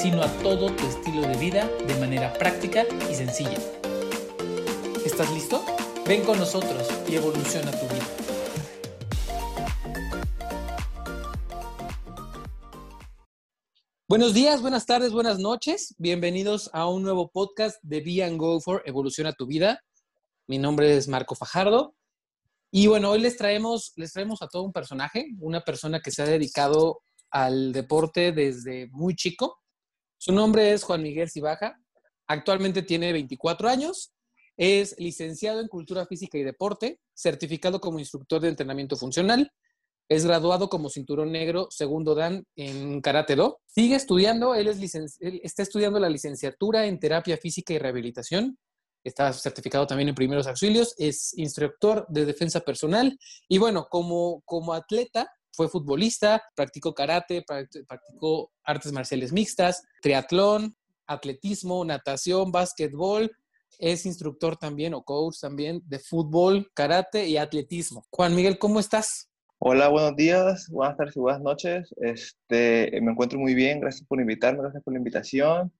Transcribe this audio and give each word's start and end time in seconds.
sino 0.00 0.22
a 0.22 0.28
todo 0.42 0.74
tu 0.74 0.86
estilo 0.86 1.20
de 1.28 1.36
vida 1.36 1.68
de 1.86 1.94
manera 1.96 2.32
práctica 2.32 2.86
y 3.10 3.14
sencilla. 3.14 3.58
¿Estás 5.04 5.30
listo? 5.34 5.62
Ven 6.06 6.24
con 6.24 6.38
nosotros 6.38 6.88
y 7.06 7.16
evoluciona 7.16 7.70
tu 7.70 7.86
vida. 7.86 8.06
Buenos 14.08 14.32
días, 14.32 14.62
buenas 14.62 14.86
tardes, 14.86 15.12
buenas 15.12 15.38
noches. 15.38 15.94
Bienvenidos 15.98 16.70
a 16.72 16.88
un 16.88 17.02
nuevo 17.02 17.30
podcast 17.30 17.76
de 17.82 18.00
Be 18.00 18.24
and 18.24 18.38
Go 18.38 18.58
for 18.62 18.82
Evoluciona 18.86 19.34
tu 19.34 19.46
vida. 19.46 19.82
Mi 20.46 20.56
nombre 20.56 20.96
es 20.96 21.08
Marco 21.08 21.34
Fajardo. 21.34 21.94
Y 22.70 22.86
bueno, 22.86 23.10
hoy 23.10 23.20
les 23.20 23.36
traemos, 23.36 23.92
les 23.96 24.14
traemos 24.14 24.40
a 24.40 24.48
todo 24.48 24.62
un 24.62 24.72
personaje, 24.72 25.26
una 25.40 25.60
persona 25.60 26.00
que 26.00 26.10
se 26.10 26.22
ha 26.22 26.26
dedicado 26.26 27.02
al 27.30 27.72
deporte 27.72 28.32
desde 28.32 28.88
muy 28.92 29.14
chico. 29.14 29.60
Su 30.22 30.32
nombre 30.32 30.72
es 30.72 30.84
Juan 30.84 31.02
Miguel 31.02 31.30
Cibaja. 31.30 31.80
Actualmente 32.26 32.82
tiene 32.82 33.12
24 33.12 33.70
años. 33.70 34.12
Es 34.56 34.94
licenciado 34.98 35.60
en 35.60 35.68
Cultura 35.68 36.04
Física 36.04 36.36
y 36.36 36.42
Deporte, 36.42 37.00
certificado 37.14 37.80
como 37.80 37.98
instructor 37.98 38.40
de 38.40 38.50
entrenamiento 38.50 38.96
funcional 38.96 39.50
es 40.10 40.26
graduado 40.26 40.68
como 40.68 40.90
cinturón 40.90 41.30
negro 41.30 41.68
segundo 41.70 42.16
dan 42.16 42.44
en 42.56 43.00
Karate 43.00 43.36
Do. 43.36 43.60
Sigue 43.64 43.94
estudiando, 43.94 44.56
él, 44.56 44.66
es 44.66 45.16
está 45.20 45.62
estudiando 45.62 46.00
la 46.00 46.08
licenciatura 46.10 46.86
en 46.86 46.98
terapia 46.98 47.36
física 47.36 47.72
y 47.72 47.78
rehabilitación. 47.78 48.58
Está 49.04 49.32
certificado 49.32 49.86
también 49.86 50.08
en 50.08 50.16
primeros 50.16 50.48
auxilios, 50.48 50.96
es 50.98 51.32
instructor 51.38 52.06
de 52.08 52.26
defensa 52.26 52.60
personal 52.60 53.16
y 53.48 53.58
bueno, 53.58 53.86
como, 53.88 54.42
como 54.44 54.74
atleta 54.74 55.32
fue 55.52 55.68
futbolista, 55.68 56.42
practicó 56.54 56.94
karate, 56.94 57.44
practicó 57.86 58.52
artes 58.64 58.92
marciales 58.92 59.32
mixtas, 59.32 59.82
triatlón, 60.02 60.76
atletismo, 61.06 61.84
natación, 61.84 62.52
básquetbol, 62.52 63.30
es 63.78 64.06
instructor 64.06 64.56
también 64.56 64.94
o 64.94 65.02
coach 65.02 65.40
también 65.40 65.82
de 65.86 65.98
fútbol, 65.98 66.70
karate 66.74 67.26
y 67.26 67.36
atletismo. 67.36 68.06
Juan 68.10 68.34
Miguel, 68.34 68.58
¿cómo 68.58 68.80
estás? 68.80 69.30
Hola, 69.58 69.88
buenos 69.88 70.16
días, 70.16 70.68
buenas 70.70 70.96
tardes 70.96 71.16
y 71.16 71.20
buenas 71.20 71.42
noches. 71.42 71.94
Este, 72.00 72.98
me 73.02 73.12
encuentro 73.12 73.38
muy 73.38 73.54
bien, 73.54 73.80
gracias 73.80 74.06
por 74.06 74.20
invitarme, 74.20 74.62
gracias 74.62 74.82
por 74.82 74.94
la 74.94 74.98
invitación. 74.98 75.72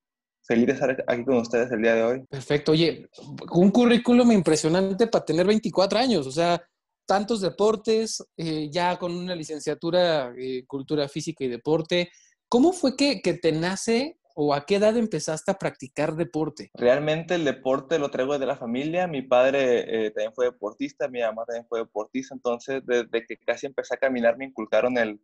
Feliz 0.42 0.66
de 0.66 0.72
estar 0.72 1.04
aquí 1.06 1.24
con 1.24 1.36
ustedes 1.36 1.70
el 1.72 1.82
día 1.82 1.94
de 1.94 2.02
hoy. 2.02 2.24
Perfecto, 2.28 2.72
oye, 2.72 3.08
un 3.52 3.70
currículum 3.70 4.32
impresionante 4.32 5.06
para 5.06 5.24
tener 5.24 5.46
24 5.46 5.98
años, 5.98 6.26
o 6.26 6.30
sea, 6.30 6.62
tantos 7.06 7.40
deportes, 7.40 8.22
eh, 8.36 8.68
ya 8.70 8.98
con 8.98 9.14
una 9.14 9.34
licenciatura 9.34 10.32
en 10.36 10.64
Cultura 10.66 11.08
Física 11.08 11.44
y 11.44 11.48
Deporte. 11.48 12.10
¿Cómo 12.48 12.72
fue 12.72 12.96
que, 12.96 13.20
que 13.20 13.34
te 13.34 13.52
nace 13.52 14.18
o 14.34 14.54
a 14.54 14.64
qué 14.64 14.76
edad 14.76 14.96
empezaste 14.96 15.50
a 15.50 15.58
practicar 15.58 16.16
deporte? 16.16 16.70
Realmente 16.74 17.34
el 17.34 17.44
deporte 17.44 17.98
lo 17.98 18.10
traigo 18.10 18.38
de 18.38 18.46
la 18.46 18.56
familia. 18.56 19.06
Mi 19.06 19.22
padre 19.22 20.06
eh, 20.06 20.10
también 20.10 20.32
fue 20.34 20.46
deportista, 20.46 21.08
mi 21.08 21.20
mamá 21.20 21.44
también 21.44 21.66
fue 21.68 21.80
deportista. 21.80 22.34
Entonces, 22.34 22.82
desde 22.86 23.26
que 23.26 23.36
casi 23.38 23.66
empecé 23.66 23.94
a 23.94 23.98
caminar, 23.98 24.36
me 24.36 24.46
inculcaron 24.46 24.98
el, 24.98 25.20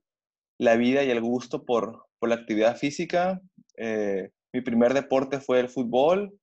la 0.58 0.77
vida 0.77 1.05
y 1.05 1.11
el 1.11 1.20
gusto 1.20 1.64
por, 1.64 2.06
por 2.18 2.28
la 2.28 2.36
actividad 2.36 2.77
física. 2.77 3.40
Eh, 3.77 4.30
mi 4.52 4.61
primer 4.61 4.95
deporte 4.95 5.40
fue 5.40 5.61
el 5.61 5.68
fútbol. 5.68 6.39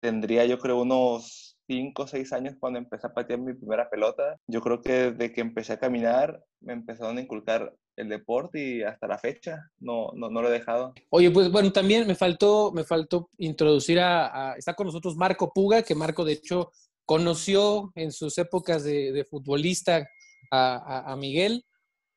Tendría 0.00 0.44
yo 0.46 0.58
creo 0.58 0.80
unos 0.80 1.45
5 1.66 2.02
o 2.02 2.06
6 2.06 2.32
años 2.32 2.54
cuando 2.58 2.78
empecé 2.78 3.06
a 3.06 3.14
patear 3.14 3.40
mi 3.40 3.54
primera 3.54 3.88
pelota. 3.90 4.36
Yo 4.46 4.60
creo 4.60 4.80
que 4.80 5.10
desde 5.10 5.32
que 5.32 5.40
empecé 5.40 5.74
a 5.74 5.78
caminar 5.78 6.42
me 6.60 6.72
empezaron 6.72 7.18
a 7.18 7.20
inculcar 7.20 7.74
el 7.96 8.08
deporte 8.08 8.62
y 8.62 8.82
hasta 8.82 9.06
la 9.06 9.18
fecha 9.18 9.70
no, 9.78 10.10
no, 10.14 10.30
no, 10.30 10.42
lo 10.42 10.48
he 10.48 10.52
dejado. 10.52 10.94
Oye, 11.10 11.30
pues 11.30 11.50
bueno, 11.50 11.72
también 11.72 12.06
me 12.06 12.14
faltó, 12.14 12.72
me 12.72 12.84
faltó 12.84 13.30
introducir 13.38 14.00
a, 14.00 14.54
está 14.56 14.74
con 14.74 14.86
nosotros 14.86 15.16
Marco 15.16 15.52
Puga, 15.52 15.82
que 15.82 15.94
Marco 15.94 16.24
de 16.24 16.32
hecho 16.32 16.70
conoció 17.04 17.92
en 17.94 18.12
sus 18.12 18.36
épocas 18.38 18.84
de, 18.84 19.12
de 19.12 19.24
futbolista 19.24 20.06
a, 20.50 21.12
a, 21.12 21.16
Miguel. 21.16 21.64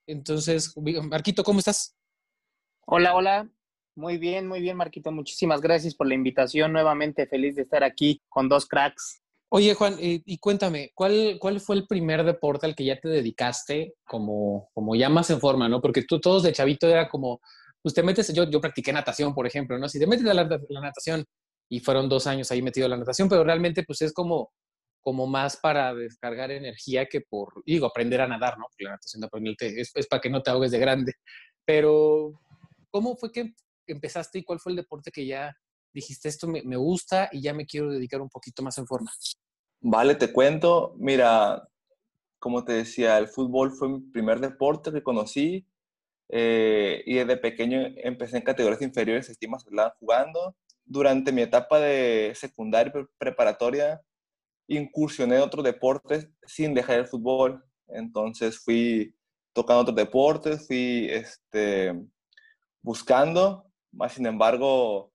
Entonces, 0.08 0.74
Marquito, 1.04 1.44
¿cómo 1.44 1.60
estás? 1.60 1.96
Hola, 2.86 3.16
hola. 3.16 3.50
Muy 3.96 4.18
bien, 4.18 4.48
muy 4.48 4.62
bien, 4.62 4.78
Marquito. 4.78 5.12
Muchísimas 5.12 5.62
gracias 5.62 5.94
por 5.94 6.08
la 6.08 6.16
invitación. 6.16 6.74
Nuevamente 6.74 7.28
feliz 7.28 7.56
de 7.56 7.64
estar 7.64 7.84
aquí 7.84 8.22
con 8.30 8.50
dos 8.50 8.66
cracks 8.66 9.19
Oye, 9.52 9.74
Juan, 9.74 9.96
eh, 10.00 10.22
y 10.26 10.38
cuéntame, 10.38 10.92
¿cuál, 10.94 11.38
¿cuál 11.40 11.60
fue 11.60 11.76
el 11.76 11.88
primer 11.88 12.24
deporte 12.24 12.68
al 12.68 12.76
que 12.76 12.86
ya 12.86 13.00
te 13.00 13.08
dedicaste 13.10 13.96
como, 14.06 14.70
como 14.76 14.96
ya 14.96 15.10
más 15.10 15.32
en 15.32 15.40
forma, 15.40 15.68
¿no? 15.68 15.82
Porque 15.82 16.04
tú 16.04 16.20
todos 16.20 16.44
de 16.44 16.54
chavito 16.54 16.88
era 16.88 17.10
como, 17.10 17.42
pues 17.82 17.96
te 17.96 18.04
metes, 18.04 18.32
yo, 18.32 18.44
yo 18.48 18.62
practiqué 18.62 18.94
natación, 18.94 19.34
por 19.34 19.48
ejemplo, 19.48 19.80
¿no? 19.80 19.90
Si 19.90 19.98
te 20.00 20.06
metes 20.06 20.28
a 20.28 20.36
la, 20.36 20.44
natación, 20.44 21.26
y 21.68 21.80
fueron 21.80 22.08
dos 22.10 22.28
años 22.28 22.52
ahí 22.52 22.62
metido 22.62 22.86
en 22.86 22.92
la 22.92 22.98
natación, 22.98 23.28
pero 23.28 23.44
realmente 23.44 23.84
pues 23.84 24.04
es 24.04 24.14
como, 24.14 24.52
como 25.02 25.26
más 25.26 25.58
para 25.58 25.96
descargar 25.96 26.52
energía 26.52 27.08
que 27.08 27.22
por, 27.22 27.64
digo, 27.66 27.88
aprender 27.88 28.22
a 28.22 28.28
nadar, 28.28 28.56
¿no? 28.60 28.66
Porque 28.70 28.84
la 28.84 28.92
natación 28.92 29.24
es, 29.62 29.92
es 29.96 30.08
para 30.08 30.22
que 30.22 30.30
no 30.30 30.44
te 30.44 30.52
ahogues 30.52 30.72
de 30.72 30.80
grande. 30.80 31.14
Pero, 31.66 32.40
¿cómo 32.92 33.16
fue 33.16 33.32
que 33.32 33.54
empezaste 33.88 34.40
y 34.40 34.44
cuál 34.44 34.60
fue 34.60 34.74
el 34.74 34.76
deporte 34.76 35.10
que 35.12 35.26
ya 35.26 35.56
dijiste, 35.94 36.30
esto 36.30 36.48
me, 36.48 36.78
gusta 36.78 37.30
y 37.32 37.42
ya 37.42 37.54
me 37.54 37.66
quiero 37.66 37.92
dedicar 37.92 38.22
un 38.22 38.30
poquito 38.30 38.64
más 38.64 38.78
en 38.78 38.88
forma? 38.88 39.12
Vale, 39.82 40.16
te 40.16 40.32
cuento. 40.32 40.94
Mira, 40.98 41.68
como 42.40 42.64
te 42.64 42.74
decía, 42.74 43.18
el 43.18 43.28
fútbol 43.28 43.72
fue 43.72 43.90
mi 43.90 44.00
primer 44.00 44.40
deporte 44.40 44.92
que 44.92 45.04
conocí 45.04 45.68
eh, 46.30 47.02
y 47.06 47.16
desde 47.16 47.38
pequeño 47.38 47.82
empecé 47.98 48.38
en 48.38 48.44
categorías 48.44 48.82
inferiores, 48.82 49.30
estimas 49.30 49.66
jugando. 50.00 50.56
Durante 50.86 51.32
mi 51.32 51.42
etapa 51.42 51.80
de 51.80 52.34
secundaria 52.36 52.92
preparatoria, 53.18 54.02
incursioné 54.68 55.38
en 55.38 55.42
otros 55.42 55.64
deportes 55.64 56.30
sin 56.46 56.74
dejar 56.74 57.00
el 57.00 57.08
fútbol. 57.08 57.64
Entonces 57.88 58.60
fui 58.60 59.16
tocando 59.54 59.82
otros 59.82 59.96
deportes, 59.96 60.68
fui 60.68 61.08
este, 61.10 61.94
buscando, 62.82 63.66
más 63.92 64.14
sin 64.14 64.26
embargo, 64.26 65.09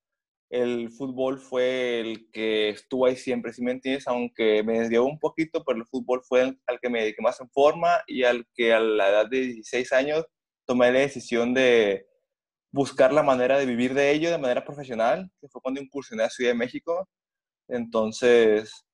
el 0.54 0.91
fútbol 0.92 1.41
fue 1.41 1.98
el 1.98 2.31
que 2.31 2.69
estuvo 2.69 3.06
ahí 3.06 3.16
siempre, 3.16 3.53
si 3.53 3.60
me 3.60 3.72
entiendes, 3.72 4.06
aunque 4.06 4.62
me 4.62 4.78
desvió 4.78 5.04
un 5.04 5.19
poquito, 5.19 5.65
pero 5.65 5.81
el 5.81 5.87
fútbol 5.87 6.22
fue 6.22 6.42
el, 6.42 6.60
al 6.69 6.78
que 6.78 6.88
me 6.88 7.00
dediqué 7.00 7.20
más 7.22 7.41
en 7.41 7.50
forma 7.50 7.88
y 8.06 8.22
al 8.22 8.47
que 8.54 8.72
a 8.72 8.78
la 8.78 9.09
edad 9.09 9.28
de 9.28 9.41
16 9.41 9.92
años 9.92 10.25
tomé 10.65 10.92
la 10.92 11.00
decisión 11.00 11.54
de 11.54 12.06
buscar 12.70 13.12
la 13.12 13.25
manera 13.25 13.59
de 13.59 13.66
vivir 13.66 13.94
de 13.94 14.12
ello 14.12 14.31
de 14.31 14.38
manera 14.38 14.65
profesional, 14.65 15.28
que 15.41 15.48
fue 15.48 15.60
cuando 15.60 15.81
incursioné 15.81 16.22
a 16.22 16.31
Ciudad 16.31 16.53
de 16.53 16.59
México. 16.59 17.09
Entonces, 17.69 18.84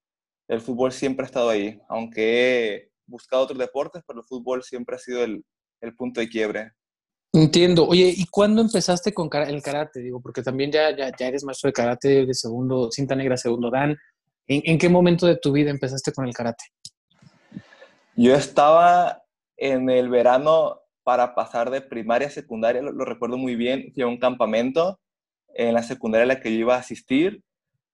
el 0.48 0.62
fútbol 0.62 0.92
siempre 0.92 1.24
ha 1.24 1.26
estado 1.26 1.50
ahí, 1.50 1.78
aunque 1.90 2.74
he 2.74 2.90
buscado 3.06 3.42
otros 3.42 3.58
deportes, 3.58 4.02
pero 4.06 4.20
el 4.20 4.26
fútbol 4.26 4.62
siempre 4.62 4.96
ha 4.96 4.98
sido 4.98 5.22
el, 5.24 5.44
el 5.82 5.94
punto 5.94 6.20
de 6.20 6.28
quiebre. 6.30 6.72
Entiendo. 7.32 7.86
Oye, 7.86 8.12
¿y 8.16 8.26
cuándo 8.26 8.60
empezaste 8.60 9.14
con 9.14 9.28
el 9.32 9.62
karate? 9.62 10.00
Digo, 10.00 10.20
porque 10.20 10.42
también 10.42 10.72
ya, 10.72 10.94
ya, 10.96 11.12
ya 11.16 11.28
eres 11.28 11.44
maestro 11.44 11.68
de 11.68 11.72
karate 11.72 12.26
de 12.26 12.34
segundo, 12.34 12.90
cinta 12.90 13.14
negra, 13.14 13.36
segundo 13.36 13.70
dan. 13.70 13.96
¿En, 14.52 14.78
qué 14.78 14.88
momento 14.88 15.28
de 15.28 15.36
tu 15.36 15.52
vida 15.52 15.70
empezaste 15.70 16.12
con 16.12 16.26
el 16.26 16.34
karate? 16.34 16.64
Yo 18.16 18.34
estaba 18.34 19.22
en 19.56 19.88
el 19.88 20.08
verano 20.08 20.80
para 21.04 21.36
pasar 21.36 21.70
de 21.70 21.80
primaria 21.80 22.26
a 22.26 22.32
secundaria, 22.32 22.82
lo, 22.82 23.04
recuerdo 23.04 23.38
muy 23.38 23.54
bien, 23.54 23.92
fui 23.94 24.02
un 24.02 24.18
campamento 24.18 24.98
en 25.54 25.72
la 25.72 25.84
secundaria 25.84 26.24
a 26.24 26.26
la 26.26 26.40
que 26.40 26.52
yo 26.52 26.58
iba 26.58 26.74
a 26.74 26.80
asistir 26.80 27.44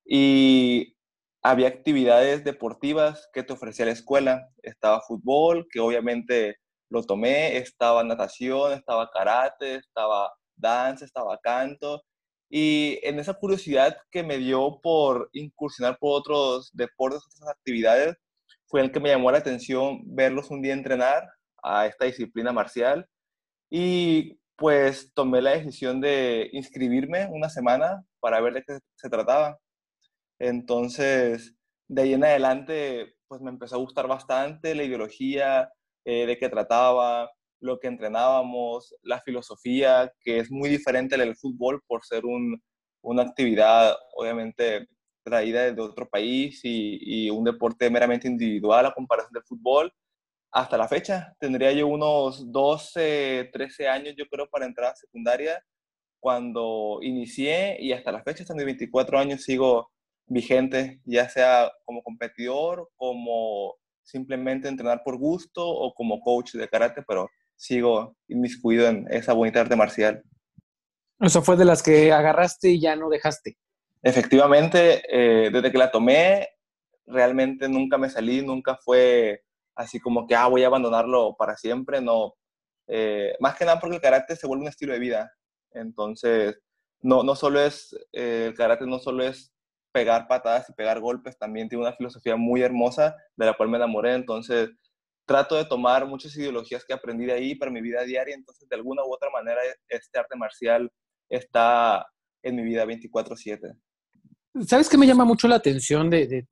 y 0.02 0.96
había 1.42 1.68
actividades 1.68 2.42
deportivas 2.42 3.28
que 3.34 3.42
te 3.42 3.52
ofrecía 3.52 3.84
la 3.84 3.92
escuela. 3.92 4.48
Estaba 4.62 5.02
fútbol, 5.02 5.68
que 5.70 5.80
obviamente 5.80 6.56
lo 6.90 7.02
tomé, 7.04 7.56
estaba 7.56 8.04
natación, 8.04 8.72
estaba 8.72 9.10
karate, 9.10 9.76
estaba 9.76 10.32
danza, 10.56 11.04
estaba 11.04 11.38
canto. 11.38 12.02
Y 12.48 13.00
en 13.02 13.18
esa 13.18 13.34
curiosidad 13.34 13.96
que 14.10 14.22
me 14.22 14.38
dio 14.38 14.80
por 14.82 15.28
incursionar 15.32 15.98
por 15.98 16.20
otros 16.20 16.70
deportes, 16.74 17.22
otras 17.26 17.50
actividades, 17.50 18.16
fue 18.66 18.80
el 18.82 18.92
que 18.92 19.00
me 19.00 19.10
llamó 19.10 19.30
la 19.30 19.38
atención 19.38 20.00
verlos 20.06 20.50
un 20.50 20.62
día 20.62 20.72
entrenar 20.74 21.28
a 21.62 21.86
esta 21.86 22.06
disciplina 22.06 22.52
marcial. 22.52 23.08
Y 23.70 24.38
pues 24.56 25.12
tomé 25.14 25.42
la 25.42 25.52
decisión 25.52 26.00
de 26.00 26.48
inscribirme 26.52 27.28
una 27.30 27.50
semana 27.50 28.04
para 28.20 28.40
ver 28.40 28.54
de 28.54 28.62
qué 28.64 28.78
se 28.96 29.10
trataba. 29.10 29.58
Entonces, 30.38 31.54
de 31.88 32.02
ahí 32.02 32.14
en 32.14 32.24
adelante, 32.24 33.16
pues 33.28 33.40
me 33.42 33.50
empezó 33.50 33.76
a 33.76 33.78
gustar 33.78 34.08
bastante 34.08 34.74
la 34.74 34.84
ideología, 34.84 35.70
eh, 36.06 36.24
de 36.24 36.38
qué 36.38 36.48
trataba, 36.48 37.30
lo 37.60 37.80
que 37.80 37.88
entrenábamos, 37.88 38.94
la 39.02 39.20
filosofía, 39.20 40.12
que 40.20 40.38
es 40.38 40.50
muy 40.52 40.68
diferente 40.68 41.16
al 41.16 41.36
fútbol 41.36 41.82
por 41.88 42.04
ser 42.04 42.24
un, 42.24 42.62
una 43.02 43.22
actividad, 43.22 43.96
obviamente, 44.16 44.86
traída 45.24 45.72
de 45.72 45.82
otro 45.82 46.08
país 46.08 46.60
y, 46.64 47.26
y, 47.26 47.30
un 47.30 47.42
deporte 47.44 47.90
meramente 47.90 48.28
individual 48.28 48.86
a 48.86 48.94
comparación 48.94 49.32
del 49.32 49.42
fútbol. 49.42 49.92
Hasta 50.52 50.78
la 50.78 50.86
fecha, 50.88 51.34
tendría 51.40 51.72
yo 51.72 51.88
unos 51.88 52.52
12, 52.52 53.50
13 53.52 53.88
años, 53.88 54.14
yo 54.16 54.26
creo, 54.28 54.48
para 54.48 54.66
entrar 54.66 54.92
a 54.92 54.96
secundaria 54.96 55.60
cuando 56.20 57.00
inicié 57.02 57.78
y 57.80 57.92
hasta 57.92 58.12
la 58.12 58.22
fecha, 58.22 58.44
hasta 58.44 58.54
mis 58.54 58.64
24 58.64 59.18
años, 59.18 59.42
sigo 59.42 59.90
vigente, 60.26 61.00
ya 61.04 61.28
sea 61.28 61.72
como 61.84 62.02
competidor, 62.02 62.90
como 62.96 63.74
simplemente 64.06 64.68
entrenar 64.68 65.02
por 65.04 65.18
gusto 65.18 65.66
o 65.66 65.92
como 65.92 66.20
coach 66.20 66.54
de 66.54 66.68
karate, 66.68 67.02
pero 67.06 67.28
sigo 67.56 68.16
inmiscuido 68.28 68.86
en 68.86 69.06
esa 69.10 69.32
bonita 69.32 69.60
arte 69.60 69.76
marcial. 69.76 70.22
Eso 71.20 71.42
fue 71.42 71.56
de 71.56 71.64
las 71.64 71.82
que 71.82 72.12
agarraste 72.12 72.70
y 72.70 72.80
ya 72.80 72.94
no 72.94 73.08
dejaste. 73.08 73.56
Efectivamente, 74.02 75.02
eh, 75.10 75.50
desde 75.50 75.72
que 75.72 75.78
la 75.78 75.90
tomé, 75.90 76.48
realmente 77.06 77.68
nunca 77.68 77.98
me 77.98 78.10
salí, 78.10 78.42
nunca 78.42 78.76
fue 78.76 79.42
así 79.74 79.98
como 79.98 80.26
que, 80.26 80.34
ah, 80.34 80.46
voy 80.46 80.62
a 80.62 80.68
abandonarlo 80.68 81.34
para 81.36 81.56
siempre, 81.56 82.00
no. 82.00 82.34
Eh, 82.86 83.34
más 83.40 83.56
que 83.56 83.64
nada 83.64 83.80
porque 83.80 83.96
el 83.96 84.02
karate 84.02 84.36
se 84.36 84.46
vuelve 84.46 84.62
un 84.62 84.68
estilo 84.68 84.92
de 84.92 85.00
vida. 85.00 85.32
Entonces, 85.72 86.58
no, 87.00 87.22
no 87.22 87.34
solo 87.34 87.60
es, 87.60 87.94
eh, 88.12 88.46
el 88.48 88.54
karate 88.54 88.86
no 88.86 88.98
solo 88.98 89.24
es 89.24 89.52
pegar 89.96 90.28
patadas 90.28 90.68
y 90.68 90.74
pegar 90.74 91.00
golpes, 91.00 91.38
también 91.38 91.70
tiene 91.70 91.82
una 91.82 91.96
filosofía 91.96 92.36
muy 92.36 92.60
hermosa 92.60 93.16
de 93.34 93.46
la 93.46 93.56
cual 93.56 93.70
me 93.70 93.78
enamoré. 93.78 94.12
Entonces, 94.12 94.68
trato 95.26 95.54
de 95.54 95.64
tomar 95.64 96.06
muchas 96.06 96.36
ideologías 96.36 96.84
que 96.84 96.92
aprendí 96.92 97.24
de 97.24 97.32
ahí 97.32 97.54
para 97.54 97.70
mi 97.70 97.80
vida 97.80 98.02
diaria. 98.02 98.34
Entonces, 98.34 98.68
de 98.68 98.76
alguna 98.76 99.02
u 99.06 99.14
otra 99.14 99.30
manera, 99.30 99.58
este 99.88 100.18
arte 100.18 100.36
marcial 100.36 100.92
está 101.30 102.06
en 102.42 102.56
mi 102.56 102.62
vida 102.62 102.84
24/7. 102.84 103.72
¿Sabes 104.66 104.90
qué 104.90 104.98
me 104.98 105.06
llama 105.06 105.24
mucho 105.24 105.48
la 105.48 105.56
atención 105.56 106.10
de, 106.10 106.46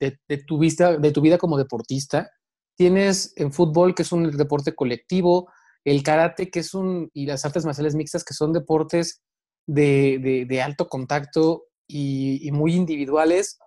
tu 0.47 0.57
vista, 0.57 0.97
de 0.97 1.11
tu 1.11 1.21
vida 1.21 1.37
como 1.37 1.59
deportista? 1.59 2.31
Tienes 2.75 3.31
en 3.35 3.53
fútbol, 3.53 3.93
que 3.93 4.01
es 4.01 4.11
un 4.11 4.31
deporte 4.31 4.73
colectivo, 4.73 5.51
el 5.83 6.01
karate, 6.01 6.49
que 6.49 6.61
es 6.61 6.73
un, 6.73 7.11
y 7.13 7.27
las 7.27 7.45
artes 7.45 7.63
marciales 7.63 7.93
mixtas, 7.93 8.23
que 8.23 8.33
son 8.33 8.53
deportes 8.53 9.21
de, 9.67 10.61
alto 10.63 10.87
contacto 10.89 11.67
y, 11.87 12.49
muy 12.51 12.73
individuales, 12.73 13.59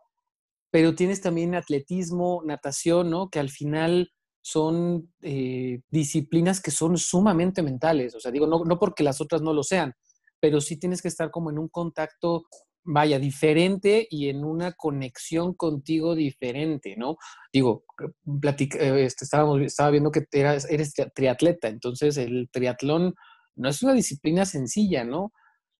pero 0.70 0.94
tienes 0.94 1.20
también 1.20 1.55
atletismo, 1.55 2.43
natación, 2.44 3.11
¿no? 3.11 3.31
Que 3.31 3.38
al 3.38 3.50
final 3.50 4.11
son 4.43 5.12
eh, 5.23 5.81
disciplinas 5.91 6.61
que 6.61 6.70
son 6.70 6.97
sumamente 6.99 7.62
mentales. 7.62 8.15
O 8.15 8.20
sea, 8.20 8.31
digo, 8.31 8.47
no, 8.47 8.65
no 8.65 8.79
porque 8.79 9.03
las 9.03 9.20
otras 9.20 9.43
no 9.43 9.53
lo 9.53 9.62
sean, 9.62 9.94
pero 10.41 10.61
sí 10.61 10.79
tienes 10.79 11.03
que 11.03 11.09
estar 11.09 11.31
como 11.31 11.50
en 11.50 11.59
un 11.59 11.69
contacto, 11.69 12.44
vaya, 12.85 13.19
diferente 13.19 14.06
y 14.11 14.29
en 14.29 14.44
una 14.44 14.73
conexión 14.73 15.55
contigo 15.55 16.14
diferente, 16.14 16.97
¿no? 16.97 17.17
Digo, 17.53 17.85
platica, 18.41 18.79
eh, 18.79 19.05
este, 19.05 19.25
estábamos, 19.25 19.61
estaba 19.61 19.91
viendo 19.91 20.11
que 20.11 20.26
eras, 20.32 20.71
eres 20.71 20.94
triatleta, 21.14 21.69
entonces 21.69 22.17
el 22.17 22.49
triatlón 22.50 23.14
no 23.56 23.69
es 23.69 23.82
una 23.82 23.93
disciplina 23.93 24.47
sencilla, 24.47 25.05
¿no? 25.05 25.32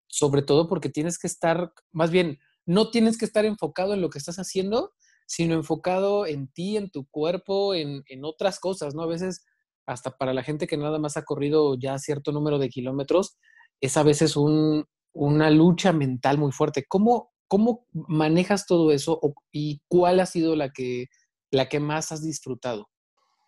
Sobre 0.09 0.43
todo 0.43 0.69
porque 0.69 0.89
tienes 0.89 1.19
que 1.19 1.27
estar, 1.27 1.73
más 1.93 2.11
bien, 2.11 2.39
no 2.67 2.91
tienes 2.91 3.17
que 3.17 3.25
estar 3.25 3.45
enfocado 3.45 3.95
en 3.95 4.01
lo 4.01 4.11
que 4.11 4.19
estás 4.19 4.37
haciendo, 4.37 4.93
sino 5.27 5.55
enfocado 5.55 6.27
en 6.27 6.49
ti, 6.49 6.77
en 6.77 6.91
tu 6.91 7.07
cuerpo, 7.07 7.75
en, 7.75 8.03
otras 8.23 8.59
cosas, 8.59 8.95
¿no? 8.95 9.03
A 9.03 9.07
veces, 9.07 9.45
hasta 9.87 10.17
para 10.17 10.35
la 10.35 10.43
gente 10.43 10.67
que 10.67 10.77
nada 10.77 10.99
más 10.99 11.17
ha 11.17 11.25
corrido 11.25 11.77
ya 11.79 11.99
cierto 11.99 12.33
número 12.33 12.59
de 12.59 12.69
kilómetros, 12.69 13.39
es 13.81 13.97
a 13.97 14.03
veces 14.03 14.37
una 14.37 15.51
lucha 15.51 15.93
mental 15.93 16.39
muy 16.39 16.53
fuerte. 16.53 16.85
¿Cómo, 16.89 17.33
cómo 17.47 17.87
manejas 17.93 18.67
todo 18.67 18.91
eso 18.91 19.21
y 19.53 19.81
cuál 19.89 20.21
ha 20.21 20.27
sido 20.27 20.57
la 20.57 20.71
que, 20.71 21.07
la 21.51 21.69
que 21.69 21.81
más 21.81 22.11
has 22.11 22.23
disfrutado? 22.23 22.89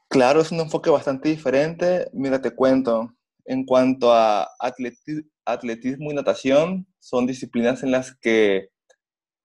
Claro, 0.09 0.41
es 0.41 0.53
un 0.53 0.61
enfoque 0.61 0.91
bastante 0.91 1.31
diferente. 1.31 2.11
Mira, 2.13 2.41
te 2.41 2.55
cuento, 2.55 3.11
en 3.45 3.65
cuanto 3.65 4.13
a 4.13 4.49
atletismo 5.45 6.11
y 6.11 6.15
natación, 6.15 6.87
son 6.99 7.27
disciplinas 7.27 7.83
en 7.83 7.91
las 7.91 8.17
que 8.17 8.69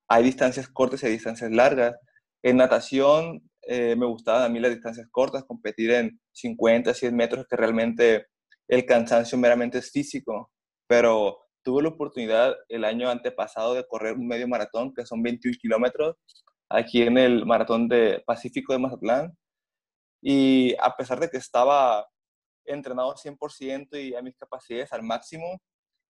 hay 0.08 0.24
distancias 0.24 0.68
cortas 0.68 1.04
y 1.04 1.08
distancias 1.10 1.52
largas. 1.52 1.96
En 2.44 2.58
natación 2.58 3.50
eh, 3.68 3.96
me 3.96 4.06
gustaban 4.06 4.44
a 4.44 4.50
mí 4.50 4.60
las 4.60 4.72
distancias 4.72 5.08
cortas, 5.12 5.44
competir 5.46 5.92
en 5.92 6.20
50, 6.34 6.94
100 6.94 7.16
metros, 7.16 7.46
que 7.50 7.56
realmente 7.56 8.28
el 8.68 8.86
cansancio 8.86 9.38
meramente 9.38 9.80
es 9.80 9.92
físico, 9.92 10.52
pero 10.88 11.40
tuve 11.64 11.84
la 11.84 11.90
oportunidad 11.90 12.56
el 12.70 12.86
año 12.86 13.10
antepasado 13.10 13.74
de 13.74 13.88
correr 13.88 14.14
un 14.14 14.28
medio 14.28 14.48
maratón, 14.48 14.94
que 14.94 15.06
son 15.06 15.24
21 15.24 15.58
kilómetros, 15.60 16.16
aquí 16.70 17.02
en 17.02 17.18
el 17.18 17.46
maratón 17.46 17.88
de 17.88 18.24
Pacífico 18.26 18.74
de 18.74 18.80
Mazatlán. 18.80 19.36
Y 20.22 20.76
a 20.80 20.96
pesar 20.96 21.20
de 21.20 21.30
que 21.30 21.38
estaba 21.38 22.08
entrenado 22.66 23.16
100% 23.16 24.00
y 24.02 24.16
a 24.16 24.22
mis 24.22 24.36
capacidades 24.36 24.92
al 24.94 25.04
máximo, 25.04 25.60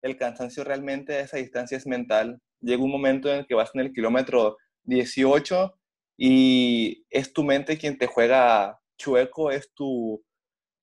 el 0.06 0.18
cansancio 0.18 0.64
realmente 0.64 1.16
a 1.16 1.22
esa 1.22 1.38
distancia 1.38 1.78
es 1.78 1.88
mental. 1.88 2.40
Llega 2.62 2.84
un 2.84 2.92
momento 2.92 3.32
en 3.32 3.40
el 3.40 3.48
que 3.48 3.56
vas 3.56 3.72
en 3.74 3.82
el 3.82 3.92
kilómetro 3.92 4.58
18 4.84 5.74
y 6.18 7.06
es 7.10 7.34
tu 7.34 7.44
mente 7.44 7.78
quien 7.78 7.98
te 7.98 8.06
juega 8.06 8.80
chueco, 8.98 9.50
es 9.50 9.74
tu 9.74 10.24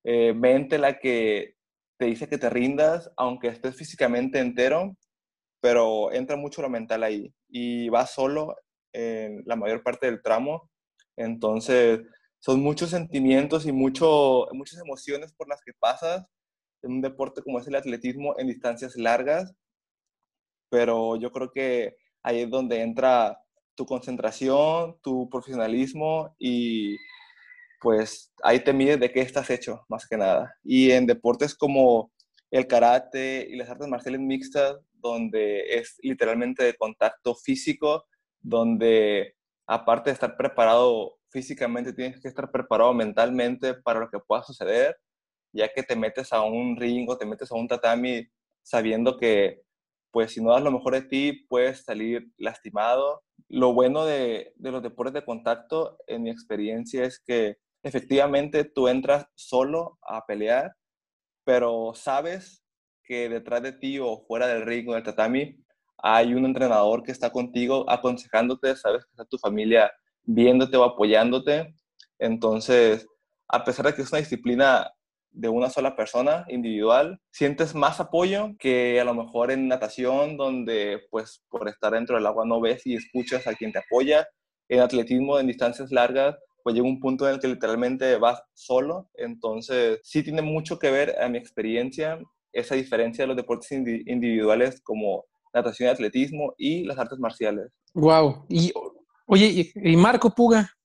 eh, 0.04 0.34
mente 0.34 0.76
la 0.78 0.98
que 0.98 1.54
te 1.98 2.06
dice 2.06 2.28
que 2.28 2.36
te 2.36 2.50
rindas, 2.50 3.12
aunque 3.16 3.46
estés 3.48 3.76
físicamente 3.76 4.40
entero, 4.40 4.96
pero 5.60 6.12
entra 6.12 6.36
mucho 6.36 6.60
lo 6.60 6.68
mental 6.68 7.04
ahí 7.04 7.32
y 7.48 7.88
vas 7.90 8.12
solo 8.12 8.56
en 8.92 9.44
la 9.46 9.54
mayor 9.54 9.84
parte 9.84 10.06
del 10.06 10.20
tramo. 10.20 10.68
Entonces, 11.16 12.00
son 12.40 12.60
muchos 12.60 12.90
sentimientos 12.90 13.66
y 13.66 13.72
mucho, 13.72 14.48
muchas 14.52 14.80
emociones 14.80 15.32
por 15.32 15.48
las 15.48 15.62
que 15.62 15.72
pasas 15.78 16.26
en 16.82 16.92
un 16.92 17.00
deporte 17.00 17.42
como 17.42 17.58
es 17.58 17.66
el 17.66 17.74
atletismo 17.74 18.34
en 18.38 18.48
distancias 18.48 18.96
largas, 18.96 19.54
pero 20.68 21.16
yo 21.16 21.30
creo 21.32 21.50
que 21.50 21.96
ahí 22.22 22.40
es 22.40 22.50
donde 22.50 22.80
entra 22.80 23.38
tu 23.74 23.86
concentración, 23.86 24.98
tu 25.02 25.28
profesionalismo 25.28 26.34
y 26.38 26.96
pues 27.80 28.32
ahí 28.42 28.60
te 28.60 28.72
mides 28.72 29.00
de 29.00 29.10
qué 29.10 29.20
estás 29.20 29.50
hecho, 29.50 29.84
más 29.88 30.06
que 30.06 30.16
nada. 30.16 30.54
Y 30.62 30.92
en 30.92 31.06
deportes 31.06 31.54
como 31.54 32.12
el 32.50 32.66
karate 32.66 33.46
y 33.50 33.56
las 33.56 33.68
artes 33.68 33.88
marciales 33.88 34.20
mixtas, 34.20 34.76
donde 34.92 35.78
es 35.78 35.96
literalmente 36.00 36.62
de 36.62 36.74
contacto 36.74 37.34
físico, 37.34 38.04
donde 38.40 39.34
aparte 39.66 40.10
de 40.10 40.14
estar 40.14 40.36
preparado 40.36 41.18
físicamente, 41.30 41.92
tienes 41.92 42.20
que 42.20 42.28
estar 42.28 42.50
preparado 42.50 42.92
mentalmente 42.92 43.74
para 43.74 44.00
lo 44.00 44.10
que 44.10 44.18
pueda 44.18 44.42
suceder, 44.42 44.96
ya 45.52 45.72
que 45.72 45.82
te 45.82 45.96
metes 45.96 46.32
a 46.32 46.42
un 46.42 46.76
ring 46.76 47.08
o 47.08 47.18
te 47.18 47.26
metes 47.26 47.50
a 47.52 47.54
un 47.54 47.68
tatami 47.68 48.26
sabiendo 48.62 49.16
que, 49.18 49.62
pues, 50.10 50.32
si 50.32 50.42
no 50.42 50.52
das 50.52 50.62
lo 50.62 50.70
mejor 50.70 50.94
de 50.94 51.02
ti, 51.02 51.46
puedes 51.48 51.84
salir 51.84 52.28
lastimado. 52.36 53.22
Lo 53.48 53.72
bueno 53.74 54.04
de, 54.04 54.52
de 54.56 54.70
los 54.72 54.82
deportes 54.82 55.14
de 55.14 55.24
contacto, 55.24 55.98
en 56.06 56.22
mi 56.22 56.30
experiencia, 56.30 57.04
es 57.04 57.20
que 57.20 57.56
efectivamente 57.82 58.64
tú 58.64 58.88
entras 58.88 59.26
solo 59.34 59.98
a 60.02 60.24
pelear, 60.26 60.74
pero 61.44 61.92
sabes 61.94 62.64
que 63.04 63.28
detrás 63.28 63.62
de 63.62 63.72
ti 63.72 63.98
o 63.98 64.24
fuera 64.26 64.46
del 64.46 64.64
ring 64.64 64.88
o 64.88 64.94
del 64.94 65.02
tatami 65.02 65.62
hay 66.02 66.34
un 66.34 66.44
entrenador 66.44 67.02
que 67.02 67.12
está 67.12 67.30
contigo 67.30 67.88
aconsejándote, 67.88 68.76
sabes 68.76 69.04
que 69.04 69.10
está 69.10 69.24
tu 69.24 69.38
familia 69.38 69.92
viéndote 70.24 70.76
o 70.76 70.84
apoyándote. 70.84 71.74
Entonces, 72.18 73.06
a 73.48 73.64
pesar 73.64 73.86
de 73.86 73.94
que 73.94 74.02
es 74.02 74.10
una 74.10 74.20
disciplina 74.20 74.90
de 75.32 75.48
una 75.48 75.70
sola 75.70 75.96
persona, 75.96 76.44
individual, 76.48 77.20
sientes 77.30 77.74
más 77.74 78.00
apoyo 78.00 78.50
que 78.58 79.00
a 79.00 79.04
lo 79.04 79.14
mejor 79.14 79.50
en 79.50 79.68
natación, 79.68 80.36
donde 80.36 81.00
pues 81.10 81.42
por 81.48 81.68
estar 81.68 81.92
dentro 81.92 82.16
del 82.16 82.26
agua 82.26 82.44
no 82.46 82.60
ves 82.60 82.86
y 82.86 82.94
escuchas 82.94 83.46
a 83.46 83.54
quien 83.54 83.72
te 83.72 83.80
apoya. 83.80 84.26
En 84.68 84.80
atletismo, 84.80 85.38
en 85.38 85.48
distancias 85.48 85.90
largas, 85.90 86.36
pues 86.62 86.74
llega 86.74 86.86
un 86.86 87.00
punto 87.00 87.26
en 87.26 87.34
el 87.34 87.40
que 87.40 87.48
literalmente 87.48 88.16
vas 88.16 88.42
solo. 88.54 89.10
Entonces, 89.14 90.00
sí 90.02 90.22
tiene 90.22 90.42
mucho 90.42 90.78
que 90.78 90.90
ver, 90.90 91.16
a 91.20 91.28
mi 91.28 91.38
experiencia, 91.38 92.18
esa 92.52 92.74
diferencia 92.74 93.24
de 93.24 93.28
los 93.28 93.36
deportes 93.36 93.72
individuales 93.72 94.80
como 94.82 95.24
natación 95.52 95.88
y 95.88 95.92
atletismo 95.92 96.54
y 96.56 96.84
las 96.84 96.98
artes 96.98 97.18
marciales. 97.18 97.70
Wow. 97.94 98.46
Y 98.48 98.72
Oye, 99.26 99.72
y 99.74 99.96
Marco 99.96 100.34
Puga, 100.34 100.76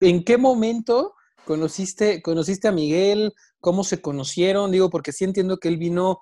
¿en 0.00 0.24
qué 0.24 0.38
momento 0.38 1.12
conociste, 1.44 2.22
conociste 2.22 2.68
a 2.68 2.72
Miguel? 2.72 3.34
¿Cómo 3.62 3.84
se 3.84 4.02
conocieron? 4.02 4.72
Digo, 4.72 4.90
porque 4.90 5.12
sí 5.12 5.24
entiendo 5.24 5.58
que 5.58 5.68
él 5.68 5.76
vino 5.76 6.20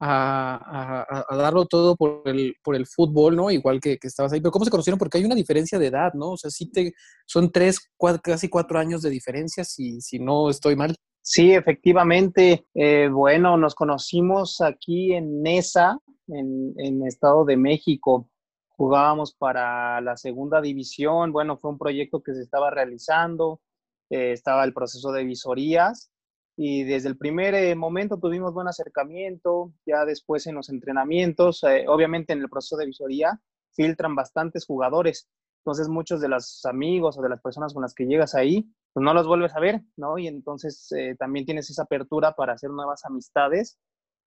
a, 0.00 1.24
darlo 1.30 1.66
todo 1.66 1.96
por 1.96 2.22
el, 2.24 2.56
por 2.64 2.74
el 2.74 2.86
fútbol, 2.86 3.36
¿no? 3.36 3.50
Igual 3.50 3.78
que, 3.78 3.98
estabas 4.00 4.32
ahí. 4.32 4.40
Pero 4.40 4.52
¿cómo 4.52 4.64
se 4.64 4.70
conocieron? 4.70 4.98
Porque 4.98 5.18
hay 5.18 5.24
una 5.26 5.34
diferencia 5.34 5.78
de 5.78 5.88
edad, 5.88 6.14
¿no? 6.14 6.30
O 6.30 6.36
sea, 6.38 6.50
sí 6.50 6.70
te, 6.70 6.94
son 7.26 7.52
tres, 7.52 7.90
casi 8.22 8.48
cuatro 8.48 8.78
años 8.78 9.02
de 9.02 9.10
diferencia, 9.10 9.64
si, 9.64 10.00
si 10.00 10.18
no 10.18 10.48
estoy 10.48 10.76
mal. 10.76 10.96
Sí, 11.20 11.52
efectivamente. 11.52 12.66
Eh, 12.74 13.10
bueno, 13.12 13.58
nos 13.58 13.74
conocimos 13.74 14.62
aquí 14.62 15.12
en 15.12 15.42
NESA, 15.42 15.98
en, 16.28 16.72
en 16.78 17.06
Estado 17.06 17.44
de 17.44 17.58
México. 17.58 18.30
Jugábamos 18.70 19.34
para 19.34 20.00
la 20.00 20.16
segunda 20.16 20.62
división. 20.62 21.32
Bueno, 21.32 21.58
fue 21.58 21.70
un 21.70 21.78
proyecto 21.78 22.22
que 22.22 22.32
se 22.32 22.40
estaba 22.40 22.70
realizando. 22.70 23.60
Eh, 24.08 24.32
estaba 24.32 24.64
el 24.64 24.72
proceso 24.72 25.12
de 25.12 25.24
visorías 25.24 26.10
y 26.60 26.82
desde 26.82 27.08
el 27.08 27.16
primer 27.16 27.54
eh, 27.54 27.76
momento 27.76 28.18
tuvimos 28.18 28.52
buen 28.52 28.66
acercamiento, 28.66 29.72
ya 29.86 30.04
después 30.04 30.44
en 30.48 30.56
los 30.56 30.68
entrenamientos, 30.70 31.62
eh, 31.62 31.84
obviamente 31.86 32.32
en 32.32 32.40
el 32.40 32.50
proceso 32.50 32.76
de 32.76 32.86
visoría 32.86 33.40
filtran 33.76 34.16
bastantes 34.16 34.66
jugadores, 34.66 35.28
entonces 35.60 35.88
muchos 35.88 36.20
de 36.20 36.28
los 36.28 36.64
amigos 36.64 37.16
o 37.16 37.22
de 37.22 37.28
las 37.28 37.40
personas 37.40 37.72
con 37.72 37.82
las 37.82 37.94
que 37.94 38.06
llegas 38.06 38.34
ahí, 38.34 38.68
pues 38.92 39.04
no 39.04 39.14
los 39.14 39.28
vuelves 39.28 39.54
a 39.54 39.60
ver, 39.60 39.82
¿no? 39.96 40.18
Y 40.18 40.26
entonces 40.26 40.90
eh, 40.90 41.14
también 41.16 41.46
tienes 41.46 41.70
esa 41.70 41.84
apertura 41.84 42.32
para 42.32 42.54
hacer 42.54 42.70
nuevas 42.70 43.04
amistades 43.04 43.78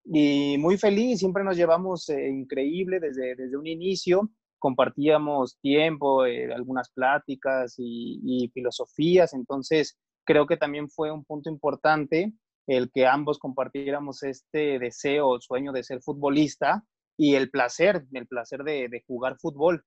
y 0.02 0.56
muy 0.56 0.78
feliz, 0.78 1.18
siempre 1.18 1.44
nos 1.44 1.58
llevamos 1.58 2.08
increíble 2.08 2.98
desde, 2.98 3.36
desde 3.36 3.58
un 3.58 3.66
inicio, 3.66 4.30
compartíamos 4.58 5.58
tiempo, 5.60 6.22
algunas 6.22 6.88
pláticas 6.88 7.74
y, 7.76 8.20
y 8.24 8.48
filosofías, 8.48 9.34
entonces 9.34 9.98
creo 10.24 10.46
que 10.46 10.56
también 10.56 10.88
fue 10.88 11.10
un 11.10 11.24
punto 11.24 11.50
importante 11.50 12.32
el 12.66 12.90
que 12.92 13.06
ambos 13.06 13.38
compartiéramos 13.38 14.22
este 14.22 14.78
deseo 14.78 15.40
sueño 15.40 15.72
de 15.72 15.82
ser 15.82 16.00
futbolista 16.00 16.84
y 17.16 17.34
el 17.34 17.50
placer, 17.50 18.04
el 18.12 18.26
placer 18.26 18.62
de, 18.62 19.02
jugar 19.06 19.36
fútbol. 19.38 19.84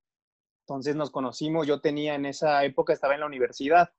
Entonces 0.67 0.95
nos 0.95 1.11
conocimos, 1.11 1.67
yo 1.67 1.79
tenía 1.79 2.15
en 2.15 2.25
esa 2.25 2.63
época, 2.65 2.93
estaba 2.93 3.13
en 3.13 3.21
la 3.21 3.27
universidad 3.27 3.89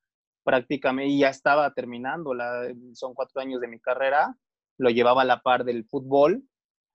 prácticamente 0.44 1.12
y 1.12 1.20
ya 1.20 1.28
estaba 1.28 1.72
terminando, 1.74 2.34
la, 2.34 2.72
son 2.92 3.14
cuatro 3.14 3.40
años 3.40 3.60
de 3.60 3.68
mi 3.68 3.80
carrera, 3.80 4.36
lo 4.78 4.90
llevaba 4.90 5.22
a 5.22 5.24
la 5.24 5.40
par 5.40 5.64
del 5.64 5.84
fútbol 5.84 6.44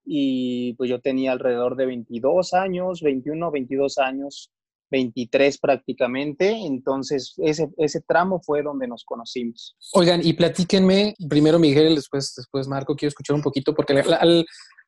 y 0.04 0.74
pues 0.74 0.88
yo 0.88 1.00
tenía 1.00 1.32
alrededor 1.32 1.76
de 1.76 1.86
22 1.86 2.54
años, 2.54 3.02
21, 3.02 3.50
22 3.50 3.98
años 3.98 4.52
23 4.92 5.58
prácticamente, 5.58 6.50
entonces 6.50 7.34
ese, 7.38 7.70
ese 7.78 8.02
tramo 8.02 8.40
fue 8.40 8.62
donde 8.62 8.86
nos 8.86 9.04
conocimos. 9.04 9.74
Oigan, 9.94 10.20
y 10.22 10.34
platíquenme, 10.34 11.14
primero 11.28 11.58
Miguel, 11.58 11.96
después, 11.96 12.34
después 12.36 12.68
Marco, 12.68 12.94
quiero 12.94 13.08
escuchar 13.08 13.34
un 13.34 13.42
poquito, 13.42 13.74
porque 13.74 13.94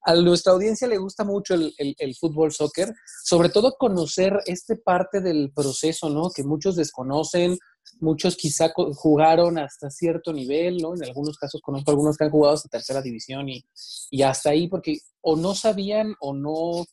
a 0.06 0.14
nuestra 0.16 0.52
audiencia 0.52 0.87
le 0.87 0.99
gusta 0.99 1.25
mucho 1.25 1.54
el, 1.54 1.75
el, 1.78 2.14
fútbol, 2.14 2.52
soccer, 2.52 2.92
sobre 3.25 3.49
todo 3.49 3.76
conocer 3.78 4.38
este 4.44 4.76
parte 4.76 5.23
del 5.23 5.50
proceso, 5.52 6.11
¿no? 6.11 6.28
Que 6.30 6.44
muchos 6.44 6.76
desconocen, 6.76 7.56
muchos 8.00 8.37
quizá 8.37 8.70
jugaron 8.94 9.58
hasta 9.58 9.88
cierto 9.88 10.34
nivel, 10.34 10.76
¿no? 10.76 10.94
En 10.94 11.04
algunos 11.04 11.38
casos 11.38 11.62
conozco 11.62 11.90
algunos 11.90 12.18
que 12.18 12.25
han 12.25 12.30
jugado 12.30 12.54
hasta 12.54 12.68
tercera 12.68 13.00
división 13.00 13.49
y, 13.49 13.64
y 14.11 14.23
hasta 14.23 14.50
ahí, 14.50 14.68
porque 14.68 14.99
o 15.23 15.37
no 15.37 15.54
sabían 15.54 16.14
o 16.20 16.34
no 16.34 16.84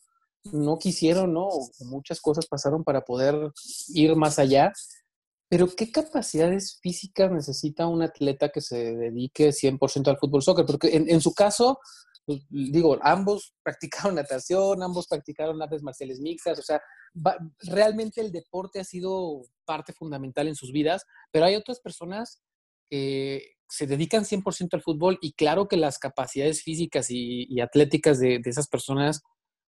no 0.50 0.78
quisieron, 0.78 1.32
¿no? 1.32 1.48
Muchas 1.80 2.20
cosas 2.20 2.46
pasaron 2.46 2.84
para 2.84 3.02
poder 3.02 3.52
ir 3.88 4.16
más 4.16 4.38
allá. 4.38 4.72
Pero 5.48 5.68
¿qué 5.68 5.92
capacidades 5.92 6.78
físicas 6.80 7.30
necesita 7.30 7.86
un 7.86 8.02
atleta 8.02 8.48
que 8.48 8.62
se 8.62 8.96
dedique 8.96 9.50
100% 9.50 10.08
al 10.08 10.18
fútbol 10.18 10.42
soccer? 10.42 10.64
Porque 10.64 10.88
en, 10.96 11.20
su 11.20 11.34
caso, 11.34 11.78
pues, 12.24 12.40
digo, 12.48 12.98
ambos 13.02 13.54
practicaron 13.62 14.14
natación, 14.14 14.82
ambos 14.82 15.06
practicaron 15.06 15.60
artes 15.60 15.82
marciales 15.82 16.20
mixtas, 16.20 16.58
o 16.58 16.62
sea, 16.62 16.80
realmente 17.60 18.22
el 18.22 18.32
deporte 18.32 18.80
ha 18.80 18.84
sido 18.84 19.42
parte 19.66 19.92
fundamental 19.92 20.48
en 20.48 20.56
sus 20.56 20.72
vidas, 20.72 21.04
pero 21.30 21.44
hay 21.44 21.54
otras 21.54 21.80
personas 21.80 22.40
que 22.88 23.52
se 23.68 23.86
dedican 23.86 24.24
100% 24.24 24.68
al 24.72 24.82
fútbol 24.82 25.18
y 25.20 25.32
claro 25.34 25.68
que 25.68 25.76
las 25.76 25.98
capacidades 25.98 26.62
físicas 26.62 27.06
y, 27.10 27.60
atléticas 27.60 28.18
de, 28.18 28.38
de, 28.38 28.50
esas 28.50 28.68
personas 28.68 29.22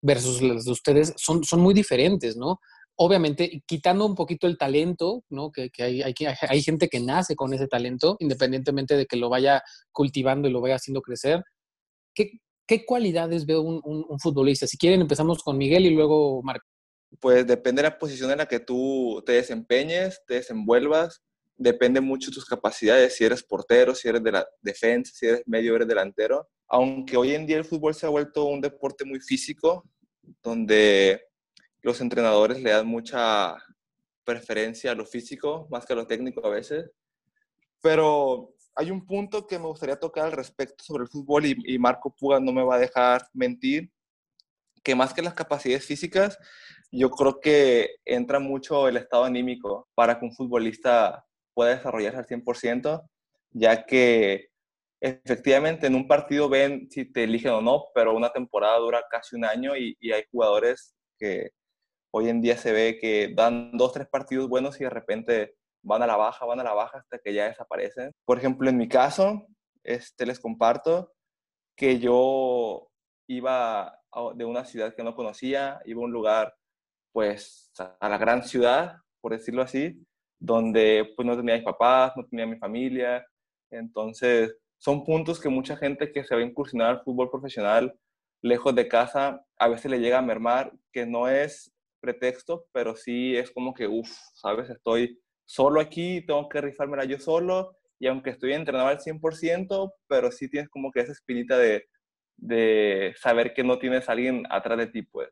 versus 0.04 0.42
las 0.42 0.66
de 0.66 0.72
ustedes 0.72 1.14
son, 1.18 1.44
son 1.44 1.62
muy 1.62 1.74
diferentes, 1.74 2.36
¿no? 2.36 2.60
Obviamente, 2.96 3.64
quitando 3.66 4.06
un 4.06 4.14
poquito 4.14 4.46
el 4.46 4.58
talento, 4.58 5.24
¿no? 5.30 5.52
Que, 5.52 5.72
hay, 5.80 6.04
hay, 6.04 6.14
hay, 6.48 6.62
gente 6.62 6.90
que 6.90 7.00
nace 7.00 7.36
con 7.36 7.52
ese 7.54 7.68
talento, 7.68 8.18
independientemente 8.20 8.96
de 8.96 9.08
que 9.08 9.16
lo 9.16 9.30
vaya 9.30 9.64
cultivando 9.92 10.48
y 10.48 10.52
lo 10.52 10.62
vaya 10.62 10.76
haciendo 10.76 11.02
crecer. 11.02 11.42
¿Qué, 12.14 12.34
qué 12.68 12.86
cualidades 12.86 13.48
ve 13.48 13.58
un, 13.58 13.82
un, 13.84 14.20
futbolista? 14.20 14.68
Si 14.68 14.78
quieren, 14.78 15.02
empezamos 15.02 15.42
con 15.42 15.58
Miguel 15.58 15.88
y 15.88 15.90
luego 15.90 16.44
Marco. 16.44 16.68
Pues 17.20 17.48
depende 17.48 17.82
de 17.82 17.90
la 17.90 17.98
posición 17.98 18.30
en 18.30 18.40
la 18.40 18.48
que 18.48 18.60
tú 18.60 19.24
te 19.26 19.32
desempeñes, 19.32 20.22
te 20.28 20.36
desenvuelvas, 20.36 21.24
depende 21.56 22.02
mucho 22.02 22.30
de 22.30 22.36
tus 22.36 22.46
capacidades, 22.46 23.16
si 23.16 23.24
eres 23.24 23.44
portero, 23.44 23.94
si 23.96 24.08
eres 24.08 24.24
de 24.24 24.32
la 24.32 24.48
defensa, 24.62 25.12
si 25.14 25.28
eres 25.28 25.44
medio, 25.46 25.76
eres 25.76 25.88
delantero. 25.88 26.50
Aunque 26.68 27.18
hoy 27.18 27.34
en 27.34 27.46
día 27.46 27.58
el 27.58 27.66
fútbol 27.66 27.94
se 27.94 28.06
ha 28.06 28.10
vuelto 28.10 28.46
un 28.46 28.62
deporte 28.62 29.06
muy 29.06 29.20
físico, 29.20 29.88
donde 30.42 31.22
los 31.82 32.00
entrenadores 32.02 32.62
le 32.62 32.72
dan 32.72 32.88
mucha 32.88 33.56
preferencia 34.24 34.92
a 34.92 34.96
lo 34.96 35.06
físico 35.06 35.68
más 35.70 35.86
que 35.86 35.94
a 35.94 35.96
lo 35.96 36.08
técnico 36.08 36.46
a 36.46 36.50
veces. 36.50 36.90
Pero 37.82 38.56
hay 38.76 38.90
un 38.90 39.06
punto 39.06 39.46
que 39.46 39.60
me 39.60 39.68
gustaría 39.68 40.00
tocar 40.00 40.26
al 40.26 40.32
respecto 40.32 40.84
sobre 40.84 41.04
el 41.04 41.10
fútbol 41.10 41.46
y, 41.46 41.78
Marco 41.78 42.16
Puga 42.16 42.40
no 42.40 42.52
me 42.52 42.64
va 42.64 42.76
a 42.76 42.80
dejar 42.80 43.28
mentir, 43.34 43.92
que 44.84 44.96
más 44.96 45.14
que 45.14 45.22
las 45.22 45.34
capacidades 45.34 45.86
físicas, 45.86 46.38
yo 46.92 47.10
creo 47.10 47.40
que 47.40 47.96
entra 48.06 48.40
mucho 48.40 48.88
el 48.88 48.98
estado 48.98 49.24
anímico 49.24 49.88
para 49.96 50.20
que 50.20 50.26
un 50.26 50.34
futbolista 50.34 51.26
pueda 51.54 51.76
desarrollarse 51.76 52.20
al 52.20 52.28
100%, 52.28 53.08
ya 53.52 53.86
que 53.86 54.50
efectivamente 55.04 55.88
en 55.88 55.96
un 55.96 56.08
partido 56.08 56.48
ven 56.48 56.90
si 56.90 57.06
te 57.12 57.26
eligen 57.26 57.52
o 57.52 57.62
no, 57.62 57.86
pero 57.94 58.16
una 58.16 58.32
temporada 58.32 58.78
dura 58.78 59.04
casi 59.10 59.36
un 59.36 59.44
año 59.46 59.76
y, 59.76 59.98
hay 60.12 60.24
jugadores 60.32 60.96
que 61.20 61.52
hoy 62.12 62.30
en 62.30 62.42
día 62.42 62.58
se 62.58 62.72
ve 62.72 62.98
que 63.00 63.34
dan 63.36 63.72
dos, 63.74 63.92
tres 63.92 64.08
partidos 64.08 64.48
buenos 64.48 64.80
y 64.80 64.86
de 64.86 64.90
repente 64.90 65.56
van 65.84 66.02
a 66.04 66.08
la 66.08 66.16
baja, 66.16 66.46
van 66.46 66.62
a 66.62 66.64
la 66.64 66.74
baja 66.74 67.00
hasta 67.00 67.20
que 67.20 67.34
ya 67.34 67.50
desaparecen. 67.50 68.12
Por 68.26 68.38
ejemplo, 68.38 68.70
en 68.70 68.78
mi 68.78 68.88
caso, 68.88 69.46
este, 69.84 70.26
les 70.26 70.40
comparto 70.40 71.12
que 71.76 72.00
yo 72.00 72.90
iba 73.28 74.00
de 74.36 74.46
una 74.46 74.64
ciudad 74.64 74.96
que 74.96 75.04
no 75.04 75.16
conocía, 75.16 75.82
iba 75.86 76.02
a 76.02 76.06
un 76.06 76.12
lugar, 76.12 76.56
pues, 77.12 77.72
a 78.00 78.08
la 78.08 78.18
gran 78.18 78.44
ciudad, 78.44 78.98
por 79.20 79.34
decirlo 79.34 79.64
así, 79.64 80.06
donde 80.44 81.14
pues 81.16 81.26
no 81.26 81.38
tenía 81.38 81.56
mis 81.56 81.64
papás, 81.64 82.12
no 82.18 82.26
tenía 82.26 82.46
mi 82.46 82.58
familia, 82.58 83.26
entonces 83.72 84.58
son 84.78 85.06
puntos 85.06 85.40
que 85.40 85.48
mucha 85.48 85.78
gente 85.78 86.12
que 86.12 86.26
se 86.26 86.36
va 86.36 86.42
a 86.42 86.44
incursionar 86.44 86.90
al 86.90 87.04
fútbol 87.04 87.32
profesional 87.32 87.98
lejos 88.42 88.76
de 88.76 88.90
casa 88.90 89.42
a 89.58 89.68
veces 89.70 89.90
le 89.90 90.00
llega 90.00 90.20
a 90.20 90.22
mermar, 90.22 90.74
que 90.92 91.06
no 91.06 91.30
es 91.30 91.72
pretexto, 92.02 92.66
pero 92.74 92.94
sí 92.98 93.38
es 93.38 93.52
como 93.52 93.74
que, 93.74 93.88
uff, 93.88 94.12
sabes, 94.34 94.70
estoy 94.70 95.18
solo 95.46 95.80
aquí, 95.80 96.26
tengo 96.26 96.50
que 96.50 96.60
rifármela 96.60 97.06
yo 97.06 97.20
solo, 97.20 97.78
y 97.98 98.08
aunque 98.08 98.32
estoy 98.32 98.52
entrenado 98.52 98.90
al 98.90 99.00
100%, 99.00 99.94
pero 100.08 100.30
sí 100.30 100.50
tienes 100.50 100.70
como 100.70 100.92
que 100.92 101.00
esa 101.00 101.14
espinita 101.14 101.58
de, 101.58 101.86
de 102.36 103.16
saber 103.18 103.54
que 103.54 103.64
no 103.64 103.80
tienes 103.80 104.10
a 104.10 104.12
alguien 104.12 104.44
atrás 104.50 104.78
de 104.78 104.88
ti, 104.88 105.04
pues. 105.04 105.30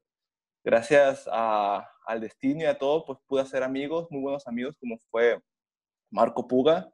Gracias 0.64 1.28
al 1.32 2.22
destino 2.22 2.62
y 2.62 2.66
a 2.66 2.78
todo, 2.78 3.04
pues 3.04 3.18
pude 3.26 3.42
hacer 3.42 3.64
amigos, 3.64 4.08
muy 4.12 4.22
buenos 4.22 4.48
amigos, 4.48 4.76
como 4.80 5.00
fue 5.10 5.42
Marco 6.12 6.48
Puga, 6.48 6.94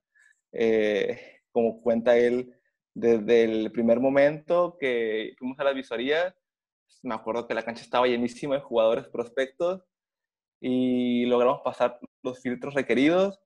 eh, 0.53 1.41
como 1.51 1.81
cuenta 1.81 2.17
él, 2.17 2.53
desde 2.93 3.43
el 3.43 3.71
primer 3.73 3.99
momento 3.99 4.77
que 4.79 5.35
fuimos 5.37 5.59
a 5.59 5.65
la 5.65 5.73
visoría, 5.73 6.33
me 7.03 7.13
acuerdo 7.13 7.45
que 7.45 7.53
la 7.53 7.63
cancha 7.63 7.83
estaba 7.83 8.07
llenísima 8.07 8.55
de 8.55 8.61
jugadores 8.61 9.09
prospectos 9.09 9.83
y 10.61 11.25
logramos 11.25 11.59
pasar 11.61 11.99
los 12.23 12.39
filtros 12.39 12.73
requeridos 12.73 13.37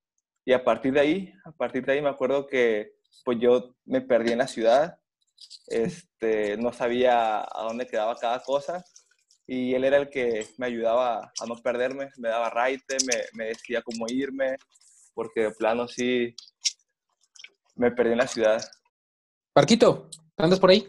y 0.45 0.53
a 0.53 0.63
partir 0.63 0.93
de 0.93 0.99
ahí, 0.99 1.33
a 1.45 1.51
partir 1.51 1.83
de 1.83 1.93
ahí 1.93 2.01
me 2.01 2.09
acuerdo 2.09 2.45
que 2.45 2.93
pues 3.25 3.39
yo 3.39 3.75
me 3.85 4.01
perdí 4.01 4.33
en 4.33 4.37
la 4.37 4.47
ciudad, 4.47 4.99
este, 5.65 6.57
no 6.57 6.71
sabía 6.73 7.41
a 7.41 7.63
dónde 7.63 7.87
quedaba 7.87 8.15
cada 8.17 8.43
cosa 8.43 8.85
y 9.47 9.73
él 9.73 9.83
era 9.83 9.97
el 9.97 10.09
que 10.09 10.47
me 10.57 10.67
ayudaba 10.67 11.31
a 11.39 11.45
no 11.47 11.55
perderme, 11.57 12.09
me 12.17 12.29
daba 12.29 12.49
raite, 12.49 12.97
me, 13.05 13.15
me 13.33 13.49
decía 13.49 13.81
cómo 13.81 14.05
irme, 14.07 14.55
porque 15.13 15.41
de 15.41 15.51
plano 15.51 15.87
sí 15.87 16.35
me 17.75 17.91
perdí 17.91 18.11
en 18.11 18.17
la 18.19 18.27
ciudad. 18.27 18.63
Parquito, 19.53 20.09
¿andas 20.37 20.59
por 20.59 20.69
ahí? 20.69 20.87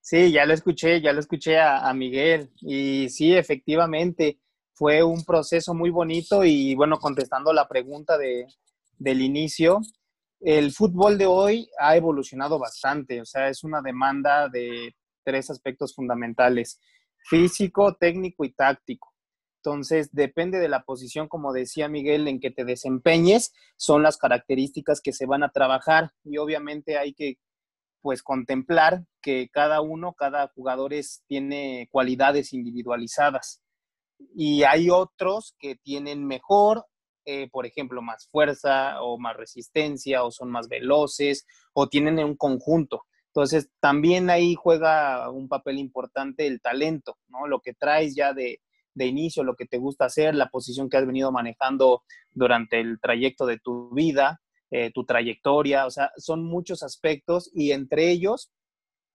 Sí, 0.00 0.30
ya 0.30 0.44
lo 0.44 0.52
escuché, 0.52 1.00
ya 1.00 1.14
lo 1.14 1.20
escuché 1.20 1.58
a, 1.58 1.90
Miguel. 1.94 2.50
Y 2.60 3.08
sí, 3.08 3.34
efectivamente, 3.34 4.38
fue 4.74 5.02
un 5.02 5.24
proceso 5.24 5.72
muy 5.72 5.88
bonito 5.88 6.44
y 6.44 6.74
bueno, 6.74 6.98
contestando 6.98 7.54
la 7.54 7.66
pregunta 7.66 8.18
de, 8.18 8.46
del 8.98 9.22
inicio, 9.22 9.80
el 10.40 10.72
fútbol 10.72 11.16
de 11.16 11.24
hoy 11.24 11.70
ha 11.78 11.96
evolucionado 11.96 12.58
bastante, 12.58 13.22
o 13.22 13.24
sea, 13.24 13.48
es 13.48 13.64
una 13.64 13.80
demanda 13.80 14.50
de 14.50 14.94
tres 15.22 15.48
aspectos 15.48 15.94
fundamentales, 15.94 16.78
físico, 17.24 17.94
técnico 17.94 18.44
y 18.44 18.52
táctico. 18.52 19.12
Entonces, 19.64 20.10
depende 20.12 20.58
de 20.58 20.68
la 20.68 20.84
posición, 20.84 21.26
como 21.26 21.52
decía 21.52 21.88
Miguel, 21.88 22.28
en 22.28 22.38
que 22.38 22.50
te 22.50 22.64
desempeñes, 22.64 23.54
son 23.76 24.02
las 24.02 24.18
características 24.18 25.00
que 25.00 25.12
se 25.12 25.24
van 25.26 25.42
a 25.42 25.50
trabajar 25.50 26.12
y 26.22 26.36
obviamente 26.36 26.98
hay 26.98 27.14
que 27.14 27.38
pues 28.02 28.22
contemplar 28.22 29.06
que 29.22 29.48
cada 29.50 29.80
uno, 29.80 30.12
cada 30.12 30.48
jugador 30.48 30.92
es, 30.92 31.22
tiene 31.26 31.88
cualidades 31.90 32.52
individualizadas 32.52 33.62
y 34.34 34.64
hay 34.64 34.90
otros 34.90 35.54
que 35.58 35.76
tienen 35.76 36.26
mejor, 36.26 36.84
eh, 37.24 37.48
por 37.50 37.64
ejemplo, 37.64 38.02
más 38.02 38.28
fuerza 38.28 39.00
o 39.00 39.18
más 39.18 39.36
resistencia 39.36 40.24
o 40.24 40.30
son 40.30 40.50
más 40.50 40.68
veloces 40.68 41.46
o 41.72 41.88
tienen 41.88 42.18
un 42.18 42.36
conjunto. 42.36 43.04
Entonces, 43.34 43.68
también 43.80 44.30
ahí 44.30 44.54
juega 44.54 45.28
un 45.28 45.48
papel 45.48 45.78
importante 45.78 46.46
el 46.46 46.60
talento, 46.60 47.18
¿no? 47.26 47.48
Lo 47.48 47.60
que 47.60 47.74
traes 47.74 48.14
ya 48.14 48.32
de, 48.32 48.60
de 48.94 49.06
inicio, 49.06 49.42
lo 49.42 49.56
que 49.56 49.66
te 49.66 49.78
gusta 49.78 50.04
hacer, 50.04 50.36
la 50.36 50.50
posición 50.50 50.88
que 50.88 50.98
has 50.98 51.06
venido 51.06 51.32
manejando 51.32 52.04
durante 52.30 52.80
el 52.80 53.00
trayecto 53.00 53.44
de 53.44 53.58
tu 53.58 53.92
vida, 53.92 54.40
eh, 54.70 54.92
tu 54.92 55.04
trayectoria, 55.04 55.84
o 55.86 55.90
sea, 55.90 56.12
son 56.16 56.44
muchos 56.44 56.84
aspectos 56.84 57.50
y 57.52 57.72
entre 57.72 58.10
ellos, 58.10 58.52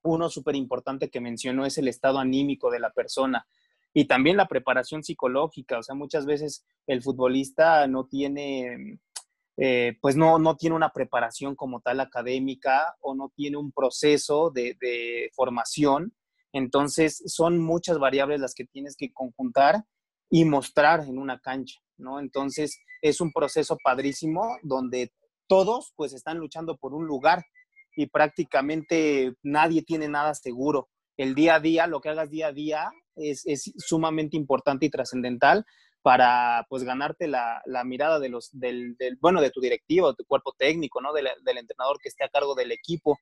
uno 0.03 0.29
súper 0.29 0.55
importante 0.55 1.09
que 1.09 1.21
mencionó 1.21 1.65
es 1.65 1.77
el 1.77 1.88
estado 1.88 2.19
anímico 2.19 2.69
de 2.71 2.79
la 2.79 2.91
persona 2.91 3.47
y 3.93 4.05
también 4.05 4.38
la 4.38 4.47
preparación 4.47 5.03
psicológica, 5.03 5.79
o 5.79 5.83
sea, 5.83 5.95
muchas 5.95 6.25
veces 6.25 6.65
el 6.88 7.01
futbolista 7.01 7.88
no 7.88 8.05
tiene, 8.05 8.99
eh, 9.62 9.98
pues 10.01 10.16
no, 10.16 10.39
no 10.39 10.56
tiene 10.56 10.75
una 10.75 10.92
preparación 10.92 11.56
como 11.56 11.82
tal 11.82 12.00
académica 12.00 12.96
o 13.01 13.16
no 13.16 13.32
tiene 13.36 13.58
un 13.58 13.72
proceso 13.72 14.51
de, 14.51 14.78
de 14.80 15.30
formación 15.34 16.13
entonces, 16.54 17.22
son 17.28 17.60
muchas 17.60 18.00
variables 18.00 18.39
las 18.39 18.54
que 18.54 18.66
tienes 18.66 18.96
que 18.96 19.12
conjuntar 19.13 19.84
y 20.30 20.46
mostrar 20.46 21.01
en 21.01 21.18
una 21.18 21.39
cancha, 21.39 21.80
¿no? 21.98 22.20
Entonces, 22.20 22.80
es 23.01 23.22
un 23.22 23.32
proceso 23.32 23.78
padrísimo 23.84 24.58
donde 24.63 25.12
todos 25.48 25.94
pues 25.96 26.13
están 26.13 26.38
luchando 26.38 26.78
por 26.78 26.94
un 26.94 27.06
lugar 27.06 27.44
y 27.96 28.08
prácticamente 28.08 29.34
nadie 29.44 29.84
tiene 29.84 30.08
nada 30.08 30.34
seguro. 30.34 30.89
El 31.18 31.36
día 31.36 31.56
a 31.56 31.60
día, 31.60 31.88
lo 31.88 32.01
que 32.01 32.10
hagas 32.10 32.30
día 32.30 32.48
a 32.48 32.54
día 32.54 32.92
es, 33.16 33.44
sumamente 33.78 34.38
importante 34.38 34.86
y 34.86 34.89
trascendental 34.89 35.66
para 36.01 36.65
pues 36.70 36.84
ganarte 36.84 37.27
la, 37.27 37.62
mirada 37.86 38.20
de 38.20 38.29
los, 38.29 38.50
del, 38.51 38.96
bueno, 39.20 39.41
de 39.41 39.51
tu 39.51 39.62
directivo, 39.62 40.10
de 40.10 40.15
tu 40.15 40.25
cuerpo 40.25 40.53
técnico, 40.58 41.01
¿no? 41.01 41.13
del 41.13 41.58
entrenador 41.58 42.00
que 42.01 42.10
esté 42.10 42.24
a 42.24 42.29
cargo 42.29 42.56
del 42.56 42.72
equipo. 42.72 43.20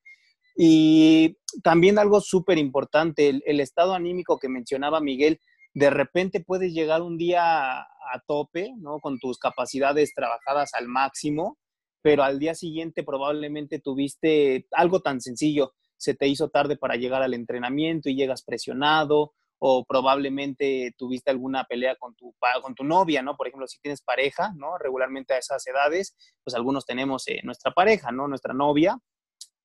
Y 0.60 1.38
también 1.62 2.00
algo 2.00 2.20
súper 2.20 2.58
importante, 2.58 3.28
el, 3.28 3.60
estado 3.60 3.94
anímico 3.94 4.40
que 4.40 4.48
mencionaba 4.48 5.00
Miguel, 5.00 5.40
de 5.72 5.88
repente 5.88 6.42
puedes 6.44 6.72
llegar 6.72 7.00
un 7.00 7.16
día 7.16 7.80
a, 7.80 8.20
tope, 8.26 8.72
¿no? 8.78 8.98
Con 8.98 9.20
tus 9.20 9.38
capacidades 9.38 10.14
trabajadas 10.14 10.74
al 10.74 10.88
máximo, 10.88 11.58
pero 12.02 12.24
al 12.24 12.40
día 12.40 12.56
siguiente 12.56 13.04
probablemente 13.04 13.78
tuviste 13.78 14.66
algo 14.72 15.00
tan 15.00 15.20
sencillo, 15.20 15.74
se 15.96 16.14
te 16.14 16.26
hizo 16.26 16.48
tarde 16.48 16.76
para 16.76 16.96
llegar 16.96 17.22
al 17.22 17.34
entrenamiento 17.34 18.08
y 18.08 18.16
llegas 18.16 18.42
presionado, 18.42 19.34
o 19.58 19.84
probablemente 19.84 20.94
tuviste 20.96 21.30
alguna 21.30 21.64
pelea 21.64 21.96
con 21.96 22.14
tu, 22.14 22.34
con 22.62 22.74
tu 22.74 22.84
novia, 22.84 23.22
¿no? 23.22 23.36
Por 23.36 23.48
ejemplo, 23.48 23.66
si 23.66 23.80
tienes 23.80 24.02
pareja, 24.02 24.52
¿no? 24.56 24.78
Regularmente 24.78 25.34
a 25.34 25.38
esas 25.38 25.66
edades, 25.66 26.16
pues 26.44 26.54
algunos 26.54 26.84
tenemos 26.84 27.26
eh, 27.28 27.40
nuestra 27.42 27.72
pareja, 27.72 28.12
¿no? 28.12 28.28
Nuestra 28.28 28.54
novia, 28.54 28.98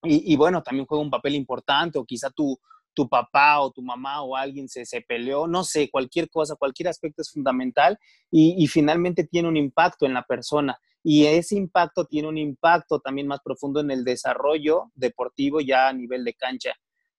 y, 0.05 0.35
bueno, 0.35 0.61
también 0.61 0.85
juega 0.85 1.01
un 1.01 1.09
papel 1.09 1.35
importante, 1.35 1.97
o 1.97 2.05
quizá 2.05 2.29
tu, 2.29 2.59
tu 2.93 3.07
papá 3.07 3.61
o 3.61 3.71
tu 3.71 3.81
mamá 3.81 4.21
o 4.21 4.35
alguien 4.35 4.67
se, 4.67 4.85
se 4.85 5.01
peleó, 5.01 5.47
no 5.47 5.63
sé, 5.63 5.89
cualquier 5.89 6.29
cosa, 6.29 6.55
cualquier 6.55 6.89
aspecto 6.89 7.21
es 7.21 7.31
fundamental 7.31 7.97
y, 8.29 8.61
y, 8.61 8.67
finalmente 8.67 9.23
tiene 9.23 9.47
un 9.47 9.57
impacto 9.57 10.05
en 10.05 10.13
la 10.13 10.23
persona. 10.23 10.77
Y 11.01 11.25
ese 11.25 11.55
impacto 11.55 12.05
tiene 12.05 12.27
un 12.27 12.37
impacto 12.37 12.99
también 12.99 13.27
más 13.27 13.39
profundo 13.43 13.79
en 13.79 13.91
el 13.91 14.03
desarrollo 14.03 14.91
deportivo 14.93 15.61
ya 15.61 15.87
a 15.87 15.93
nivel 15.93 16.23
de 16.23 16.33
cancha. 16.33 16.73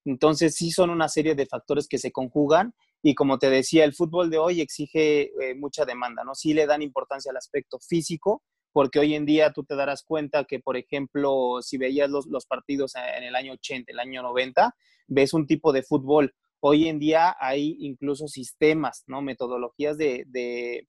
Entonces 0.05 0.55
sí 0.55 0.71
son 0.71 0.91
una 0.91 1.09
serie 1.09 1.35
de 1.35 1.47
factores 1.47 1.89
que 1.89 1.99
se 1.99 2.13
conjugan 2.13 2.75
y 3.07 3.15
como 3.15 3.39
te 3.39 3.51
decía, 3.51 3.85
el 3.85 3.95
fútbol 3.95 4.31
de 4.31 4.39
hoy 4.39 4.63
exige 4.63 5.25
eh, 5.25 5.55
mucha 5.55 5.85
demanda, 5.85 6.25
¿no? 6.25 6.35
Sí 6.35 6.55
le 6.55 6.67
dan 6.67 6.81
importancia 6.81 7.31
al 7.31 7.37
aspecto 7.37 7.79
físico, 7.79 8.43
porque 8.73 8.99
hoy 8.99 9.15
en 9.15 9.27
día 9.27 9.53
tú 9.53 9.63
te 9.63 9.77
darás 9.77 10.03
cuenta 10.03 10.45
que, 10.45 10.59
por 10.59 10.79
ejemplo, 10.79 11.59
si 11.61 11.77
veías 11.77 12.09
los, 12.09 12.47
partidos 12.47 12.95
en 12.97 13.25
el 13.25 13.37
año 13.37 13.53
80, 13.53 13.93
el 13.93 14.01
año 14.01 14.23
90, 14.23 14.75
ves 15.07 15.35
un 15.35 15.47
tipo 15.47 15.71
de 15.73 15.83
fútbol. 15.83 16.35
Hoy 16.61 16.89
en 16.89 16.99
día 16.99 17.37
hay 17.39 17.77
incluso 17.81 18.27
sistemas, 18.27 19.05
¿no? 19.07 19.21
Metodologías 19.21 19.99
de, 19.99 20.89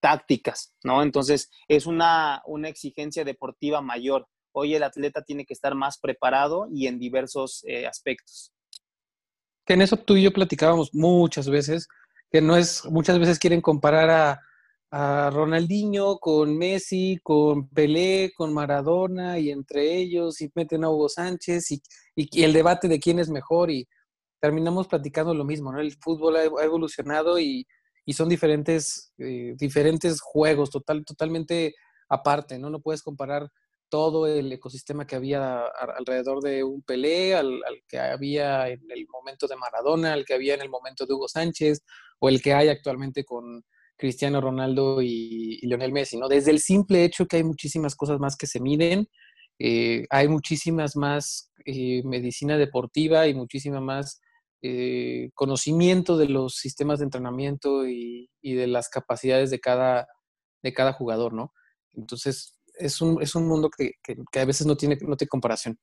tácticas, 0.00 0.74
¿no? 0.84 1.02
Entonces, 1.02 1.50
es 1.68 1.86
una, 1.86 2.42
exigencia 2.64 3.24
deportiva 3.24 3.80
mayor. 3.80 4.28
Hoy 4.58 4.74
el 4.74 4.84
atleta 4.84 5.20
tiene 5.20 5.44
que 5.44 5.52
estar 5.52 5.74
más 5.74 5.98
preparado 5.98 6.66
y 6.72 6.86
en 6.86 6.98
diversos 6.98 7.62
eh, 7.66 7.86
aspectos. 7.86 8.54
Que 9.66 9.74
en 9.74 9.82
eso 9.82 9.98
tú 9.98 10.16
y 10.16 10.22
yo 10.22 10.32
platicábamos 10.32 10.94
muchas 10.94 11.50
veces, 11.50 11.88
que 12.30 12.40
no 12.40 12.56
es, 12.56 12.82
muchas 12.86 13.18
veces 13.18 13.38
quieren 13.38 13.60
comparar 13.60 14.08
a, 14.10 14.42
Ronaldinho 15.30 16.16
con 16.18 16.56
Messi, 16.56 17.18
con 17.22 17.68
Pelé, 17.68 18.32
con 18.34 18.54
Maradona 18.54 19.38
y 19.38 19.50
entre 19.50 19.94
ellos 19.94 20.40
y 20.40 20.50
meten 20.54 20.84
a 20.84 20.88
Hugo 20.88 21.10
Sánchez 21.10 21.72
y, 21.72 21.82
el 22.42 22.54
debate 22.54 22.88
de 22.88 22.98
quién 22.98 23.18
es 23.18 23.28
mejor 23.28 23.70
y 23.70 23.86
terminamos 24.40 24.88
platicando 24.88 25.34
lo 25.34 25.44
mismo, 25.44 25.70
¿no? 25.70 25.80
El 25.80 25.92
fútbol 26.00 26.36
ha 26.36 26.44
evolucionado 26.64 27.38
y, 27.38 27.66
son 28.14 28.30
diferentes, 28.30 29.12
eh, 29.18 29.54
diferentes 29.58 30.22
juegos, 30.22 30.70
total, 30.70 31.04
totalmente 31.04 31.74
aparte, 32.08 32.58
¿no? 32.58 32.70
No 32.70 32.80
puedes 32.80 33.02
comparar 33.02 33.50
todo 33.88 34.26
el 34.26 34.52
ecosistema 34.52 35.06
que 35.06 35.16
había 35.16 35.64
alrededor 35.96 36.42
de 36.42 36.64
un 36.64 36.82
Pelé, 36.82 37.34
al, 37.34 37.60
que 37.88 37.98
había 37.98 38.68
en 38.68 38.82
el 38.90 39.06
momento 39.08 39.46
de 39.46 39.56
Maradona, 39.56 40.12
al 40.12 40.24
que 40.24 40.34
había 40.34 40.54
en 40.54 40.62
el 40.62 40.68
momento 40.68 41.06
de 41.06 41.14
Hugo 41.14 41.28
Sánchez, 41.28 41.84
o 42.18 42.28
el 42.28 42.42
que 42.42 42.54
hay 42.54 42.68
actualmente 42.68 43.24
con, 43.24 43.64
Cristiano 43.96 44.40
Ronaldo 44.40 45.00
y, 45.02 45.58
Lionel 45.62 45.92
Messi, 45.92 46.18
¿no? 46.18 46.28
Desde 46.28 46.50
el 46.50 46.60
simple 46.60 47.04
hecho 47.04 47.26
que 47.26 47.36
hay 47.36 47.44
muchísimas 47.44 47.94
cosas 47.96 48.18
más 48.20 48.36
que 48.36 48.46
se 48.46 48.60
miden, 48.60 49.08
eh, 49.58 50.04
hay 50.10 50.28
muchísimas 50.28 50.96
más 50.96 51.50
eh, 51.64 52.02
medicina 52.04 52.58
deportiva 52.58 53.26
y 53.26 53.34
muchísima 53.34 53.80
más 53.80 54.20
eh, 54.62 55.30
conocimiento 55.34 56.18
de 56.18 56.28
los 56.28 56.56
sistemas 56.56 56.98
de 56.98 57.06
entrenamiento 57.06 57.88
y, 57.88 58.28
de 58.42 58.66
las 58.66 58.88
capacidades 58.88 59.50
de 59.50 59.58
cada, 59.58 60.06
de 60.62 60.72
cada 60.72 60.92
jugador, 60.92 61.32
¿no? 61.32 61.52
Entonces, 61.94 62.55
es 62.76 63.00
un, 63.00 63.20
es 63.22 63.34
un 63.34 63.46
mundo 63.46 63.70
que, 63.70 63.92
que, 64.02 64.40
a 64.40 64.44
veces 64.44 64.66
no 64.66 64.76
tiene, 64.76 64.96
no 65.02 65.16
tiene 65.16 65.28
comparación. 65.28 65.78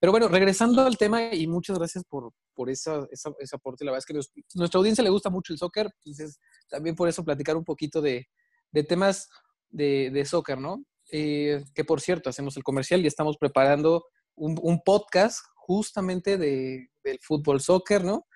Pero 0.00 0.12
bueno, 0.12 0.28
regresando 0.28 0.82
al 0.82 0.98
tema, 0.98 1.34
y 1.34 1.46
muchas 1.46 1.78
gracias 1.78 2.04
por, 2.04 2.32
por 2.54 2.68
esa, 2.68 3.06
esa, 3.10 3.32
ese 3.38 3.56
aporte. 3.56 3.84
La 3.84 3.92
verdad 3.92 4.04
es 4.06 4.06
que 4.06 4.12
a 4.12 4.58
nuestra 4.58 4.78
audiencia 4.78 5.02
le 5.02 5.10
gusta 5.10 5.30
mucho 5.30 5.52
el 5.52 5.58
soccer, 5.58 5.88
entonces 6.04 6.38
también 6.68 6.94
por 6.94 7.08
eso 7.08 7.24
platicar 7.24 7.56
un 7.56 7.64
poquito 7.64 8.02
de, 8.02 8.26
de 8.72 8.84
temas 8.84 9.28
de, 9.70 10.10
de, 10.10 10.24
soccer, 10.24 10.58
¿no? 10.58 10.84
Eh, 11.10 11.64
que 11.74 11.84
por 11.84 12.00
cierto, 12.00 12.28
hacemos 12.28 12.56
el 12.56 12.62
comercial 12.62 13.00
y 13.02 13.06
estamos 13.06 13.36
preparando 13.38 14.04
un, 14.34 14.58
un 14.62 14.82
podcast 14.82 15.40
justamente 15.54 16.36
de, 16.36 16.90
del 17.02 17.18
fútbol 17.22 17.60
soccer, 17.60 18.04
¿no? 18.04 18.26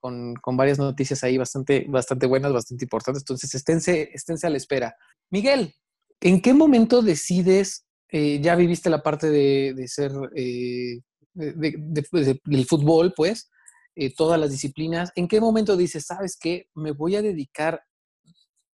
Con, 0.00 0.34
con, 0.34 0.56
varias 0.56 0.78
noticias 0.78 1.24
ahí 1.24 1.38
bastante, 1.38 1.86
bastante 1.88 2.26
buenas, 2.26 2.52
bastante 2.52 2.84
importantes. 2.84 3.22
Entonces, 3.22 3.54
esténse, 3.54 4.10
esténse 4.12 4.46
a 4.46 4.50
la 4.50 4.58
espera. 4.58 4.94
Miguel, 5.30 5.74
¿en 6.20 6.40
qué 6.40 6.54
momento 6.54 7.02
decides 7.02 7.84
eh, 8.16 8.38
ya 8.40 8.54
viviste 8.54 8.88
la 8.90 9.02
parte 9.02 9.28
de, 9.28 9.88
ser 9.88 10.12
eh, 10.36 11.00
del 11.34 12.64
fútbol, 12.64 13.12
pues, 13.12 13.50
eh, 13.96 14.14
todas 14.14 14.38
las 14.38 14.52
disciplinas. 14.52 15.10
¿En 15.16 15.26
qué 15.26 15.40
momento 15.40 15.76
dices, 15.76 16.06
sabes 16.06 16.38
qué, 16.40 16.68
me 16.74 16.92
voy 16.92 17.16
a 17.16 17.22
dedicar 17.22 17.82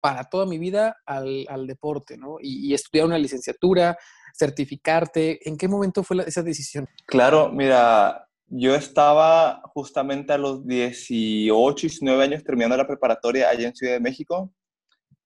para 0.02 0.24
toda 0.24 0.48
mi 0.48 0.58
vida 0.58 0.98
al, 1.06 1.68
deporte, 1.68 2.18
¿no? 2.18 2.38
Y, 2.42 2.74
estudiar 2.74 3.06
una 3.06 3.20
licenciatura, 3.20 3.96
certificarte. 4.36 5.48
¿En 5.48 5.56
qué 5.56 5.68
momento 5.68 6.02
fue 6.02 6.24
esa 6.26 6.42
decisión? 6.42 6.90
Claro, 7.06 7.52
mira, 7.52 8.28
yo 8.48 8.74
estaba 8.74 9.62
justamente 9.66 10.34
a 10.34 10.40
los 10.40 10.66
18, 10.66 11.82
19 11.86 12.24
años 12.24 12.44
terminando 12.44 12.76
la 12.76 12.88
preparatoria 12.88 13.50
allá 13.50 13.68
en 13.68 13.76
Ciudad 13.76 13.94
de 13.94 14.00
México 14.00 14.52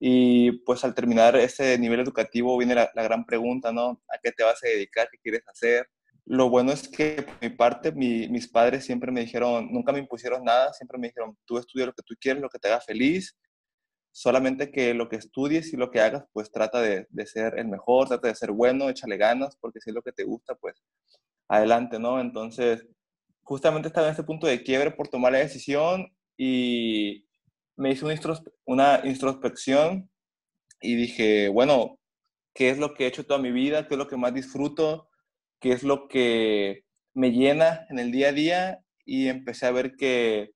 y 0.03 0.51
pues 0.63 0.83
al 0.83 0.95
terminar 0.95 1.35
ese 1.35 1.77
nivel 1.77 1.99
educativo 1.99 2.57
viene 2.57 2.73
la, 2.73 2.89
gran 2.95 3.23
pregunta, 3.23 3.71
¿no? 3.71 4.01
¿A 4.09 4.17
qué 4.21 4.31
te 4.31 4.43
vas 4.43 4.59
a 4.63 4.67
dedicar? 4.67 5.07
¿Qué 5.11 5.19
quieres 5.19 5.43
hacer? 5.47 5.87
Lo 6.25 6.49
bueno 6.49 6.71
es 6.71 6.87
que 6.87 7.21
por 7.21 7.35
mi 7.39 7.49
parte, 7.55 7.91
mis 7.91 8.47
padres 8.47 8.83
siempre 8.83 9.11
me 9.11 9.21
dijeron, 9.21 9.71
nunca 9.71 9.91
me 9.91 9.99
impusieron 9.99 10.43
nada, 10.43 10.73
siempre 10.73 10.97
me 10.97 11.09
dijeron, 11.09 11.37
tú 11.45 11.59
estudia 11.59 11.85
lo 11.85 11.93
que 11.93 12.01
tú 12.01 12.15
quieres, 12.19 12.41
lo 12.41 12.49
que 12.49 12.57
te 12.57 12.67
haga 12.67 12.81
feliz, 12.81 13.37
solamente 14.11 14.71
que 14.71 14.95
lo 14.95 15.07
que 15.07 15.17
estudies 15.17 15.71
y 15.71 15.77
lo 15.77 15.91
que 15.91 16.01
hagas, 16.01 16.23
pues 16.33 16.51
trata 16.51 16.81
de, 16.81 17.05
de 17.07 17.25
ser 17.27 17.59
el 17.59 17.67
mejor, 17.67 18.07
trata 18.07 18.27
de 18.27 18.33
ser 18.33 18.51
bueno, 18.51 18.89
échale 18.89 19.17
ganas, 19.17 19.55
porque 19.57 19.81
si 19.81 19.91
es 19.91 19.95
lo 19.95 20.01
que 20.01 20.13
te 20.13 20.23
gusta, 20.23 20.55
pues 20.55 20.81
adelante, 21.47 21.99
¿no? 21.99 22.19
Entonces, 22.19 22.87
justamente 23.43 23.89
estaba 23.89 24.07
en 24.07 24.11
este 24.11 24.23
punto 24.23 24.47
de 24.47 24.63
quiebre 24.63 24.89
por 24.89 25.09
tomar 25.09 25.31
la 25.33 25.39
decisión 25.39 26.11
y 26.37 27.27
me 27.81 27.91
hice 27.91 28.05
una 28.65 29.01
introspección 29.03 30.09
y 30.81 30.95
dije, 30.95 31.49
bueno, 31.49 31.99
¿qué 32.53 32.69
es 32.69 32.77
lo 32.77 32.93
que 32.93 33.05
he 33.05 33.07
hecho 33.07 33.25
toda 33.25 33.39
mi 33.39 33.51
vida? 33.51 33.87
¿Qué 33.87 33.95
es 33.95 33.97
lo 33.97 34.07
que 34.07 34.17
más 34.17 34.35
disfruto? 34.35 35.09
¿Qué 35.59 35.71
es 35.71 35.81
lo 35.81 36.07
que 36.07 36.85
me 37.15 37.31
llena 37.31 37.87
en 37.89 37.97
el 37.97 38.11
día 38.11 38.29
a 38.29 38.33
día? 38.33 38.79
Y 39.03 39.29
empecé 39.29 39.65
a 39.65 39.71
ver 39.71 39.95
que 39.95 40.51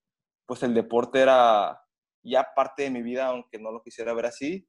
pues 0.46 0.62
el 0.62 0.76
deporte 0.76 1.20
era 1.20 1.82
ya 2.22 2.48
parte 2.56 2.84
de 2.84 2.92
mi 2.92 3.02
vida, 3.02 3.26
aunque 3.26 3.58
no 3.58 3.72
lo 3.72 3.82
quisiera 3.82 4.14
ver 4.14 4.28
así. 4.28 4.68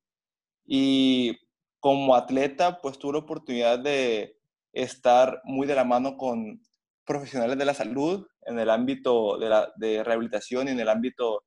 Y 0.65 1.37
como 1.79 2.15
atleta, 2.15 2.81
pues 2.81 2.99
tuve 2.99 3.13
la 3.13 3.19
oportunidad 3.19 3.79
de 3.79 4.39
estar 4.73 5.43
muy 5.45 5.67
de 5.67 5.75
la 5.75 5.85
mano 5.85 6.17
con 6.17 6.63
profesionales 7.05 7.59
de 7.59 7.67
la 7.67 7.75
salud 7.75 8.27
en 8.47 8.59
el 8.59 8.71
ámbito 8.71 9.37
de, 9.39 9.67
de 9.77 10.03
rehabilitación 10.03 10.69
y 10.69 10.71
en 10.71 10.81
el 10.81 10.89
ámbito 10.89 11.46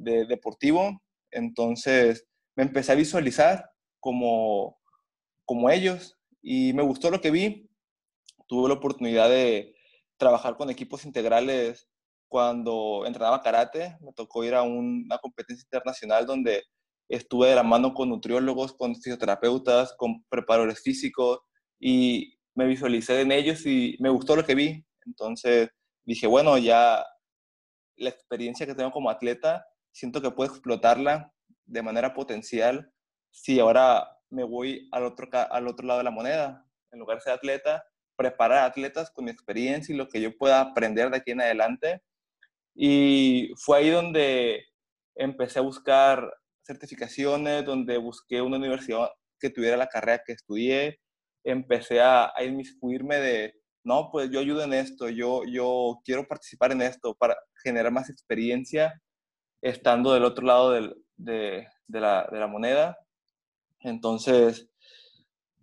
de 0.00 0.26
deportivo. 0.26 1.00
Entonces 1.30 2.26
me 2.56 2.64
empecé 2.64 2.92
a 2.92 2.96
visualizar 2.96 3.70
como, 4.00 4.78
como 5.44 5.70
ellos 5.70 6.18
y 6.42 6.72
me 6.72 6.82
gustó 6.82 7.10
lo 7.10 7.20
que 7.20 7.30
vi. 7.30 7.70
Tuve 8.48 8.68
la 8.68 8.74
oportunidad 8.74 9.28
de 9.28 9.76
trabajar 10.16 10.56
con 10.56 10.70
equipos 10.70 11.04
integrales 11.04 11.88
cuando 12.28 13.04
entrenaba 13.06 13.42
karate. 13.42 13.96
Me 14.00 14.12
tocó 14.12 14.44
ir 14.44 14.54
a 14.54 14.62
una 14.62 15.18
competencia 15.18 15.64
internacional 15.64 16.26
donde 16.26 16.64
estuve 17.08 17.48
de 17.48 17.56
la 17.56 17.62
mano 17.62 17.92
con 17.92 18.08
nutriólogos, 18.08 18.72
con 18.72 18.94
fisioterapeutas, 18.94 19.94
con 19.96 20.24
preparadores 20.28 20.80
físicos 20.80 21.40
y 21.78 22.34
me 22.54 22.66
visualicé 22.66 23.20
en 23.20 23.32
ellos 23.32 23.64
y 23.66 23.96
me 24.00 24.10
gustó 24.10 24.36
lo 24.36 24.44
que 24.44 24.54
vi. 24.54 24.84
Entonces 25.06 25.70
dije, 26.04 26.26
bueno, 26.26 26.58
ya 26.58 27.04
la 27.96 28.10
experiencia 28.10 28.66
que 28.66 28.74
tengo 28.74 28.90
como 28.90 29.10
atleta, 29.10 29.66
siento 29.92 30.20
que 30.20 30.30
puedo 30.30 30.50
explotarla 30.50 31.32
de 31.66 31.82
manera 31.82 32.14
potencial 32.14 32.92
si 33.30 33.60
ahora 33.60 34.08
me 34.30 34.44
voy 34.44 34.88
al 34.92 35.04
otro, 35.04 35.28
al 35.32 35.68
otro 35.68 35.86
lado 35.86 35.98
de 35.98 36.04
la 36.04 36.10
moneda. 36.10 36.66
En 36.92 36.98
lugar 36.98 37.18
de 37.18 37.22
ser 37.22 37.32
atleta, 37.32 37.84
preparar 38.16 38.64
atletas 38.64 39.10
con 39.10 39.24
mi 39.24 39.30
experiencia 39.30 39.94
y 39.94 39.98
lo 39.98 40.08
que 40.08 40.20
yo 40.20 40.36
pueda 40.36 40.60
aprender 40.60 41.10
de 41.10 41.16
aquí 41.18 41.32
en 41.32 41.40
adelante. 41.40 42.02
Y 42.74 43.52
fue 43.56 43.78
ahí 43.78 43.90
donde 43.90 44.64
empecé 45.16 45.58
a 45.58 45.62
buscar 45.62 46.32
certificaciones, 46.62 47.64
donde 47.64 47.98
busqué 47.98 48.40
una 48.40 48.56
universidad 48.56 49.10
que 49.38 49.50
tuviera 49.50 49.76
la 49.76 49.88
carrera 49.88 50.22
que 50.24 50.32
estudié, 50.32 51.00
empecé 51.44 52.00
a, 52.00 52.32
a 52.34 52.44
inmiscuirme 52.44 53.16
de, 53.16 53.54
no, 53.84 54.10
pues 54.12 54.30
yo 54.30 54.40
ayudo 54.40 54.62
en 54.62 54.74
esto, 54.74 55.08
yo, 55.08 55.42
yo 55.44 56.00
quiero 56.04 56.26
participar 56.28 56.72
en 56.72 56.82
esto 56.82 57.14
para 57.14 57.36
generar 57.62 57.90
más 57.90 58.10
experiencia 58.10 59.00
estando 59.62 60.12
del 60.12 60.24
otro 60.24 60.46
lado 60.46 60.70
del, 60.70 60.96
de, 61.16 61.66
la 61.88 62.48
moneda. 62.48 62.98
Entonces, 63.80 64.68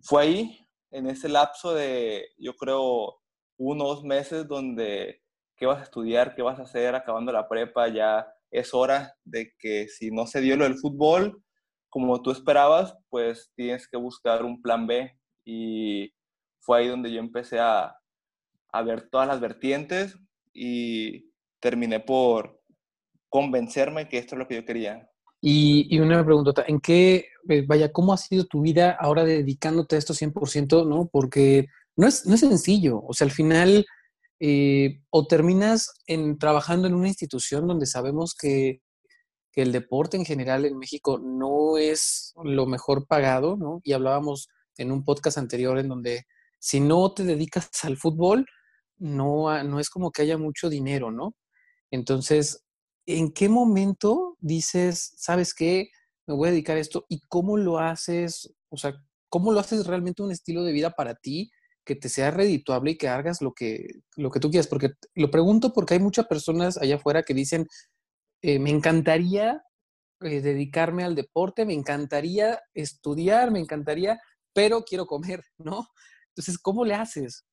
fue 0.00 0.22
ahí, 0.22 0.68
en 0.90 1.06
ese 1.06 1.28
lapso 1.28 1.74
de, 1.74 2.28
yo 2.38 2.54
creo, 2.56 3.20
unos 3.56 4.04
meses 4.04 4.46
donde, 4.46 5.22
¿qué 5.56 5.66
vas 5.66 5.80
a 5.80 5.84
estudiar? 5.84 6.34
¿Qué 6.34 6.42
vas 6.42 6.58
a 6.58 6.62
hacer 6.62 6.94
acabando 6.94 7.32
la 7.32 7.48
prepa? 7.48 7.88
Ya 7.88 8.26
es 8.50 8.72
hora 8.72 9.14
de 9.24 9.52
que 9.58 9.88
si 9.88 10.10
no 10.10 10.26
se 10.26 10.40
dio 10.40 10.56
lo 10.56 10.64
del 10.64 10.78
fútbol 10.78 11.42
como 11.90 12.20
tú 12.22 12.30
esperabas, 12.30 12.94
pues 13.08 13.50
tienes 13.54 13.88
que 13.88 13.96
buscar 13.96 14.44
un 14.44 14.60
plan 14.60 14.86
B. 14.86 15.18
Y 15.44 16.12
fue 16.60 16.80
ahí 16.80 16.88
donde 16.88 17.10
yo 17.10 17.18
empecé 17.18 17.58
a, 17.58 17.96
a 18.72 18.82
ver 18.82 19.08
todas 19.08 19.26
las 19.26 19.40
vertientes 19.40 20.16
y 20.52 21.30
terminé 21.60 22.00
por 22.00 22.57
convencerme 23.28 24.08
que 24.08 24.18
esto 24.18 24.34
es 24.34 24.38
lo 24.38 24.48
que 24.48 24.56
yo 24.56 24.64
quería. 24.64 25.08
Y, 25.40 25.86
y 25.94 26.00
una 26.00 26.24
pregunta, 26.24 26.64
¿en 26.66 26.80
qué, 26.80 27.26
eh, 27.48 27.64
vaya, 27.66 27.92
cómo 27.92 28.12
ha 28.12 28.16
sido 28.16 28.44
tu 28.44 28.62
vida 28.62 28.96
ahora 28.98 29.24
dedicándote 29.24 29.94
a 29.94 29.98
esto 29.98 30.14
100%, 30.14 30.86
no? 30.88 31.08
Porque 31.12 31.66
no 31.96 32.06
es, 32.08 32.26
no 32.26 32.34
es 32.34 32.40
sencillo, 32.40 33.02
o 33.02 33.12
sea, 33.12 33.26
al 33.26 33.30
final 33.30 33.86
eh, 34.40 35.00
o 35.10 35.26
terminas 35.26 35.92
en, 36.06 36.38
trabajando 36.38 36.86
en 36.86 36.94
una 36.94 37.08
institución 37.08 37.66
donde 37.66 37.86
sabemos 37.86 38.34
que, 38.34 38.80
que, 39.52 39.62
el 39.62 39.72
deporte 39.72 40.16
en 40.16 40.24
general 40.24 40.64
en 40.64 40.78
México 40.78 41.18
no 41.18 41.76
es 41.76 42.34
lo 42.44 42.66
mejor 42.66 43.06
pagado, 43.06 43.56
¿no? 43.56 43.80
Y 43.82 43.92
hablábamos 43.92 44.48
en 44.76 44.92
un 44.92 45.04
podcast 45.04 45.38
anterior 45.38 45.78
en 45.78 45.88
donde 45.88 46.26
si 46.60 46.80
no 46.80 47.12
te 47.12 47.24
dedicas 47.24 47.68
al 47.82 47.96
fútbol, 47.96 48.46
no, 48.98 49.62
no 49.64 49.80
es 49.80 49.90
como 49.90 50.10
que 50.12 50.22
haya 50.22 50.38
mucho 50.38 50.68
dinero, 50.68 51.10
¿no? 51.10 51.34
Entonces, 51.90 52.64
¿en 53.08 53.32
qué 53.32 53.48
momento 53.48 54.36
dices, 54.38 55.14
sabes 55.16 55.54
qué, 55.54 55.90
me 56.26 56.34
voy 56.34 56.48
a 56.48 56.52
dedicar 56.52 56.76
a 56.76 56.80
esto? 56.80 57.06
¿Y 57.08 57.20
cómo 57.28 57.56
lo 57.56 57.78
haces? 57.78 58.54
O 58.68 58.76
sea, 58.76 58.94
¿cómo 59.30 59.50
lo 59.50 59.60
haces 59.60 59.86
realmente 59.86 60.22
un 60.22 60.30
estilo 60.30 60.62
de 60.62 60.72
vida 60.72 60.90
para 60.90 61.14
ti? 61.14 61.50
que 61.88 61.96
te 61.96 62.10
sea 62.10 62.30
redituable 62.30 62.90
y 62.90 62.98
que 62.98 63.08
hagas 63.08 63.40
lo 63.40 63.54
que, 63.54 64.02
lo 64.16 64.30
que 64.30 64.40
tú 64.40 64.50
quieras. 64.50 64.66
Porque 64.66 64.90
lo 65.14 65.30
pregunto 65.30 65.72
porque 65.72 65.94
hay 65.94 66.00
muchas 66.00 66.26
personas 66.26 66.76
allá 66.76 66.96
afuera 66.96 67.22
que 67.22 67.32
dicen, 67.32 67.66
eh, 68.42 68.58
me 68.58 68.68
encantaría 68.68 69.62
eh, 70.20 70.42
dedicarme 70.42 71.02
al 71.02 71.14
deporte, 71.14 71.64
me 71.64 71.72
encantaría 71.72 72.60
estudiar, 72.74 73.50
me 73.50 73.58
encantaría, 73.58 74.20
pero 74.52 74.84
quiero 74.84 75.06
comer, 75.06 75.42
¿no? 75.58 75.88
Entonces, 76.28 76.58
¿cómo 76.58 76.84
le 76.84 76.94
haces? 76.94 77.46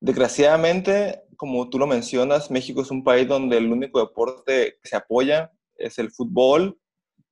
Desgraciadamente, 0.00 1.22
como 1.36 1.68
tú 1.70 1.78
lo 1.78 1.86
mencionas, 1.86 2.50
México 2.50 2.82
es 2.82 2.90
un 2.90 3.04
país 3.04 3.26
donde 3.26 3.56
el 3.56 3.72
único 3.72 4.00
deporte 4.00 4.78
que 4.82 4.88
se 4.88 4.96
apoya 4.96 5.50
es 5.76 5.98
el 5.98 6.10
fútbol. 6.10 6.78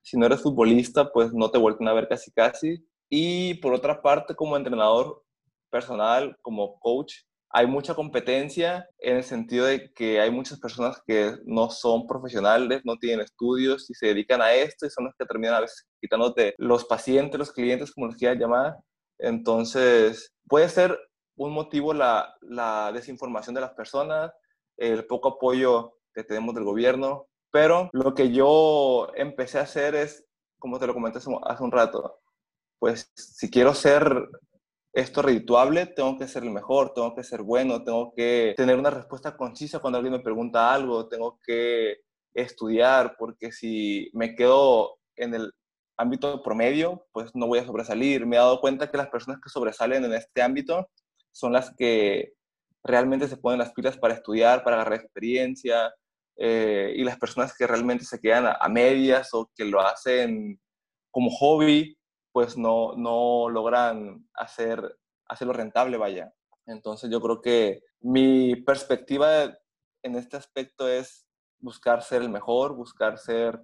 Si 0.02 0.16
no 0.16 0.26
eres 0.26 0.42
futbolista, 0.42 1.12
pues 1.12 1.32
no 1.32 1.50
te 1.50 1.58
vuelven 1.58 1.88
a 1.88 1.92
ver 1.92 2.08
casi 2.08 2.32
casi. 2.32 2.84
Y 3.08 3.54
por 3.54 3.74
otra 3.74 4.00
parte, 4.00 4.34
como 4.34 4.56
entrenador, 4.56 5.22
personal, 5.70 6.36
como 6.42 6.78
coach, 6.80 7.14
hay 7.54 7.66
mucha 7.66 7.94
competencia 7.94 8.88
en 8.98 9.16
el 9.16 9.24
sentido 9.24 9.66
de 9.66 9.92
que 9.92 10.20
hay 10.20 10.30
muchas 10.30 10.58
personas 10.58 11.02
que 11.06 11.34
no 11.44 11.68
son 11.68 12.06
profesionales, 12.06 12.80
no 12.84 12.96
tienen 12.96 13.20
estudios 13.20 13.90
y 13.90 13.94
se 13.94 14.06
dedican 14.06 14.40
a 14.40 14.54
esto 14.54 14.86
y 14.86 14.90
son 14.90 15.04
los 15.04 15.14
que 15.18 15.26
terminan 15.26 15.56
a 15.56 15.60
veces 15.60 15.86
quitándote 16.00 16.54
los 16.56 16.86
pacientes, 16.86 17.38
los 17.38 17.52
clientes, 17.52 17.92
como 17.92 18.06
los 18.06 18.16
quieras 18.16 18.38
llamar. 18.38 18.76
Entonces, 19.18 20.32
puede 20.48 20.68
ser 20.70 20.98
un 21.46 21.54
motivo 21.54 21.94
la, 21.94 22.34
la 22.42 22.90
desinformación 22.92 23.54
de 23.54 23.60
las 23.60 23.72
personas, 23.72 24.32
el 24.76 25.06
poco 25.06 25.30
apoyo 25.30 25.98
que 26.14 26.24
tenemos 26.24 26.54
del 26.54 26.64
gobierno, 26.64 27.28
pero 27.50 27.90
lo 27.92 28.14
que 28.14 28.32
yo 28.32 29.08
empecé 29.14 29.58
a 29.58 29.62
hacer 29.62 29.94
es, 29.94 30.26
como 30.58 30.78
te 30.78 30.86
lo 30.86 30.94
comenté 30.94 31.18
hace 31.18 31.62
un 31.62 31.72
rato, 31.72 32.20
pues 32.78 33.10
si 33.14 33.50
quiero 33.50 33.74
ser 33.74 34.28
esto 34.94 35.22
redituable, 35.22 35.86
tengo 35.86 36.18
que 36.18 36.28
ser 36.28 36.42
el 36.42 36.50
mejor, 36.50 36.92
tengo 36.92 37.14
que 37.14 37.24
ser 37.24 37.42
bueno, 37.42 37.82
tengo 37.82 38.12
que 38.14 38.54
tener 38.56 38.78
una 38.78 38.90
respuesta 38.90 39.36
concisa 39.36 39.78
cuando 39.78 39.98
alguien 39.98 40.14
me 40.14 40.20
pregunta 40.20 40.72
algo, 40.72 41.08
tengo 41.08 41.38
que 41.44 42.00
estudiar, 42.34 43.16
porque 43.18 43.52
si 43.52 44.10
me 44.12 44.34
quedo 44.34 44.98
en 45.16 45.34
el 45.34 45.52
ámbito 45.96 46.42
promedio, 46.42 47.06
pues 47.12 47.30
no 47.34 47.46
voy 47.46 47.60
a 47.60 47.64
sobresalir. 47.66 48.26
Me 48.26 48.36
he 48.36 48.38
dado 48.38 48.60
cuenta 48.60 48.90
que 48.90 48.96
las 48.96 49.08
personas 49.08 49.40
que 49.42 49.50
sobresalen 49.50 50.04
en 50.04 50.14
este 50.14 50.42
ámbito 50.42 50.88
son 51.32 51.52
las 51.52 51.74
que 51.76 52.34
realmente 52.84 53.28
se 53.28 53.36
ponen 53.36 53.58
las 53.58 53.72
pilas 53.72 53.96
para 53.96 54.14
estudiar, 54.14 54.62
para 54.62 54.76
agarrar 54.76 55.00
experiencia, 55.00 55.92
eh, 56.36 56.94
y 56.96 57.04
las 57.04 57.18
personas 57.18 57.56
que 57.56 57.66
realmente 57.66 58.04
se 58.04 58.20
quedan 58.20 58.46
a, 58.58 58.68
medias 58.68 59.32
o 59.34 59.50
que 59.54 59.64
lo 59.64 59.80
hacen 59.80 60.60
como 61.10 61.30
hobby, 61.30 61.96
pues 62.32 62.56
no, 62.56 62.94
no 62.96 63.50
logran 63.50 64.26
hacer, 64.34 64.98
hacerlo 65.28 65.52
rentable, 65.52 65.98
vaya. 65.98 66.32
Entonces 66.66 67.10
yo 67.10 67.20
creo 67.20 67.40
que 67.42 67.82
mi 68.00 68.56
perspectiva 68.56 69.44
en 70.02 70.16
este 70.16 70.36
aspecto 70.36 70.88
es 70.88 71.26
buscar 71.60 72.02
ser 72.02 72.22
el 72.22 72.30
mejor, 72.30 72.74
buscar 72.74 73.18
ser, 73.18 73.60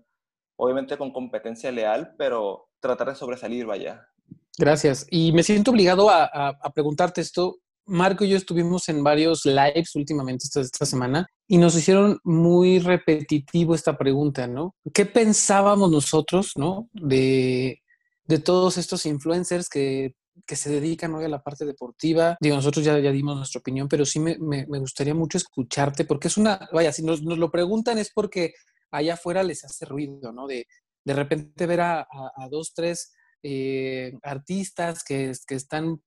obviamente 0.56 0.98
con 0.98 1.12
competencia 1.12 1.72
leal, 1.72 2.14
pero 2.18 2.68
tratar 2.80 3.08
de 3.08 3.14
sobresalir, 3.14 3.66
vaya. 3.66 4.08
Gracias. 4.56 5.06
Y 5.10 5.32
me 5.32 5.42
siento 5.42 5.70
obligado 5.70 6.10
a, 6.10 6.24
a, 6.24 6.72
preguntarte 6.72 7.20
esto. 7.20 7.58
Marco 7.86 8.24
y 8.24 8.28
yo 8.28 8.36
estuvimos 8.36 8.88
en 8.88 9.02
varios 9.02 9.46
lives 9.46 9.94
últimamente 9.94 10.44
esta, 10.44 10.60
esta, 10.60 10.84
semana 10.84 11.26
y 11.46 11.56
nos 11.56 11.74
hicieron 11.74 12.18
muy 12.22 12.80
repetitivo 12.80 13.74
esta 13.74 13.96
pregunta, 13.96 14.46
¿no? 14.46 14.74
¿Qué 14.92 15.06
pensábamos 15.06 15.90
nosotros, 15.90 16.52
¿no? 16.56 16.90
De 16.92 17.80
de 18.28 18.38
todos 18.38 18.76
estos 18.76 19.06
influencers 19.06 19.68
que, 19.68 20.14
se 20.46 20.70
dedican 20.70 21.14
hoy 21.14 21.24
a 21.24 21.28
la 21.28 21.42
parte 21.42 21.64
deportiva. 21.64 22.36
Digo, 22.40 22.56
nosotros 22.56 22.84
ya, 22.84 22.96
ya 23.00 23.10
dimos 23.10 23.36
nuestra 23.36 23.58
opinión, 23.58 23.88
pero 23.88 24.06
sí 24.06 24.20
me, 24.20 24.64
gustaría 24.78 25.14
mucho 25.14 25.36
escucharte, 25.36 26.04
porque 26.04 26.28
es 26.28 26.36
una, 26.36 26.68
vaya, 26.72 26.92
si 26.92 27.02
nos, 27.02 27.22
lo 27.22 27.50
preguntan 27.50 27.98
es 27.98 28.10
porque 28.14 28.52
allá 28.90 29.14
afuera 29.14 29.42
les 29.42 29.64
hace 29.64 29.84
ruido, 29.84 30.32
¿no? 30.32 30.46
De, 30.46 30.66
de 31.04 31.12
repente 31.12 31.66
ver 31.66 31.80
a, 31.80 32.06
dos, 32.50 32.72
tres 32.74 33.12
eh, 33.42 34.12
artistas 34.22 35.04
que, 35.04 35.32
que, 35.46 35.54
están 35.54 36.02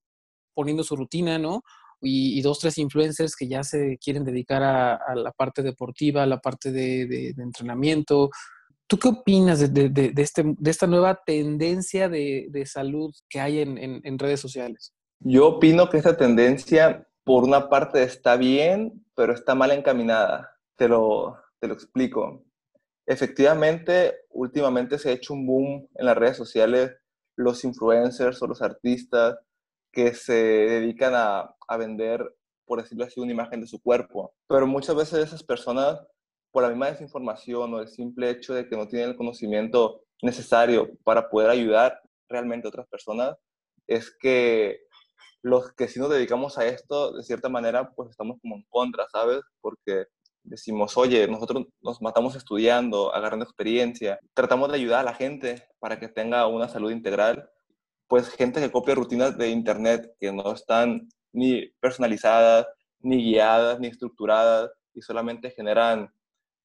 poniendo 0.53 0.83
su 0.83 0.95
rutina, 0.95 1.37
¿no? 1.37 1.63
y, 2.01 2.41
dos, 2.41 2.59
tres 2.59 2.77
influencers 2.77 3.35
que 3.35 3.47
ya 3.47 3.63
se 3.63 3.97
quieren 3.97 4.23
dedicar 4.23 4.63
a, 4.63 5.15
la 5.15 5.31
parte 5.31 5.61
deportiva, 5.61 6.23
a 6.23 6.27
la 6.27 6.39
parte 6.39 6.71
de, 6.71 7.33
entrenamiento. 7.37 8.29
¿Tú 8.87 8.97
qué 8.97 9.09
opinas 9.09 9.73
de, 9.73 10.13
este, 10.17 10.43
de 10.45 10.71
esta 10.71 10.87
nueva 10.87 11.21
tendencia 11.25 12.09
de, 12.09 12.63
salud 12.65 13.13
que 13.29 13.39
hay 13.39 13.59
en, 13.59 14.19
redes 14.19 14.39
sociales? 14.39 14.93
Yo 15.19 15.47
opino 15.47 15.89
que 15.89 15.97
esta 15.97 16.17
tendencia, 16.17 17.07
por 17.23 17.43
una 17.43 17.69
parte, 17.69 18.01
está 18.03 18.35
bien, 18.35 19.05
pero 19.15 19.33
está 19.33 19.53
mal 19.53 19.71
encaminada. 19.71 20.49
Te 20.75 20.87
lo, 20.87 21.37
te 21.59 21.67
lo 21.67 21.75
explico. 21.75 22.43
Efectivamente, 23.05 24.15
últimamente 24.29 24.97
se 24.97 25.09
ha 25.09 25.13
hecho 25.13 25.33
un 25.33 25.45
boom 25.45 25.87
en 25.95 26.05
las 26.05 26.17
redes 26.17 26.37
sociales 26.37 26.91
los 27.41 27.63
influencers 27.63 28.41
o 28.41 28.47
los 28.47 28.61
artistas 28.61 29.37
que 29.91 30.13
se 30.13 30.33
dedican 30.33 31.13
a, 31.15 31.55
a 31.67 31.77
vender, 31.77 32.23
por 32.65 32.81
decirlo 32.81 33.05
así, 33.05 33.19
una 33.19 33.33
imagen 33.33 33.61
de 33.61 33.67
su 33.67 33.81
cuerpo. 33.81 34.33
Pero 34.47 34.67
muchas 34.67 34.95
veces 34.95 35.19
esas 35.19 35.43
personas, 35.43 35.99
por 36.51 36.63
la 36.63 36.69
misma 36.69 36.91
desinformación 36.91 37.73
o 37.73 37.79
el 37.79 37.87
simple 37.87 38.29
hecho 38.29 38.53
de 38.53 38.67
que 38.67 38.77
no 38.77 38.87
tienen 38.87 39.09
el 39.09 39.17
conocimiento 39.17 40.03
necesario 40.21 40.89
para 41.03 41.29
poder 41.29 41.49
ayudar 41.49 41.99
realmente 42.29 42.67
a 42.67 42.69
otras 42.69 42.87
personas, 42.87 43.35
es 43.87 44.15
que 44.19 44.81
los 45.41 45.73
que 45.73 45.87
sí 45.87 45.99
nos 45.99 46.09
dedicamos 46.09 46.57
a 46.57 46.65
esto, 46.65 47.13
de 47.13 47.23
cierta 47.23 47.49
manera, 47.49 47.91
pues 47.91 48.11
estamos 48.11 48.37
como 48.41 48.55
en 48.55 48.65
contra, 48.69 49.07
¿sabes? 49.11 49.41
Porque 49.59 50.05
decimos, 50.43 50.97
oye, 50.97 51.27
nosotros 51.27 51.67
nos 51.81 52.01
matamos 52.01 52.35
estudiando, 52.35 53.13
agarrando 53.13 53.45
experiencia, 53.45 54.19
tratamos 54.33 54.69
de 54.69 54.75
ayudar 54.77 55.01
a 55.01 55.03
la 55.03 55.13
gente 55.13 55.67
para 55.79 55.99
que 55.99 56.07
tenga 56.07 56.47
una 56.47 56.67
salud 56.67 56.91
integral, 56.91 57.49
pues 58.07 58.29
gente 58.29 58.59
que 58.59 58.71
copia 58.71 58.95
rutinas 58.95 59.37
de 59.37 59.49
internet 59.49 60.11
que 60.19 60.31
no 60.31 60.53
están 60.53 61.07
ni 61.31 61.67
personalizadas, 61.79 62.67
ni 62.99 63.23
guiadas, 63.23 63.79
ni 63.79 63.87
estructuradas 63.87 64.71
y 64.93 65.01
solamente 65.01 65.51
generan, 65.51 66.09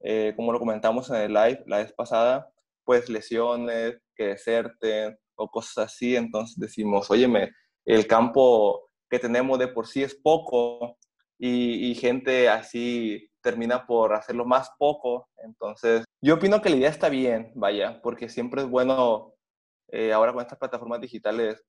eh, 0.01 0.33
como 0.37 0.53
lo 0.53 0.59
comentamos 0.59 1.09
en 1.11 1.17
el 1.17 1.33
live 1.33 1.63
la 1.67 1.79
vez 1.79 1.93
pasada, 1.93 2.51
pues 2.85 3.09
lesiones, 3.09 3.99
que 4.15 4.29
deserten 4.29 5.17
o 5.37 5.49
cosas 5.49 5.87
así. 5.87 6.17
Entonces 6.17 6.57
decimos, 6.59 7.11
óyeme, 7.11 7.53
el 7.85 8.07
campo 8.07 8.91
que 9.09 9.19
tenemos 9.19 9.59
de 9.59 9.69
por 9.69 9.87
sí 9.87 10.03
es 10.03 10.15
poco 10.15 10.99
y, 11.39 11.91
y 11.91 11.95
gente 11.95 12.49
así 12.49 13.31
termina 13.47 13.87
por 13.87 14.13
hacerlo 14.13 14.45
más 14.45 14.71
poco. 14.77 15.29
Entonces, 15.37 16.05
yo 16.21 16.35
opino 16.35 16.61
que 16.61 16.69
la 16.69 16.77
idea 16.77 16.91
está 16.91 17.09
bien, 17.09 17.53
vaya, 17.55 18.01
porque 18.03 18.29
siempre 18.29 18.63
es 18.63 18.69
bueno, 18.69 19.35
eh, 19.93 20.13
ahora 20.13 20.33
con 20.33 20.43
estas 20.43 20.59
plataformas 20.59 21.01
digitales, 21.01 21.63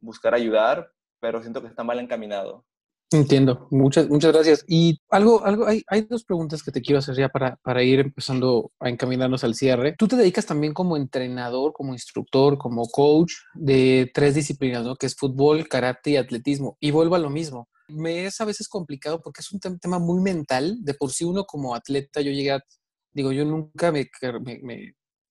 buscar 0.00 0.34
ayudar, 0.34 0.90
pero 1.20 1.40
siento 1.40 1.62
que 1.62 1.68
está 1.68 1.84
mal 1.84 2.00
encaminado. 2.00 2.64
Entiendo, 3.12 3.68
muchas, 3.70 4.08
muchas 4.08 4.32
gracias. 4.32 4.64
Y 4.66 5.00
algo, 5.08 5.44
algo, 5.44 5.66
hay, 5.66 5.84
hay 5.86 6.02
dos 6.02 6.24
preguntas 6.24 6.64
que 6.64 6.72
te 6.72 6.80
quiero 6.80 6.98
hacer 6.98 7.14
ya 7.14 7.28
para, 7.28 7.56
para 7.62 7.84
ir 7.84 8.00
empezando 8.00 8.72
a 8.80 8.88
encaminarnos 8.88 9.44
al 9.44 9.54
cierre. 9.54 9.94
Tú 9.96 10.08
te 10.08 10.16
dedicas 10.16 10.46
también 10.46 10.74
como 10.74 10.96
entrenador, 10.96 11.72
como 11.72 11.92
instructor, 11.92 12.58
como 12.58 12.86
coach 12.86 13.34
de 13.54 14.10
tres 14.12 14.34
disciplinas, 14.34 14.84
¿no? 14.84 14.96
Que 14.96 15.06
es 15.06 15.14
fútbol, 15.14 15.68
karate 15.68 16.10
y 16.10 16.16
atletismo. 16.16 16.76
Y 16.80 16.90
vuelvo 16.90 17.14
a 17.14 17.20
lo 17.20 17.30
mismo 17.30 17.68
me 17.90 18.26
es 18.26 18.40
a 18.40 18.44
veces 18.44 18.68
complicado 18.68 19.20
porque 19.20 19.40
es 19.40 19.52
un 19.52 19.60
tema 19.60 19.98
muy 19.98 20.20
mental. 20.20 20.78
De 20.82 20.94
por 20.94 21.12
sí 21.12 21.24
uno 21.24 21.44
como 21.44 21.74
atleta, 21.74 22.20
yo 22.20 22.30
llegué 22.30 22.52
a, 22.52 22.64
digo, 23.12 23.32
yo 23.32 23.44
nunca 23.44 23.92
me, 23.92 24.10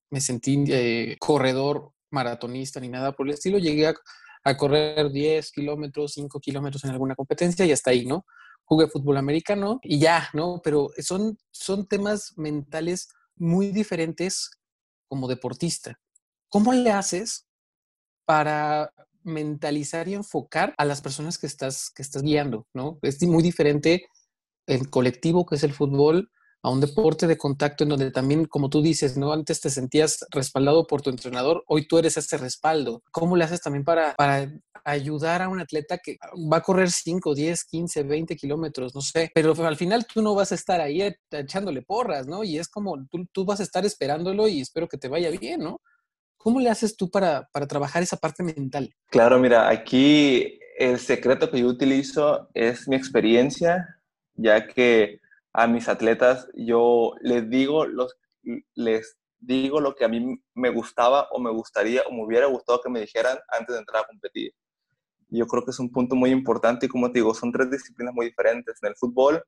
me, 0.10 0.22
sentí 0.22 0.64
eh, 0.68 1.18
corredor 1.20 1.92
maratonista 2.12 2.80
ni 2.80 2.90
nada 2.90 3.14
por 3.14 3.28
el 3.28 3.34
estilo. 3.34 3.58
Llegué 3.58 3.88
a, 4.44 4.58
correr 4.58 5.12
10 5.12 5.52
kilómetros, 5.52 6.14
5 6.14 6.40
kilómetros 6.40 6.84
en 6.84 6.92
alguna 6.92 7.16
competencia 7.16 7.66
y 7.66 7.72
hasta 7.72 7.92
ahí, 7.92 8.06
¿no? 8.06 8.26
Jugué 8.64 8.88
fútbol 8.88 9.18
americano 9.18 9.80
y 9.84 10.00
ya, 10.00 10.30
¿no? 10.34 10.62
Pero 10.64 10.90
son, 11.00 11.38
son 11.52 11.88
temas 11.88 12.34
mentales 12.38 13.10
muy 13.36 13.72
diferentes 13.72 14.52
como 15.08 15.28
deportista. 15.28 16.00
¿Cómo 16.50 16.74
le 16.74 16.92
haces 16.92 17.48
para 18.26 18.92
mentalizar 19.24 20.08
y 20.08 20.14
enfocar 20.14 20.74
a 20.78 20.86
las 20.86 21.02
personas 21.02 21.38
que 21.38 21.48
estás, 21.48 21.92
que 21.92 22.02
estás 22.02 22.22
guiando, 22.22 22.68
¿no? 22.74 23.00
Es 23.02 23.22
muy 23.24 23.44
diferente 23.44 24.08
el 24.68 24.90
colectivo 24.90 25.46
que 25.46 25.56
es 25.56 25.64
el 25.64 25.74
fútbol 25.74 26.32
a 26.62 26.70
un 26.70 26.82
deporte 26.82 27.26
de 27.26 27.38
contacto 27.38 27.84
en 27.84 27.90
donde 27.92 28.12
también, 28.12 28.46
como 28.46 28.70
tú 28.70 28.82
dices, 28.82 29.18
¿no? 29.18 29.32
Antes 29.32 29.62
te 29.62 29.70
sentías 29.70 30.26
respaldado 30.32 30.86
por 30.88 31.02
tu 31.02 31.10
entrenador, 31.10 31.64
hoy 31.68 31.88
tú 31.88 31.98
eres 31.98 32.18
ese 32.18 32.38
respaldo. 32.38 33.02
¿Cómo 33.12 33.38
le 33.38 33.46
haces 33.46 33.62
también 33.62 33.86
para, 33.86 34.14
para 34.16 34.52
ayudar 34.84 35.42
a 35.42 35.50
un 35.50 35.60
atleta 35.60 35.98
que 35.98 36.18
va 36.52 36.58
a 36.58 36.62
correr 36.62 36.92
5, 36.92 37.34
10, 37.34 37.64
15, 37.64 38.04
20 38.04 38.36
kilómetros, 38.36 38.94
no 38.96 39.02
sé, 39.02 39.32
pero 39.34 39.54
al 39.66 39.78
final 39.78 40.06
tú 40.06 40.22
no 40.22 40.36
vas 40.36 40.52
a 40.52 40.56
estar 40.56 40.82
ahí 40.82 41.02
echándole 41.32 41.82
porras, 41.82 42.28
¿no? 42.28 42.44
Y 42.44 42.58
es 42.58 42.68
como 42.68 42.98
tú, 43.10 43.26
tú 43.32 43.46
vas 43.46 43.60
a 43.60 43.64
estar 43.64 43.86
esperándolo 43.86 44.48
y 44.48 44.62
espero 44.62 44.88
que 44.88 44.98
te 44.98 45.08
vaya 45.08 45.30
bien, 45.30 45.62
¿no? 45.62 45.82
¿Cómo 46.40 46.62
le 46.62 46.70
haces 46.70 46.96
tú 46.96 47.12
para, 47.12 47.50
trabajar 47.68 48.02
esa 48.02 48.16
parte 48.16 48.44
mental? 48.44 48.96
Claro, 49.10 49.40
mira, 49.40 49.68
aquí 49.68 50.58
el 50.78 50.98
secreto 50.98 51.52
que 51.52 51.60
yo 51.60 51.68
utilizo 51.68 52.48
es 52.54 52.88
mi 52.88 52.96
experiencia, 52.96 54.00
ya 54.36 54.66
que 54.66 55.20
a 55.52 55.68
mis 55.68 55.90
atletas 55.90 56.48
yo 56.54 57.14
les 57.22 57.50
digo, 57.50 57.86
los, 57.86 58.16
les 58.74 59.18
digo 59.38 59.82
lo 59.82 59.96
que 59.96 60.06
a 60.06 60.08
mí 60.08 60.42
me 60.54 60.70
gustaba 60.70 61.28
o 61.32 61.40
me 61.40 61.52
gustaría 61.52 62.04
o 62.04 62.14
me 62.14 62.24
hubiera 62.24 62.46
gustado 62.46 62.80
que 62.82 62.90
me 62.90 63.02
dijeran 63.02 63.38
antes 63.50 63.76
de 63.76 63.80
entrar 63.82 64.04
a 64.04 64.08
competir. 64.08 64.54
Yo 65.28 65.46
creo 65.46 65.66
que 65.66 65.72
es 65.72 65.80
un 65.80 65.92
punto 65.92 66.16
muy 66.16 66.30
importante 66.30 66.86
y 66.86 66.90
como 66.90 67.12
te 67.12 67.20
digo, 67.20 67.34
son 67.34 67.52
tres 67.52 67.70
disciplinas 67.70 68.14
muy 68.14 68.28
diferentes. 68.28 68.82
En 68.82 68.88
el 68.88 68.96
fútbol 68.96 69.44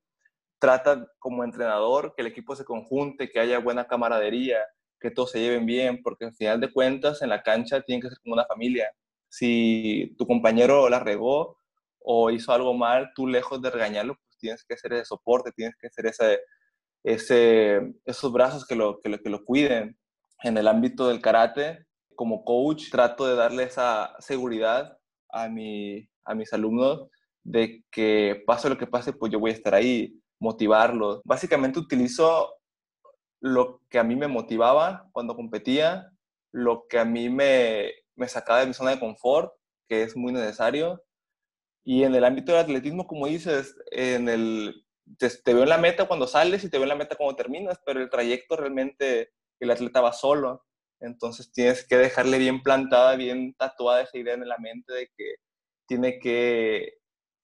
trata 0.58 1.08
como 1.18 1.42
entrenador 1.42 2.12
que 2.14 2.20
el 2.20 2.28
equipo 2.28 2.54
se 2.54 2.66
conjunte, 2.66 3.30
que 3.30 3.40
haya 3.40 3.60
buena 3.60 3.86
camaradería, 3.86 4.58
que 5.02 5.10
todos 5.10 5.32
se 5.32 5.40
lleven 5.40 5.66
bien, 5.66 6.02
porque 6.02 6.26
al 6.26 6.34
final 6.34 6.60
de 6.60 6.72
cuentas 6.72 7.20
en 7.22 7.28
la 7.28 7.42
cancha 7.42 7.82
tienen 7.82 8.00
que 8.00 8.08
ser 8.08 8.18
como 8.22 8.34
una 8.34 8.46
familia. 8.46 8.90
Si 9.28 10.14
tu 10.18 10.26
compañero 10.26 10.88
la 10.88 11.00
regó 11.00 11.58
o 11.98 12.30
hizo 12.30 12.52
algo 12.52 12.74
mal, 12.74 13.10
tú 13.14 13.26
lejos 13.26 13.60
de 13.60 13.70
regañarlo, 13.70 14.14
pues 14.14 14.38
tienes 14.38 14.64
que 14.64 14.76
ser 14.76 14.94
ese 14.94 15.06
soporte, 15.06 15.52
tienes 15.52 15.74
que 15.80 15.90
ser 15.90 16.06
ese, 16.06 16.40
ese, 17.04 17.94
esos 18.04 18.32
brazos 18.32 18.66
que 18.66 18.76
lo, 18.76 18.98
que, 19.00 19.08
lo, 19.08 19.18
que 19.18 19.30
lo 19.30 19.44
cuiden. 19.44 19.98
En 20.42 20.56
el 20.56 20.68
ámbito 20.68 21.08
del 21.08 21.20
karate, 21.20 21.86
como 22.16 22.44
coach, 22.44 22.90
trato 22.90 23.26
de 23.26 23.36
darle 23.36 23.64
esa 23.64 24.14
seguridad 24.20 24.98
a, 25.30 25.48
mi, 25.48 26.08
a 26.24 26.34
mis 26.34 26.52
alumnos 26.52 27.08
de 27.44 27.84
que 27.90 28.42
pase 28.46 28.68
lo 28.68 28.78
que 28.78 28.86
pase, 28.86 29.12
pues 29.12 29.32
yo 29.32 29.40
voy 29.40 29.50
a 29.50 29.54
estar 29.54 29.74
ahí, 29.74 30.20
motivarlos. 30.38 31.20
Básicamente 31.24 31.78
utilizo 31.78 32.48
lo 33.42 33.82
que 33.90 33.98
a 33.98 34.04
mí 34.04 34.14
me 34.14 34.28
motivaba 34.28 35.08
cuando 35.12 35.34
competía, 35.34 36.12
lo 36.52 36.86
que 36.88 37.00
a 37.00 37.04
mí 37.04 37.28
me, 37.28 37.92
sacaba 38.28 38.60
de 38.60 38.68
mi 38.68 38.72
zona 38.72 38.92
de 38.92 39.00
confort, 39.00 39.52
que 39.88 40.04
es 40.04 40.16
muy 40.16 40.32
necesario. 40.32 41.02
Y 41.84 42.04
en 42.04 42.14
el 42.14 42.24
ámbito 42.24 42.52
del 42.52 42.60
atletismo, 42.60 43.08
como 43.08 43.26
dices, 43.26 43.74
en 43.90 44.28
el, 44.28 44.86
te, 45.18 45.28
veo 45.52 45.64
en 45.64 45.68
la 45.68 45.78
meta 45.78 46.06
cuando 46.06 46.28
sales 46.28 46.62
y 46.62 46.70
te 46.70 46.78
veo 46.78 46.84
en 46.84 46.90
la 46.90 46.94
meta 46.94 47.16
cuando 47.16 47.34
terminas, 47.34 47.80
pero 47.84 48.00
el 48.00 48.10
trayecto 48.10 48.56
realmente 48.56 49.32
el 49.58 49.70
atleta 49.72 50.00
va 50.00 50.12
solo. 50.12 50.64
Entonces 51.00 51.50
tienes 51.50 51.84
que 51.84 51.96
dejarle 51.96 52.38
bien 52.38 52.62
plantada, 52.62 53.16
bien 53.16 53.54
tatuada 53.54 54.02
esa 54.02 54.18
idea 54.18 54.34
en 54.34 54.48
la 54.48 54.58
mente 54.58 54.92
de 54.92 55.10
que 55.16 55.34
tiene 55.86 56.20
que 56.20 56.98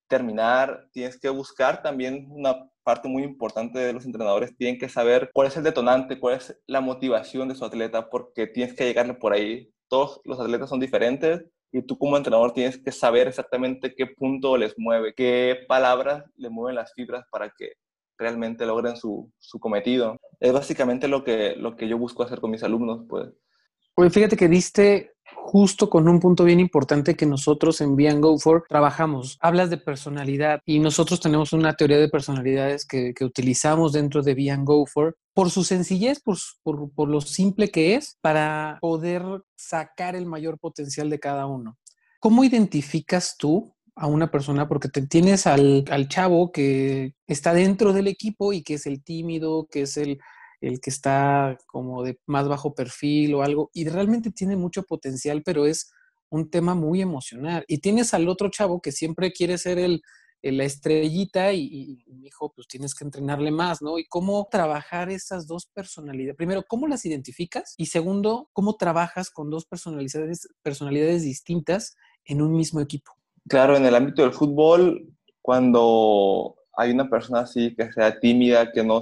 terminar, 0.07 0.89
tienes 0.93 1.19
que 1.19 1.29
buscar 1.29 1.83
también 1.83 2.29
una 2.31 2.71
parte 2.89 3.07
muy 3.07 3.23
importante 3.23 3.79
de 3.79 3.93
los 3.93 4.07
entrenadores, 4.07 4.57
tienen 4.57 4.79
que 4.79 4.89
saber 4.89 5.31
cuál 5.35 5.49
es 5.49 5.57
el 5.59 5.63
detonante, 5.63 6.19
cuál 6.19 6.37
es 6.37 6.59
la 6.67 6.81
motivación 6.81 7.47
de 7.47 7.55
su 7.55 7.67
atleta, 7.67 8.09
porque 8.09 8.47
tienes 8.47 8.75
que 8.75 8.87
llegarle 8.87 9.13
por 9.13 9.35
ahí. 9.35 9.71
Todos 9.89 10.23
los 10.25 10.41
atletas 10.41 10.71
son 10.71 10.81
diferentes 10.81 11.45
y 11.71 11.83
tú 11.83 11.99
como 11.99 12.17
entrenador 12.17 12.55
tienes 12.55 12.79
que 12.83 12.91
saber 12.91 13.29
exactamente 13.29 13.95
qué 13.95 14.07
punto 14.07 14.57
les 14.57 14.73
mueve, 14.79 15.13
qué 15.15 15.67
palabras 15.69 16.25
le 16.37 16.49
mueven 16.49 16.77
las 16.77 16.95
fibras 16.95 17.27
para 17.31 17.53
que 17.59 17.73
realmente 18.17 18.65
logren 18.65 18.97
su, 18.97 19.31
su 19.39 19.61
cometido. 19.61 20.17
Es 20.41 20.55
básicamente 20.55 21.09
lo 21.09 21.25
que, 21.25 21.57
lo 21.57 21.77
que 21.77 21.89
yo 21.89 21.99
busco 21.99 22.23
hacer 22.23 22.41
con 22.41 22.53
mis 22.53 22.63
alumnos, 22.63 23.05
pues. 23.07 23.29
Pues 23.99 24.13
fíjate 24.13 24.37
que 24.37 24.47
diste 24.47 25.17
justo 25.25 25.91
con 25.91 26.09
un 26.09 26.21
punto 26.21 26.45
bien 26.45 26.61
importante 26.61 27.17
que 27.17 27.27
nosotros 27.27 27.81
en 27.81 27.97
Be 27.97 28.09
Go 28.21 28.39
For 28.39 28.65
trabajamos. 28.69 29.37
Hablas 29.41 29.71
de 29.71 29.77
personalidad 29.77 30.61
y 30.65 30.79
nosotros 30.79 31.19
tenemos 31.19 31.53
una 31.53 31.75
teoría 31.75 31.99
de 31.99 32.09
personalidades 32.09 32.87
que, 32.87 33.13
utilizamos 33.23 33.93
dentro 33.93 34.23
de 34.23 34.37
Be 34.37 34.57
Go 34.61 34.87
For 34.87 35.17
por 35.35 35.51
su 35.51 35.65
sencillez, 35.65 36.21
por, 36.21 36.39
por, 36.95 37.09
lo 37.09 37.21
simple 37.21 37.73
que 37.73 37.97
es, 37.97 38.17
para 38.21 38.79
poder 38.81 39.25
sacar 39.57 40.15
el 40.15 40.27
mayor 40.27 40.61
potencial 40.61 41.11
de 41.11 41.19
cada 41.19 41.47
uno. 41.47 41.77
¿Cómo 42.21 42.45
identificas 42.45 43.35
tú 43.37 43.75
a 43.97 44.07
una 44.07 44.31
persona? 44.31 44.69
Porque 44.69 44.89
te 44.89 45.05
tienes 45.09 45.49
al, 45.49 45.85
al 45.91 46.07
chavo 46.07 46.53
que 46.53 47.15
está 47.27 47.53
dentro 47.53 47.93
del 47.93 48.07
equipo 48.07 48.53
y 48.53 48.63
que 48.63 48.75
es 48.75 48.87
el 48.87 49.03
tímido, 49.03 49.67
que 49.69 49.83
es 49.83 49.97
el 49.97 50.21
el 50.61 50.81
que 50.81 50.91
está 50.91 51.57
como 51.67 52.03
de 52.03 52.19
más 52.27 52.49
bajo 52.49 52.75
perfil 52.75 53.35
o 53.35 53.43
algo, 53.43 53.71
y 53.73 53.89
realmente 53.89 54.31
tiene 54.31 54.57
mucho 54.57 54.83
potencial, 54.83 55.43
pero 55.45 55.67
es 55.67 55.93
un 56.31 56.51
tema 56.51 56.75
muy 56.75 57.01
emocional. 57.01 57.65
Y 57.69 57.79
tienes 57.79 58.15
al 58.15 58.29
otro 58.29 58.51
chavo 58.51 58.81
que 58.81 58.93
siempre 58.93 59.33
quiere 59.33 59.59
ser 59.59 59.79
el, 59.79 60.03
la 60.43 60.65
estrellita 60.65 61.53
y, 61.53 62.05
me 62.07 62.25
dijo, 62.25 62.53
pues 62.55 62.69
tienes 62.69 62.95
que 62.95 63.05
entrenarle 63.05 63.51
más, 63.51 63.83
¿no? 63.83 63.99
Y 63.99 64.07
cómo 64.07 64.47
trabajar 64.51 65.11
esas 65.11 65.47
dos 65.47 65.67
personalidades. 65.67 66.37
Primero, 66.37 66.65
¿cómo 66.67 66.87
las 66.87 67.05
identificas? 67.05 67.75
Y 67.77 67.87
segundo, 67.87 68.49
¿cómo 68.53 68.77
trabajas 68.77 69.31
con 69.31 69.51
dos 69.51 69.65
personalidades, 69.65 70.49
personalidades 70.63 71.23
distintas 71.23 71.97
en 72.25 72.43
un 72.43 72.53
mismo 72.53 72.81
equipo? 72.81 73.13
Claro, 73.49 73.77
en 73.77 73.87
el 73.87 73.95
ámbito 73.95 74.23
del 74.23 74.33
fútbol, 74.33 75.13
cuando 75.41 76.57
hay 76.77 76.93
una 76.93 77.09
persona 77.09 77.41
así 77.41 77.75
que 77.75 77.91
sea 77.93 78.21
tímida, 78.21 78.71
que 78.71 78.85
no 78.85 79.01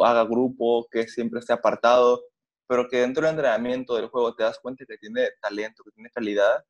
haga 0.00 0.24
grupo, 0.24 0.86
que 0.90 1.06
siempre 1.08 1.40
esté 1.40 1.52
apartado, 1.52 2.22
pero 2.66 2.88
que 2.88 2.98
dentro 2.98 3.22
del 3.22 3.32
entrenamiento 3.32 3.94
del 3.96 4.08
juego 4.08 4.34
te 4.34 4.44
das 4.44 4.58
cuenta 4.58 4.84
que 4.86 4.96
tiene 4.96 5.28
talento, 5.40 5.84
que 5.84 5.90
tiene 5.90 6.10
calidad, 6.10 6.64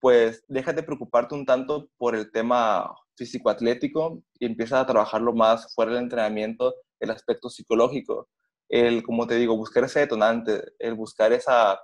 pues 0.00 0.44
déjate 0.48 0.82
preocuparte 0.82 1.34
un 1.34 1.46
tanto 1.46 1.88
por 1.96 2.14
el 2.14 2.30
tema 2.30 2.94
físico-atlético 3.16 4.22
y 4.38 4.46
empieza 4.46 4.80
a 4.80 4.86
trabajarlo 4.86 5.32
más 5.32 5.74
fuera 5.74 5.92
del 5.92 6.02
entrenamiento, 6.02 6.74
el 7.00 7.10
aspecto 7.10 7.48
psicológico. 7.48 8.28
El, 8.68 9.02
como 9.02 9.26
te 9.26 9.36
digo, 9.36 9.56
buscar 9.56 9.84
ese 9.84 10.00
detonante, 10.00 10.62
el 10.78 10.94
buscar 10.94 11.32
esa, 11.32 11.80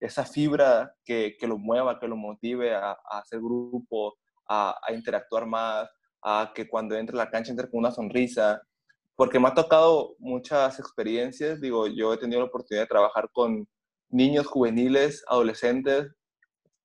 esa 0.00 0.24
fibra 0.24 0.94
que, 1.04 1.36
que 1.38 1.46
lo 1.46 1.58
mueva, 1.58 1.98
que 1.98 2.08
lo 2.08 2.16
motive 2.16 2.74
a, 2.74 2.98
hacer 3.10 3.40
grupo, 3.40 4.16
a, 4.48 4.78
a, 4.86 4.92
interactuar 4.92 5.46
más, 5.46 5.88
a 6.22 6.52
que 6.54 6.68
cuando 6.68 6.96
entre 6.96 7.14
a 7.16 7.24
la 7.24 7.30
cancha 7.30 7.50
entre 7.50 7.70
con 7.70 7.78
una 7.78 7.92
sonrisa. 7.92 8.60
Porque 9.16 9.40
me 9.40 9.48
ha 9.48 9.54
tocado 9.54 10.14
muchas 10.18 10.78
experiencias, 10.78 11.60
digo, 11.60 11.86
yo 11.86 12.12
he 12.12 12.18
tenido 12.18 12.40
la 12.40 12.46
oportunidad 12.46 12.84
de 12.84 12.88
trabajar 12.88 13.28
con 13.32 13.66
niños 14.10 14.46
juveniles, 14.46 15.24
adolescentes, 15.26 16.12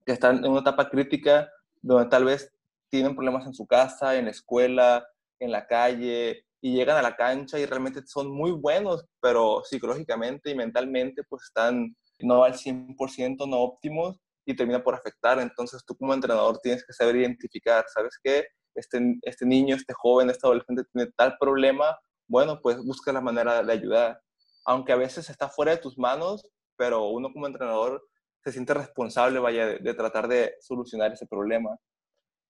que 0.05 0.13
están 0.13 0.43
en 0.43 0.51
una 0.51 0.61
etapa 0.61 0.89
crítica 0.89 1.49
donde 1.81 2.09
tal 2.09 2.25
vez 2.25 2.51
tienen 2.89 3.15
problemas 3.15 3.45
en 3.45 3.53
su 3.53 3.67
casa, 3.67 4.15
en 4.15 4.25
la 4.25 4.31
escuela, 4.31 5.05
en 5.39 5.51
la 5.51 5.67
calle, 5.67 6.45
y 6.61 6.75
llegan 6.75 6.97
a 6.97 7.01
la 7.01 7.15
cancha 7.15 7.59
y 7.59 7.65
realmente 7.65 8.01
son 8.05 8.31
muy 8.31 8.51
buenos, 8.51 9.05
pero 9.19 9.63
psicológicamente 9.65 10.51
y 10.51 10.55
mentalmente 10.55 11.23
pues 11.27 11.43
están 11.43 11.95
no 12.19 12.43
al 12.43 12.53
100%, 12.53 13.47
no 13.49 13.59
óptimos, 13.59 14.19
y 14.45 14.55
termina 14.55 14.83
por 14.83 14.95
afectar. 14.95 15.39
Entonces 15.39 15.83
tú 15.85 15.95
como 15.95 16.13
entrenador 16.13 16.59
tienes 16.59 16.85
que 16.85 16.93
saber 16.93 17.15
identificar, 17.17 17.85
¿sabes 17.93 18.17
qué? 18.23 18.45
Este, 18.75 18.99
este 19.23 19.45
niño, 19.45 19.75
este 19.75 19.93
joven, 19.93 20.29
este 20.29 20.45
adolescente 20.47 20.83
tiene 20.93 21.11
tal 21.15 21.37
problema, 21.39 21.97
bueno, 22.31 22.61
pues 22.61 22.77
busca 22.83 23.11
la 23.11 23.21
manera 23.21 23.61
de 23.61 23.73
ayudar. 23.73 24.21
Aunque 24.65 24.93
a 24.93 24.95
veces 24.95 25.29
está 25.29 25.49
fuera 25.49 25.73
de 25.73 25.79
tus 25.79 25.97
manos, 25.97 26.47
pero 26.77 27.09
uno 27.09 27.31
como 27.33 27.45
entrenador 27.45 28.01
se 28.43 28.53
siente 28.53 28.73
responsable, 28.73 29.39
vaya, 29.39 29.67
de, 29.67 29.93
tratar 29.93 30.27
de 30.29 30.55
solucionar 30.61 31.11
ese 31.11 31.27
problema. 31.27 31.77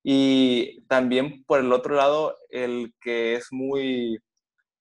Y 0.03 0.83
también 0.87 1.43
por 1.45 1.59
el 1.59 1.73
otro 1.73 1.95
lado, 1.95 2.37
el 2.49 2.93
que 3.01 3.35
es 3.35 3.47
muy, 3.51 4.19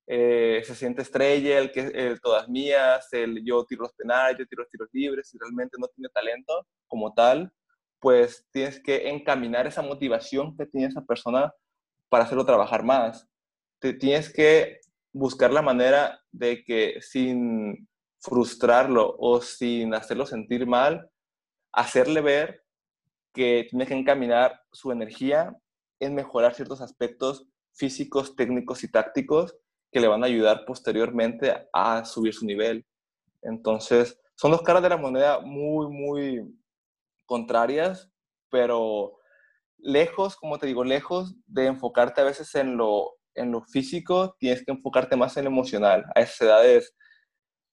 eh, 0.06 0.62
se 0.64 0.74
siente 0.74 1.02
estrella, 1.02 1.58
el 1.58 1.72
que 1.72 1.80
el 1.80 2.20
todas 2.20 2.48
mías, 2.48 3.08
el 3.12 3.42
yo 3.44 3.64
tiro 3.64 3.82
los 3.84 3.94
penales, 3.94 4.38
yo 4.38 4.46
tiro 4.46 4.62
los 4.62 4.70
tiros 4.70 4.88
libres 4.92 5.34
y 5.34 5.38
realmente 5.38 5.78
no 5.78 5.88
tiene 5.88 6.10
talento 6.10 6.66
como 6.88 7.14
tal, 7.14 7.52
pues 8.00 8.46
tienes 8.52 8.80
que 8.82 9.08
encaminar 9.08 9.66
esa 9.66 9.82
motivación 9.82 10.56
que 10.56 10.66
tiene 10.66 10.88
esa 10.88 11.02
persona 11.02 11.54
para 12.10 12.24
hacerlo 12.24 12.44
trabajar 12.44 12.84
más. 12.84 13.26
Te 13.78 13.94
tienes 13.94 14.32
que 14.32 14.80
buscar 15.12 15.52
la 15.52 15.62
manera 15.62 16.20
de 16.30 16.64
que 16.64 17.00
sin 17.00 17.88
frustrarlo 18.20 19.16
o 19.18 19.40
sin 19.40 19.94
hacerlo 19.94 20.26
sentir 20.26 20.66
mal, 20.66 21.10
hacerle 21.72 22.20
ver 22.20 22.64
que 23.32 23.66
tiene 23.68 23.86
que 23.86 23.94
encaminar 23.94 24.60
su 24.72 24.92
energía 24.92 25.56
en 26.00 26.14
mejorar 26.14 26.54
ciertos 26.54 26.80
aspectos 26.80 27.46
físicos, 27.72 28.34
técnicos 28.36 28.84
y 28.84 28.90
tácticos 28.90 29.56
que 29.92 30.00
le 30.00 30.08
van 30.08 30.22
a 30.22 30.26
ayudar 30.26 30.64
posteriormente 30.66 31.68
a 31.72 32.04
subir 32.04 32.34
su 32.34 32.46
nivel. 32.46 32.86
Entonces, 33.42 34.20
son 34.34 34.50
dos 34.52 34.62
caras 34.62 34.82
de 34.82 34.88
la 34.88 34.96
moneda 34.96 35.40
muy, 35.40 35.88
muy 35.88 36.60
contrarias, 37.26 38.10
pero 38.50 39.18
lejos, 39.78 40.36
como 40.36 40.58
te 40.58 40.66
digo, 40.66 40.84
lejos 40.84 41.34
de 41.46 41.66
enfocarte 41.66 42.20
a 42.20 42.24
veces 42.24 42.54
en 42.54 42.76
lo, 42.76 43.19
en 43.34 43.52
lo 43.52 43.62
físico, 43.62 44.36
tienes 44.38 44.64
que 44.64 44.72
enfocarte 44.72 45.16
más 45.16 45.36
en 45.36 45.44
lo 45.44 45.50
emocional. 45.50 46.04
A 46.14 46.20
esas 46.20 46.40
edades 46.42 46.94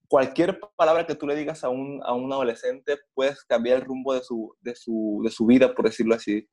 cualquier 0.08 0.60
palabra 0.76 1.06
que 1.06 1.16
tú 1.16 1.28
le 1.28 1.36
digas 1.36 1.64
a 1.64 1.70
un, 1.70 2.02
a 2.04 2.14
un 2.14 2.32
adolescente 2.32 2.98
puedes 3.14 3.44
cambiar 3.44 3.78
el 3.78 3.86
rumbo 3.86 4.14
de 4.14 4.24
su, 4.24 4.56
de, 4.62 4.76
su, 4.76 5.22
de 5.24 5.32
su 5.32 5.46
vida, 5.46 5.74
por 5.74 5.86
decirlo 5.86 6.16
así. 6.16 6.48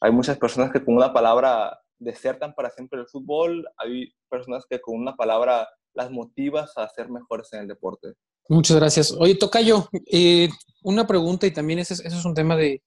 Hay 0.00 0.12
muchas 0.12 0.38
personas 0.38 0.72
que 0.72 0.84
con 0.84 0.96
una 0.96 1.12
palabra 1.12 1.78
desertan 1.98 2.54
para 2.54 2.70
siempre 2.70 3.00
el 3.00 3.08
fútbol, 3.08 3.66
hay 3.78 4.12
personas 4.28 4.64
que 4.68 4.80
con 4.80 4.96
una 4.96 5.16
palabra 5.16 5.68
las 5.94 6.10
motivas 6.10 6.72
a 6.76 6.88
ser 6.88 7.08
mejores 7.08 7.52
en 7.52 7.60
el 7.60 7.68
deporte. 7.68 8.12
Muchas 8.48 8.76
gracias. 8.76 9.12
Oye, 9.12 9.34
Tocayo, 9.34 9.88
eh, 10.06 10.48
una 10.82 11.06
pregunta 11.06 11.46
y 11.46 11.50
también 11.52 11.80
ese, 11.80 11.94
ese 11.94 12.06
es 12.06 12.24
un 12.24 12.34
tema 12.34 12.54
de, 12.54 12.82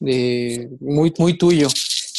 de, 0.00 0.68
muy, 0.80 1.12
muy 1.18 1.38
tuyo. 1.38 1.68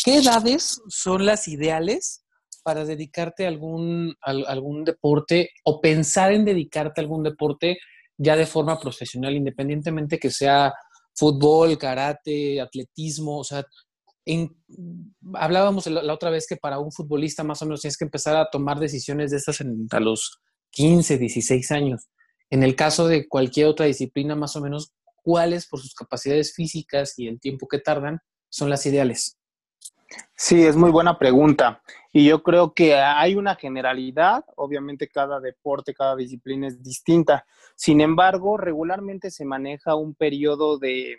¿Qué 0.06 0.18
edades 0.18 0.82
son 0.88 1.26
las 1.26 1.48
ideales 1.48 2.24
para 2.68 2.84
dedicarte 2.84 3.46
a 3.46 3.48
algún, 3.48 4.14
algún 4.20 4.84
deporte 4.84 5.52
o 5.64 5.80
pensar 5.80 6.34
en 6.34 6.44
dedicarte 6.44 7.00
a 7.00 7.04
algún 7.04 7.24
deporte 7.24 7.78
ya 8.18 8.36
de 8.36 8.46
forma 8.46 8.78
profesional, 8.78 9.34
independientemente 9.38 10.20
que 10.20 10.30
sea 10.30 10.74
fútbol, 11.16 11.78
karate, 11.78 12.60
atletismo, 12.60 13.38
o 13.38 13.44
sea, 13.46 13.66
hablábamos 15.36 15.88
la, 15.88 16.14
otra 16.14 16.30
vez 16.30 16.46
que 16.46 16.58
para 16.58 16.78
un 16.80 16.92
futbolista 16.92 17.42
más 17.42 17.62
o 17.62 17.66
menos 17.68 17.80
tienes 17.80 17.98
que 17.98 18.04
empezar 18.04 18.36
a 18.36 18.50
tomar 18.52 18.80
decisiones 18.80 19.32
de 19.32 19.38
estas 19.38 19.62
a 19.92 20.00
los 20.02 20.42
15, 20.72 21.20
16 21.20 21.72
años. 21.72 22.10
En 22.50 22.64
el 22.64 22.76
caso 22.76 23.08
de 23.08 23.30
cualquier 23.30 23.68
otra 23.68 23.86
disciplina, 23.86 24.36
más 24.36 24.58
o 24.58 24.62
menos, 24.62 24.92
¿cuáles 25.24 25.70
por 25.70 25.80
sus 25.80 25.94
capacidades 25.94 26.54
físicas 26.54 27.18
y 27.18 27.30
el 27.30 27.40
tiempo 27.40 27.66
que 27.70 27.80
tardan 27.80 28.20
son 28.50 28.70
las 28.70 28.86
ideales? 28.86 29.38
Sí, 30.36 30.64
es 30.64 30.76
muy 30.76 30.92
buena 30.92 31.18
pregunta. 31.18 31.82
Y 32.18 32.26
yo 32.26 32.42
creo 32.42 32.74
que 32.74 32.96
hay 32.96 33.36
una 33.36 33.54
generalidad, 33.54 34.44
obviamente 34.56 35.08
cada 35.08 35.40
deporte, 35.40 35.94
cada 35.94 36.16
disciplina 36.16 36.66
es 36.68 36.82
distinta. 36.82 37.46
Sin 37.76 38.02
embargo, 38.02 38.58
regularmente 38.58 39.30
se 39.30 39.46
maneja 39.46 39.94
un 39.94 40.16
periodo 40.16 40.80
de 40.80 41.18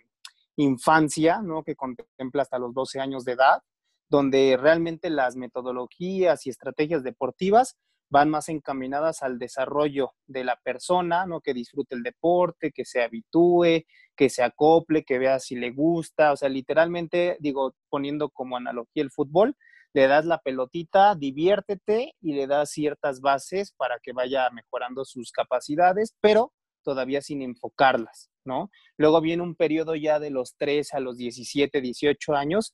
infancia, 0.56 1.40
¿no? 1.40 1.62
Que 1.62 1.76
contempla 1.76 2.42
hasta 2.42 2.58
los 2.58 2.74
12 2.74 2.98
años 2.98 3.24
de 3.24 3.34
edad, 3.34 3.62
donde 4.08 4.58
realmente 4.60 5.08
las 5.08 5.36
metodologías 5.36 6.44
y 6.46 6.50
estrategias 6.50 7.04
deportivas 7.04 7.76
van 8.10 8.28
más 8.28 8.48
encaminadas 8.48 9.22
al 9.22 9.38
desarrollo 9.38 10.14
de 10.26 10.42
la 10.42 10.56
persona, 10.56 11.26
¿no? 11.26 11.40
Que 11.40 11.54
disfrute 11.54 11.94
el 11.94 12.02
deporte, 12.02 12.72
que 12.72 12.84
se 12.84 13.04
habitúe, 13.04 13.84
que 14.16 14.28
se 14.28 14.42
acople, 14.42 15.04
que 15.04 15.20
vea 15.20 15.38
si 15.38 15.54
le 15.54 15.70
gusta, 15.70 16.32
o 16.32 16.36
sea, 16.36 16.48
literalmente, 16.48 17.36
digo, 17.38 17.76
poniendo 17.88 18.30
como 18.30 18.56
analogía 18.56 19.04
el 19.04 19.12
fútbol, 19.12 19.54
le 19.98 20.06
das 20.06 20.26
la 20.26 20.38
pelotita, 20.38 21.16
diviértete 21.16 22.14
y 22.20 22.32
le 22.34 22.46
das 22.46 22.70
ciertas 22.70 23.20
bases 23.20 23.72
para 23.72 23.98
que 24.00 24.12
vaya 24.12 24.48
mejorando 24.50 25.04
sus 25.04 25.32
capacidades, 25.32 26.14
pero 26.20 26.52
todavía 26.84 27.20
sin 27.20 27.42
enfocarlas, 27.42 28.30
¿no? 28.44 28.70
Luego 28.96 29.20
viene 29.20 29.42
un 29.42 29.56
periodo 29.56 29.96
ya 29.96 30.20
de 30.20 30.30
los 30.30 30.54
3 30.56 30.94
a 30.94 31.00
los 31.00 31.16
17, 31.16 31.80
18 31.80 32.34
años, 32.36 32.72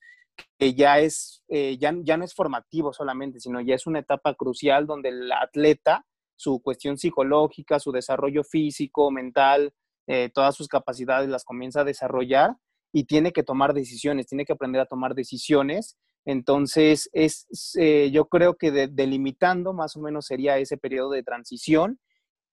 que 0.58 0.74
ya 0.74 0.98
es, 0.98 1.42
eh, 1.48 1.78
ya, 1.78 1.94
ya 2.02 2.18
no 2.18 2.26
es 2.26 2.34
formativo 2.34 2.92
solamente, 2.92 3.40
sino 3.40 3.58
ya 3.62 3.74
es 3.74 3.86
una 3.86 4.00
etapa 4.00 4.34
crucial 4.34 4.86
donde 4.86 5.08
el 5.08 5.32
atleta, 5.32 6.04
su 6.36 6.60
cuestión 6.60 6.98
psicológica, 6.98 7.80
su 7.80 7.90
desarrollo 7.90 8.44
físico, 8.44 9.10
mental, 9.10 9.72
eh, 10.06 10.28
todas 10.34 10.54
sus 10.54 10.68
capacidades 10.68 11.30
las 11.30 11.44
comienza 11.44 11.80
a 11.80 11.84
desarrollar 11.84 12.50
y 12.92 13.04
tiene 13.04 13.32
que 13.32 13.42
tomar 13.42 13.72
decisiones, 13.72 14.26
tiene 14.26 14.44
que 14.44 14.52
aprender 14.52 14.82
a 14.82 14.86
tomar 14.86 15.14
decisiones. 15.14 15.96
Entonces, 16.24 17.10
es, 17.12 17.46
eh, 17.78 18.10
yo 18.12 18.26
creo 18.26 18.54
que 18.54 18.70
delimitando 18.70 19.72
más 19.72 19.96
o 19.96 20.00
menos 20.00 20.26
sería 20.26 20.58
ese 20.58 20.76
periodo 20.76 21.10
de 21.10 21.22
transición 21.22 21.98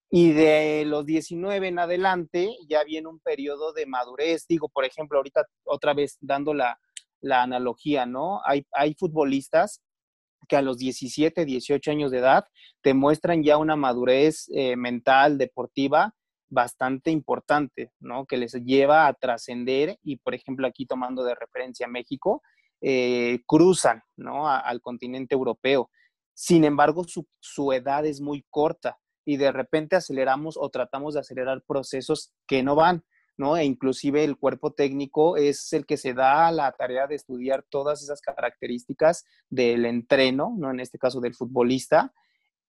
y 0.10 0.34
de 0.34 0.84
los 0.86 1.06
19 1.06 1.70
en 1.70 1.80
adelante 1.80 2.58
ya 2.68 2.84
viene 2.84 3.08
un 3.08 3.20
periodo 3.20 3.72
de 3.72 3.86
madurez. 3.86 4.46
Digo, 4.48 4.68
por 4.68 4.84
ejemplo, 4.84 5.18
ahorita 5.18 5.46
otra 5.64 5.94
vez 5.94 6.18
dando 6.20 6.54
la, 6.54 6.78
la 7.22 7.44
analogía, 7.44 8.06
¿no? 8.06 8.42
Hay, 8.46 8.66
hay 8.74 8.94
futbolistas 8.96 9.82
que 10.50 10.58
a 10.58 10.62
los 10.62 10.78
17, 10.78 11.46
18 11.46 11.92
años 11.92 12.12
de 12.12 12.18
edad 12.18 12.46
te 12.82 12.94
muestran 12.94 13.44
ya 13.44 13.58
una 13.58 13.78
madurez 13.78 14.50
eh, 14.54 14.76
mental, 14.76 15.38
deportiva, 15.38 16.14
bastante 16.50 17.12
importante, 17.12 17.92
¿no? 18.02 18.26
Que 18.26 18.36
les 18.36 18.54
lleva 18.54 19.08
a 19.08 19.14
trascender 19.14 19.98
y, 20.04 20.18
por 20.18 20.36
ejemplo, 20.36 20.68
aquí 20.68 20.86
tomando 20.86 21.24
de 21.24 21.36
referencia 21.36 21.88
México, 21.88 22.42
eh, 22.82 23.40
cruzan, 23.46 24.04
¿no? 24.18 24.50
al 24.50 24.82
continente 24.82 25.36
europeo. 25.36 25.90
Sin 26.34 26.64
embargo, 26.64 27.06
su, 27.06 27.72
edad 27.74 28.06
es 28.06 28.22
muy 28.22 28.46
corta 28.50 28.98
y 29.26 29.38
de 29.38 29.52
repente 29.52 29.96
aceleramos 29.96 30.58
o 30.58 30.70
tratamos 30.70 31.14
de 31.14 31.20
acelerar 31.20 31.64
procesos 31.68 32.34
que 32.48 32.64
no 32.64 32.76
van. 32.76 33.04
¿no? 33.38 33.58
E 33.58 33.64
inclusive 33.64 34.24
el 34.24 34.38
cuerpo 34.38 34.74
técnico 34.74 35.38
es 35.38 35.74
el 35.74 35.86
que 35.86 35.98
se 35.98 36.14
da 36.14 36.52
la 36.52 36.72
tarea 36.74 37.08
de 37.08 37.16
estudiar 37.16 37.64
todas 37.70 38.04
esas 38.04 38.22
características 38.22 39.26
del 39.50 39.86
entreno, 39.86 40.54
¿no? 40.58 40.70
En 40.70 40.80
este 40.80 41.00
caso 41.00 41.22
del 41.22 41.34
futbolista, 41.34 42.14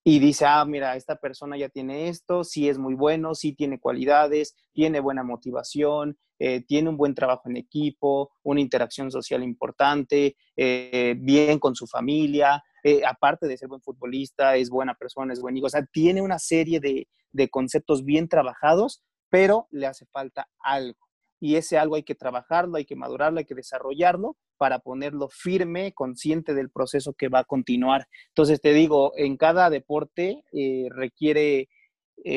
y 0.04 0.18
dice, 0.18 0.46
ah, 0.46 0.64
mira, 0.64 0.96
esta 0.96 1.16
persona 1.16 1.56
ya 1.56 1.68
tiene 1.68 2.08
esto, 2.08 2.42
sí 2.42 2.68
es 2.68 2.78
muy 2.78 2.94
bueno, 2.94 3.34
sí 3.34 3.54
tiene 3.54 3.78
cualidades, 3.78 4.56
tiene 4.72 5.00
buena 5.00 5.22
motivación, 5.22 6.18
eh, 6.44 6.60
tiene 6.66 6.88
un 6.88 6.96
buen 6.96 7.14
trabajo 7.14 7.42
en 7.48 7.56
equipo, 7.56 8.32
una 8.42 8.60
interacción 8.60 9.12
social 9.12 9.44
importante, 9.44 10.34
eh, 10.56 11.14
bien 11.16 11.60
con 11.60 11.76
su 11.76 11.86
familia, 11.86 12.60
eh, 12.82 13.02
aparte 13.06 13.46
de 13.46 13.56
ser 13.56 13.68
buen 13.68 13.80
futbolista, 13.80 14.56
es 14.56 14.68
buena 14.68 14.96
persona, 14.96 15.32
es 15.32 15.40
buen 15.40 15.56
hijo, 15.56 15.66
o 15.66 15.70
sea, 15.70 15.86
tiene 15.86 16.20
una 16.20 16.40
serie 16.40 16.80
de, 16.80 17.06
de 17.30 17.48
conceptos 17.48 18.04
bien 18.04 18.26
trabajados, 18.26 19.04
pero 19.30 19.68
le 19.70 19.86
hace 19.86 20.04
falta 20.06 20.48
algo. 20.58 20.98
Y 21.38 21.54
ese 21.54 21.78
algo 21.78 21.94
hay 21.94 22.02
que 22.02 22.16
trabajarlo, 22.16 22.76
hay 22.76 22.86
que 22.86 22.96
madurarlo, 22.96 23.38
hay 23.38 23.44
que 23.44 23.54
desarrollarlo 23.54 24.36
para 24.56 24.80
ponerlo 24.80 25.28
firme, 25.28 25.92
consciente 25.92 26.54
del 26.54 26.70
proceso 26.70 27.12
que 27.12 27.28
va 27.28 27.38
a 27.38 27.44
continuar. 27.44 28.08
Entonces, 28.30 28.60
te 28.60 28.72
digo, 28.72 29.12
en 29.16 29.36
cada 29.36 29.70
deporte 29.70 30.42
requiere 30.90 31.68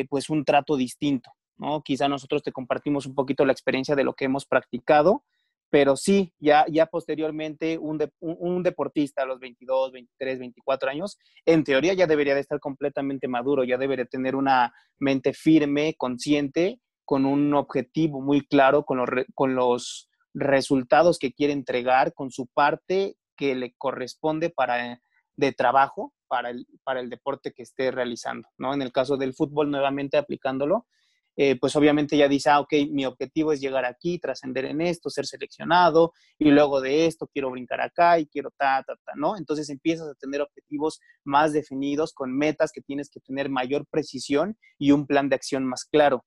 pues 0.09 0.29
un 0.29 0.45
trato 0.45 0.75
distinto, 0.75 1.31
¿no? 1.57 1.81
Quizá 1.83 2.07
nosotros 2.07 2.43
te 2.43 2.51
compartimos 2.51 3.05
un 3.05 3.15
poquito 3.15 3.45
la 3.45 3.51
experiencia 3.51 3.95
de 3.95 4.03
lo 4.03 4.13
que 4.13 4.25
hemos 4.25 4.45
practicado, 4.45 5.23
pero 5.69 5.95
sí, 5.95 6.33
ya, 6.39 6.65
ya 6.69 6.85
posteriormente 6.85 7.77
un, 7.77 7.99
un, 8.19 8.63
deportista 8.63 9.23
a 9.23 9.25
los 9.25 9.39
22, 9.39 9.91
23, 9.91 10.39
24 10.39 10.89
años, 10.89 11.17
en 11.45 11.63
teoría 11.63 11.93
ya 11.93 12.07
debería 12.07 12.35
de 12.35 12.41
estar 12.41 12.59
completamente 12.59 13.27
maduro, 13.27 13.63
ya 13.63 13.77
debería 13.77 14.05
tener 14.05 14.35
una 14.35 14.73
mente 14.99 15.33
firme, 15.33 15.95
consciente, 15.97 16.79
con 17.03 17.25
un 17.25 17.53
objetivo 17.53 18.21
muy 18.21 18.45
claro, 18.45 18.83
con 18.83 18.97
los, 18.97 19.09
con 19.33 19.55
los 19.55 20.09
resultados 20.33 21.19
que 21.19 21.33
quiere 21.33 21.53
entregar, 21.53 22.13
con 22.13 22.31
su 22.31 22.47
parte 22.47 23.15
que 23.35 23.55
le 23.55 23.73
corresponde 23.77 24.49
para, 24.49 25.01
de 25.35 25.51
trabajo 25.51 26.13
para 26.27 26.49
el, 26.49 26.67
para 26.83 26.99
el 26.99 27.09
deporte 27.09 27.53
que 27.53 27.63
esté 27.63 27.91
realizando, 27.91 28.47
¿no? 28.57 28.73
En 28.73 28.81
el 28.81 28.91
caso 28.91 29.17
del 29.17 29.33
fútbol, 29.33 29.69
nuevamente 29.69 30.17
aplicándolo, 30.17 30.87
eh, 31.35 31.57
pues 31.59 31.75
obviamente 31.75 32.17
ya 32.17 32.27
dice, 32.27 32.49
ah, 32.49 32.59
ok, 32.59 32.73
mi 32.91 33.05
objetivo 33.05 33.51
es 33.51 33.59
llegar 33.59 33.85
aquí, 33.85 34.19
trascender 34.19 34.65
en 34.65 34.81
esto, 34.81 35.09
ser 35.09 35.25
seleccionado, 35.25 36.13
y 36.37 36.51
luego 36.51 36.81
de 36.81 37.05
esto 37.05 37.27
quiero 37.27 37.51
brincar 37.51 37.81
acá 37.81 38.19
y 38.19 38.27
quiero 38.27 38.51
ta, 38.57 38.83
ta, 38.85 38.95
ta, 39.03 39.13
¿no? 39.15 39.37
Entonces 39.37 39.69
empiezas 39.69 40.07
a 40.07 40.15
tener 40.15 40.41
objetivos 40.41 40.99
más 41.23 41.53
definidos, 41.53 42.13
con 42.13 42.35
metas 42.35 42.71
que 42.71 42.81
tienes 42.81 43.09
que 43.09 43.19
tener 43.19 43.49
mayor 43.49 43.85
precisión 43.89 44.57
y 44.77 44.91
un 44.91 45.07
plan 45.07 45.29
de 45.29 45.35
acción 45.35 45.65
más 45.65 45.85
claro. 45.85 46.25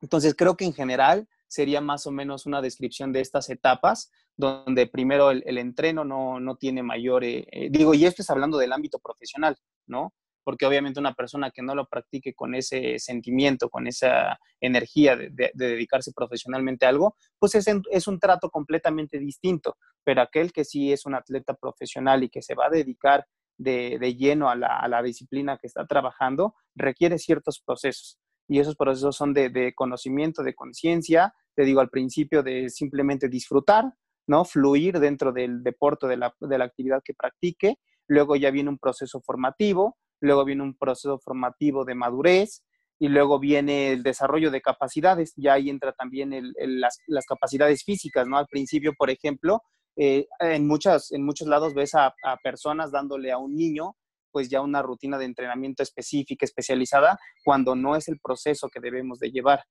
Entonces 0.00 0.34
creo 0.34 0.56
que 0.56 0.64
en 0.64 0.74
general 0.74 1.28
sería 1.48 1.80
más 1.80 2.06
o 2.06 2.12
menos 2.12 2.46
una 2.46 2.62
descripción 2.62 3.12
de 3.12 3.20
estas 3.20 3.50
etapas, 3.50 4.12
donde 4.36 4.86
primero 4.86 5.30
el, 5.30 5.58
entreno 5.58 6.04
no, 6.04 6.56
tiene 6.56 6.82
mayor, 6.82 7.24
eh, 7.24 7.46
eh, 7.50 7.68
digo, 7.70 7.94
y 7.94 8.04
esto 8.04 8.22
es 8.22 8.30
hablando 8.30 8.58
del 8.58 8.72
ámbito 8.72 8.98
profesional, 9.00 9.56
¿no? 9.86 10.14
Porque 10.48 10.64
obviamente 10.64 10.98
una 10.98 11.12
persona 11.12 11.50
que 11.50 11.60
no 11.60 11.74
lo 11.74 11.84
practique 11.84 12.32
con 12.32 12.54
ese 12.54 12.98
sentimiento, 12.98 13.68
con 13.68 13.86
esa 13.86 14.38
energía 14.62 15.14
de, 15.14 15.50
dedicarse 15.52 16.10
profesionalmente 16.16 16.86
a 16.86 16.88
algo, 16.88 17.16
pues 17.38 17.54
es, 17.54 17.66
es, 17.90 18.08
un 18.08 18.18
trato 18.18 18.48
completamente 18.48 19.18
distinto. 19.18 19.76
Pero 20.02 20.22
aquel 20.22 20.50
que 20.50 20.64
sí 20.64 20.90
es 20.90 21.04
un 21.04 21.14
atleta 21.14 21.52
profesional 21.52 22.24
y 22.24 22.30
que 22.30 22.40
se 22.40 22.54
va 22.54 22.68
a 22.68 22.70
dedicar 22.70 23.26
de, 23.58 23.98
lleno 24.16 24.48
a 24.48 24.56
la, 24.56 24.78
a 24.78 24.88
la 24.88 25.02
disciplina 25.02 25.58
que 25.58 25.66
está 25.66 25.86
trabajando, 25.86 26.54
requiere 26.74 27.18
ciertos 27.18 27.60
procesos 27.60 28.18
y 28.48 28.58
esos 28.58 28.74
procesos 28.74 29.14
son 29.14 29.34
de, 29.34 29.74
conocimiento, 29.76 30.42
de 30.42 30.54
conciencia, 30.54 31.34
te 31.54 31.64
digo 31.64 31.82
al 31.82 31.90
principio 31.90 32.42
de 32.42 32.70
simplemente 32.70 33.28
disfrutar, 33.28 33.92
¿no? 34.26 34.46
Fluir 34.46 34.98
dentro 34.98 35.30
del 35.30 35.62
deporte, 35.62 36.06
de 36.06 36.16
la, 36.16 36.34
de 36.40 36.56
la 36.56 36.64
actividad 36.64 37.02
que 37.04 37.12
practique, 37.12 37.76
luego 38.06 38.34
ya 38.34 38.50
viene 38.50 38.70
un 38.70 38.78
proceso 38.78 39.20
formativo, 39.20 39.98
luego 40.20 40.44
viene 40.44 40.62
un 40.62 40.76
proceso 40.76 41.18
formativo 41.18 41.84
de 41.84 41.94
madurez, 41.94 42.62
y 43.00 43.08
luego 43.08 43.38
viene 43.38 43.92
el 43.92 44.02
desarrollo 44.02 44.50
de 44.50 44.60
capacidades, 44.60 45.32
ya 45.36 45.52
ahí 45.52 45.70
entra 45.70 45.92
también 45.92 46.32
las, 46.56 46.98
las, 47.06 47.26
capacidades 47.26 47.84
físicas, 47.84 48.26
¿no? 48.26 48.38
Al 48.38 48.48
principio, 48.48 48.92
por 48.98 49.08
ejemplo, 49.08 49.62
eh, 49.96 50.26
en, 50.40 50.66
muchas, 50.66 51.12
en 51.12 51.24
muchos 51.24 51.46
lados 51.46 51.74
ves 51.74 51.94
a, 51.94 52.12
a, 52.24 52.36
personas 52.42 52.90
dándole 52.90 53.30
a 53.30 53.38
un 53.38 53.54
niño 53.54 53.94
pues 54.30 54.48
ya 54.48 54.60
una 54.60 54.82
rutina 54.82 55.18
de 55.18 55.24
entrenamiento 55.24 55.82
específica, 55.82 56.44
especializada, 56.44 57.18
cuando 57.44 57.74
no 57.74 57.96
es 57.96 58.08
el 58.08 58.20
proceso 58.20 58.68
que 58.68 58.80
debemos 58.80 59.18
de 59.18 59.30
llevar. 59.30 59.64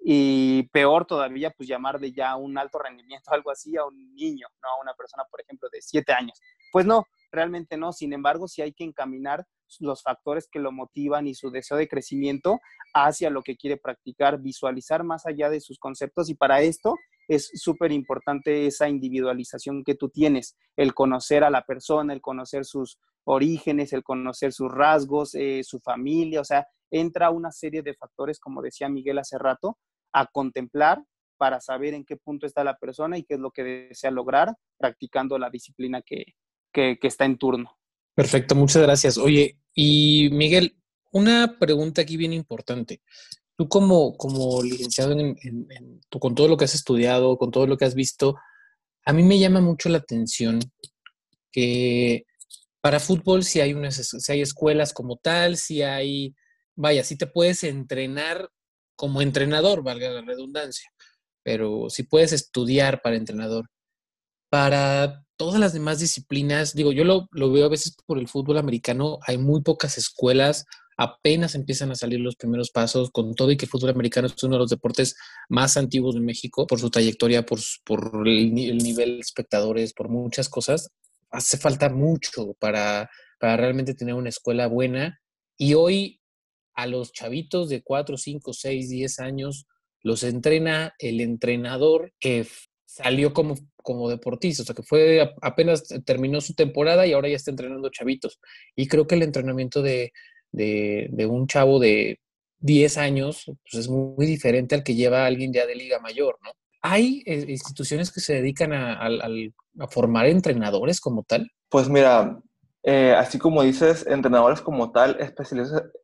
Y 0.00 0.68
peor 0.72 1.06
todavía, 1.06 1.50
pues 1.50 1.68
llamarle 1.68 2.12
ya 2.12 2.36
un 2.36 2.56
alto 2.58 2.78
rendimiento, 2.78 3.30
algo 3.32 3.50
así, 3.50 3.76
a 3.76 3.84
un 3.84 4.14
niño, 4.14 4.46
¿no? 4.62 4.68
A 4.68 4.80
una 4.80 4.94
persona, 4.94 5.24
por 5.30 5.40
ejemplo, 5.40 5.68
de 5.72 5.82
siete 5.82 6.12
años. 6.12 6.40
Pues 6.72 6.86
no, 6.86 7.04
realmente 7.30 7.76
no. 7.76 7.92
Sin 7.92 8.12
embargo, 8.12 8.48
sí 8.48 8.62
hay 8.62 8.72
que 8.72 8.84
encaminar 8.84 9.44
los 9.80 10.02
factores 10.02 10.48
que 10.50 10.58
lo 10.58 10.72
motivan 10.72 11.26
y 11.26 11.34
su 11.34 11.50
deseo 11.50 11.76
de 11.76 11.88
crecimiento 11.88 12.60
hacia 12.94 13.30
lo 13.30 13.42
que 13.42 13.56
quiere 13.56 13.76
practicar, 13.76 14.40
visualizar 14.40 15.04
más 15.04 15.26
allá 15.26 15.50
de 15.50 15.60
sus 15.60 15.78
conceptos 15.78 16.28
y 16.30 16.34
para 16.34 16.62
esto 16.62 16.96
es 17.28 17.50
súper 17.54 17.92
importante 17.92 18.66
esa 18.66 18.88
individualización 18.88 19.82
que 19.84 19.94
tú 19.94 20.08
tienes, 20.08 20.56
el 20.76 20.94
conocer 20.94 21.42
a 21.44 21.50
la 21.50 21.62
persona, 21.62 22.12
el 22.12 22.20
conocer 22.20 22.64
sus 22.64 22.98
orígenes, 23.24 23.92
el 23.92 24.04
conocer 24.04 24.52
sus 24.52 24.70
rasgos, 24.70 25.34
eh, 25.34 25.62
su 25.64 25.80
familia, 25.80 26.40
o 26.40 26.44
sea, 26.44 26.66
entra 26.90 27.30
una 27.30 27.50
serie 27.50 27.82
de 27.82 27.94
factores, 27.94 28.38
como 28.38 28.62
decía 28.62 28.88
Miguel 28.88 29.18
hace 29.18 29.38
rato, 29.38 29.78
a 30.12 30.26
contemplar 30.26 31.02
para 31.36 31.60
saber 31.60 31.94
en 31.94 32.04
qué 32.04 32.16
punto 32.16 32.46
está 32.46 32.64
la 32.64 32.78
persona 32.78 33.18
y 33.18 33.24
qué 33.24 33.34
es 33.34 33.40
lo 33.40 33.50
que 33.50 33.64
desea 33.64 34.10
lograr 34.10 34.54
practicando 34.78 35.38
la 35.38 35.50
disciplina 35.50 36.02
que, 36.02 36.24
que, 36.72 36.98
está 37.02 37.24
en 37.24 37.38
turno. 37.38 37.76
Perfecto, 38.16 38.54
muchas 38.54 38.82
gracias. 38.82 39.18
Oye, 39.18 39.58
y 39.74 40.30
Miguel, 40.30 40.74
una 41.12 41.58
pregunta 41.58 42.00
aquí 42.00 42.16
bien 42.16 42.32
importante. 42.32 43.02
Tú 43.58 43.68
como, 43.68 44.16
como 44.16 44.62
licenciado 44.62 45.12
en, 45.12 45.36
con 46.08 46.34
todo 46.34 46.48
lo 46.48 46.56
que 46.56 46.64
has 46.64 46.74
estudiado, 46.74 47.36
con 47.36 47.50
todo 47.50 47.66
lo 47.66 47.76
que 47.76 47.84
has 47.84 47.94
visto, 47.94 48.36
a 49.04 49.12
mí 49.12 49.22
me 49.22 49.38
llama 49.38 49.60
mucho 49.60 49.90
la 49.90 49.98
atención 49.98 50.60
que 51.52 52.24
para 52.80 53.00
fútbol 53.00 53.44
si 53.44 53.60
hay, 53.60 53.74
unas, 53.74 53.96
si 53.96 54.32
hay 54.32 54.40
escuelas 54.40 54.94
como 54.94 55.16
tal, 55.16 55.58
si 55.58 55.82
hay, 55.82 56.34
vaya, 56.74 57.04
si 57.04 57.16
te 57.16 57.26
puedes 57.26 57.64
entrenar 57.64 58.48
como 58.94 59.20
entrenador, 59.20 59.82
valga 59.82 60.08
la 60.08 60.22
redundancia, 60.22 60.90
pero 61.42 61.90
si 61.90 62.04
puedes 62.04 62.32
estudiar 62.32 63.02
para 63.02 63.16
entrenador. 63.16 63.68
Para 64.48 65.24
todas 65.36 65.60
las 65.60 65.72
demás 65.72 65.98
disciplinas, 65.98 66.74
digo, 66.74 66.92
yo 66.92 67.04
lo, 67.04 67.28
lo 67.32 67.52
veo 67.52 67.66
a 67.66 67.70
veces 67.70 67.96
por 68.06 68.18
el 68.18 68.28
fútbol 68.28 68.58
americano, 68.58 69.18
hay 69.26 69.38
muy 69.38 69.62
pocas 69.62 69.98
escuelas 69.98 70.66
apenas 70.96 71.54
empiezan 71.54 71.90
a 71.90 71.94
salir 71.94 72.20
los 72.20 72.36
primeros 72.36 72.70
pasos, 72.70 73.10
con 73.10 73.34
todo 73.34 73.50
y 73.50 73.56
que 73.56 73.66
el 73.66 73.70
fútbol 73.70 73.90
americano 73.90 74.28
es 74.28 74.42
uno 74.42 74.56
de 74.56 74.60
los 74.60 74.70
deportes 74.70 75.16
más 75.48 75.76
antiguos 75.76 76.14
de 76.14 76.20
México 76.20 76.66
por 76.66 76.80
su 76.80 76.90
trayectoria, 76.90 77.44
por, 77.44 77.60
por 77.84 78.26
el, 78.26 78.54
nivel 78.54 79.16
de 79.16 79.20
espectadores, 79.20 79.92
por 79.92 80.08
muchas 80.08 80.48
cosas. 80.48 80.88
Hace 81.30 81.58
falta 81.58 81.90
mucho 81.90 82.54
para, 82.58 83.10
para 83.38 83.56
realmente 83.56 83.94
tener 83.94 84.14
una 84.14 84.30
escuela 84.30 84.68
buena. 84.68 85.20
Y 85.58 85.74
hoy 85.74 86.20
a 86.74 86.86
los 86.86 87.12
chavitos 87.12 87.68
de 87.68 87.82
4, 87.82 88.16
5, 88.16 88.52
6, 88.52 88.88
10 88.88 89.18
años 89.20 89.66
los 90.02 90.22
entrena 90.22 90.94
el 90.98 91.20
entrenador 91.20 92.12
que 92.20 92.46
salió 92.84 93.34
como, 93.34 93.56
como 93.86 94.10
deportista, 94.10 94.64
o 94.64 94.66
sea, 94.66 94.74
que 94.74 94.82
fue 94.82 95.32
apenas 95.40 95.84
terminó 96.04 96.40
su 96.40 96.54
temporada 96.54 97.06
y 97.06 97.12
ahora 97.12 97.28
ya 97.28 97.36
está 97.36 97.52
entrenando 97.52 97.88
chavitos. 97.88 98.40
Y 98.74 98.88
creo 98.88 99.06
que 99.06 99.14
el 99.14 99.22
entrenamiento 99.22 99.80
de, 99.80 100.12
de, 100.50 101.26
un 101.26 101.46
chavo 101.46 101.78
de 101.78 102.18
10 102.58 102.98
años, 102.98 103.44
pues 103.46 103.74
es 103.74 103.88
muy 103.88 104.26
diferente 104.26 104.74
al 104.74 104.82
que 104.82 104.96
lleva 104.96 105.24
alguien 105.24 105.52
ya 105.52 105.66
de 105.66 105.76
liga 105.76 106.00
mayor, 106.00 106.36
¿no? 106.42 106.50
¿Hay 106.82 107.22
eh, 107.26 107.44
instituciones 107.46 108.10
que 108.10 108.18
se 108.20 108.34
dedican 108.34 108.72
a, 108.72 109.08
formar 109.88 110.26
entrenadores 110.26 111.00
como 111.00 111.22
tal? 111.22 111.48
Pues 111.68 111.88
mira, 111.88 112.40
eh, 112.82 113.14
así 113.16 113.38
como 113.38 113.62
dices, 113.62 114.04
entrenadores 114.08 114.62
como 114.62 114.90
tal, 114.90 115.16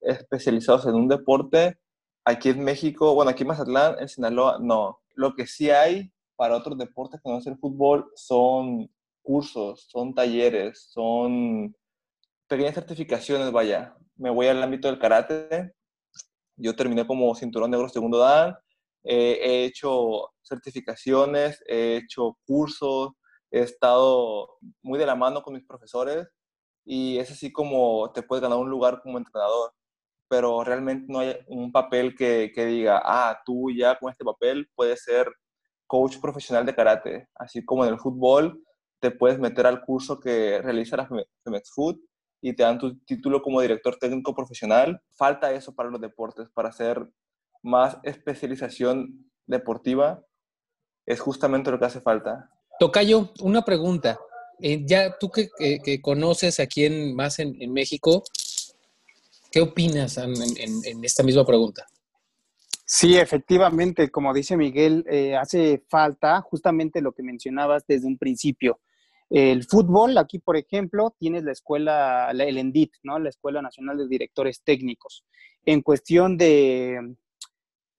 especializados 0.02 0.86
en 0.86 0.94
un 0.94 1.08
deporte, 1.08 1.78
aquí 2.24 2.50
en 2.50 2.62
México, 2.62 3.12
bueno, 3.16 3.32
aquí 3.32 3.42
en 3.42 3.48
Mazatlán, 3.48 3.96
en 3.98 4.08
Sinaloa, 4.08 4.58
no. 4.60 5.00
Lo 5.14 5.34
que 5.34 5.48
sí 5.48 5.70
hay 5.70 6.12
para 6.43 6.57
otros 6.57 6.76
deportes 6.76 7.20
que 7.22 7.30
no 7.30 7.38
es 7.38 7.47
el 7.47 7.57
fútbol 7.57 8.11
son 8.16 8.90
cursos, 9.22 9.86
son 9.88 10.12
talleres, 10.12 10.90
son 10.90 11.72
pequeñas 12.49 12.74
certificaciones, 12.74 13.53
vaya 13.53 13.95
me 14.16 14.28
voy 14.28 14.49
al 14.49 14.61
ámbito 14.61 14.88
del 14.88 14.99
karate. 14.99 15.72
Yo 16.57 16.74
terminé 16.74 17.07
como 17.07 17.32
cinturón 17.36 17.70
negro 17.70 17.88
segundo 17.88 18.18
dan. 18.18 18.57
Eh, 19.05 19.38
he 19.40 19.64
hecho 19.66 20.32
certificaciones, 20.43 21.62
he 21.68 21.99
hecho 21.99 22.36
cursos, 22.45 23.12
he 23.53 23.61
estado 23.61 24.49
muy 24.82 24.99
de 24.99 25.07
la 25.07 25.14
mano 25.14 25.45
con 25.45 25.55
mis 25.55 25.64
profesores 25.64 26.26
y 26.84 27.18
es 27.18 27.30
así 27.30 27.53
como 27.53 28.11
te 28.12 28.24
puedes 28.24 28.43
ganar 28.43 28.59
un 28.59 28.68
lugar 28.68 29.01
como 29.01 29.16
entrenador. 29.16 29.72
pero 30.28 30.64
realmente 30.64 31.07
no 31.09 31.20
hay 31.20 31.36
un 31.47 31.70
papel 31.70 32.16
que, 32.16 32.51
que 32.53 32.66
diga, 32.66 33.01
ah, 33.05 33.40
tú 33.47 33.70
ya 33.70 33.97
con 33.97 34.11
este 34.11 34.24
papel 34.24 34.68
puedes 34.74 35.05
ser 35.05 35.32
coach 35.93 36.16
profesional 36.22 36.64
de 36.64 36.74
karate, 36.74 37.28
así 37.34 37.62
como 37.62 37.84
en 37.84 37.93
el 37.93 37.99
fútbol 38.01 38.64
te 38.99 39.11
puedes 39.11 39.38
meter 39.38 39.66
al 39.66 39.84
curso 39.84 40.18
que 40.18 40.59
realiza 40.62 40.97
la 40.97 41.07
Femex 41.07 41.70
Food 41.74 41.99
y 42.40 42.55
te 42.55 42.62
dan 42.62 42.78
tu 42.78 42.99
título 43.01 43.43
como 43.43 43.61
director 43.61 43.99
técnico 43.99 44.34
profesional. 44.34 45.03
Falta 45.18 45.53
eso 45.53 45.74
para 45.74 45.90
los 45.90 46.01
deportes, 46.01 46.49
para 46.55 46.70
hacer 46.70 47.07
más 47.62 47.99
especialización 48.05 49.30
deportiva. 49.47 50.24
Es 51.05 51.20
justamente 51.20 51.70
lo 51.70 51.78
que 51.78 51.84
hace 51.84 52.01
falta. 52.01 52.51
Tocayo, 52.78 53.30
una 53.43 53.61
pregunta. 53.61 54.18
Eh, 54.61 54.82
ya 54.86 55.18
tú 55.18 55.30
que, 55.30 55.51
que, 55.59 56.01
conoces 56.01 56.59
aquí 56.59 56.86
en, 56.86 57.14
más 57.14 57.38
en, 57.38 57.70
México, 57.70 58.22
¿qué 59.51 59.61
opinas 59.61 60.16
en, 60.16 61.05
esta 61.05 61.22
misma 61.22 61.45
pregunta? 61.45 61.86
Sí, 62.95 63.16
efectivamente, 63.16 64.11
como 64.11 64.34
dice 64.34 64.55
Miguel, 64.55 65.07
eh, 65.09 65.34
hace 65.34 65.82
falta 65.88 66.43
justamente 66.43 67.01
lo 67.01 67.12
que 67.12 67.22
mencionabas 67.22 67.86
desde 67.86 68.07
un 68.07 68.18
principio. 68.18 68.80
El 69.30 69.64
fútbol, 69.64 70.18
aquí 70.18 70.40
por 70.40 70.59
ejemplo, 70.59 71.16
tienes 71.18 71.43
la 71.43 71.53
escuela, 71.53 72.30
el 72.32 72.59
ENDIT, 72.59 72.93
¿no? 73.03 73.18
La 73.18 73.30
Escuela 73.30 73.62
Nacional 73.62 73.97
de 73.97 74.09
Directores 74.09 74.61
Técnicos. 74.62 75.24
En 75.64 75.80
cuestión 75.80 76.36
de, 76.36 77.16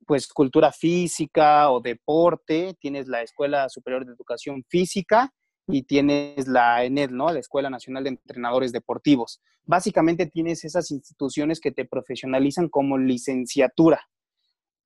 pues, 0.06 0.28
cultura 0.28 0.72
física 0.72 1.72
o 1.72 1.82
deporte, 1.82 2.78
tienes 2.80 3.08
la 3.08 3.24
Escuela 3.24 3.70
Superior 3.70 4.06
de 4.06 4.14
Educación 4.14 4.64
Física 4.70 5.34
y 5.66 5.82
tienes 5.82 6.48
la 6.48 6.84
ENED, 6.84 7.10
¿no? 7.10 7.34
La 7.34 7.40
Escuela 7.40 7.72
Nacional 7.72 8.04
de 8.04 8.12
Entrenadores 8.12 8.72
Deportivos. 8.72 9.42
Básicamente 9.66 10.28
tienes 10.28 10.64
esas 10.66 10.92
instituciones 10.92 11.60
que 11.60 11.72
te 11.72 11.84
profesionalizan 11.84 12.70
como 12.70 13.00
licenciatura. 13.00 14.08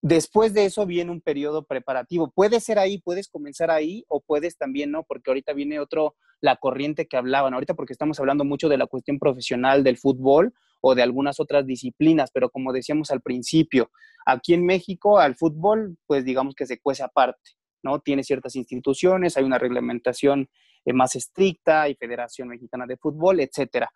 Después 0.02 0.54
de 0.54 0.66
eso 0.66 0.86
viene 0.86 1.12
un 1.12 1.22
periodo 1.22 1.66
preparativo. 1.66 2.32
Puede 2.32 2.60
ser 2.60 2.78
ahí, 2.78 3.00
puedes 3.00 3.28
comenzar 3.28 3.72
ahí 3.72 4.06
o 4.08 4.22
puedes 4.22 4.58
también, 4.58 4.92
¿no? 4.92 5.04
Porque 5.04 5.32
ahorita 5.32 5.54
viene 5.54 5.80
otro, 5.80 6.16
la 6.40 6.56
corriente 6.56 7.08
que 7.08 7.18
hablaban, 7.18 7.54
ahorita 7.54 7.74
porque 7.74 7.94
estamos 7.94 8.20
hablando 8.20 8.46
mucho 8.46 8.70
de 8.70 8.78
la 8.78 8.86
cuestión 8.86 9.18
profesional 9.18 9.84
del 9.84 9.98
fútbol 9.98 10.54
o 10.82 10.94
de 10.94 11.02
algunas 11.02 11.40
otras 11.40 11.66
disciplinas, 11.66 12.30
pero 12.32 12.50
como 12.52 12.72
decíamos 12.72 13.10
al 13.10 13.22
principio, 13.22 13.90
aquí 14.26 14.54
en 14.54 14.66
México 14.66 15.18
al 15.18 15.36
fútbol, 15.36 15.98
pues 16.06 16.24
digamos 16.24 16.54
que 16.54 16.68
se 16.68 16.80
cuece 16.80 17.02
aparte, 17.04 17.52
¿no? 17.82 18.00
Tiene 18.00 18.24
ciertas 18.24 18.56
instituciones, 18.56 19.36
hay 19.36 19.44
una 19.44 19.58
reglamentación 19.58 20.48
eh, 20.86 20.94
más 20.94 21.16
estricta, 21.16 21.82
hay 21.82 21.96
Federación 21.96 22.50
Mexicana 22.50 22.86
de 22.86 22.98
Fútbol, 22.98 23.40
etcétera 23.40 23.90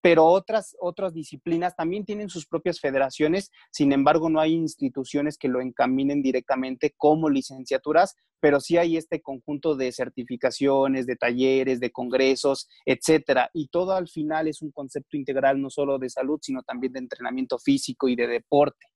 pero 0.00 0.24
otras, 0.26 0.76
otras 0.80 1.12
disciplinas 1.12 1.76
también 1.76 2.04
tienen 2.04 2.30
sus 2.30 2.46
propias 2.46 2.80
federaciones, 2.80 3.50
sin 3.70 3.92
embargo 3.92 4.30
no 4.30 4.40
hay 4.40 4.54
instituciones 4.54 5.36
que 5.36 5.48
lo 5.48 5.60
encaminen 5.60 6.22
directamente 6.22 6.94
como 6.96 7.28
licenciaturas, 7.28 8.16
pero 8.40 8.60
sí 8.60 8.78
hay 8.78 8.96
este 8.96 9.20
conjunto 9.20 9.76
de 9.76 9.92
certificaciones, 9.92 11.06
de 11.06 11.16
talleres, 11.16 11.80
de 11.80 11.90
congresos, 11.90 12.68
etcétera, 12.86 13.50
y 13.52 13.68
todo 13.68 13.92
al 13.92 14.08
final 14.08 14.48
es 14.48 14.62
un 14.62 14.72
concepto 14.72 15.16
integral 15.16 15.60
no 15.60 15.68
solo 15.68 15.98
de 15.98 16.08
salud, 16.08 16.38
sino 16.40 16.62
también 16.62 16.94
de 16.94 17.00
entrenamiento 17.00 17.58
físico 17.58 18.08
y 18.08 18.16
de 18.16 18.26
deporte. 18.26 18.86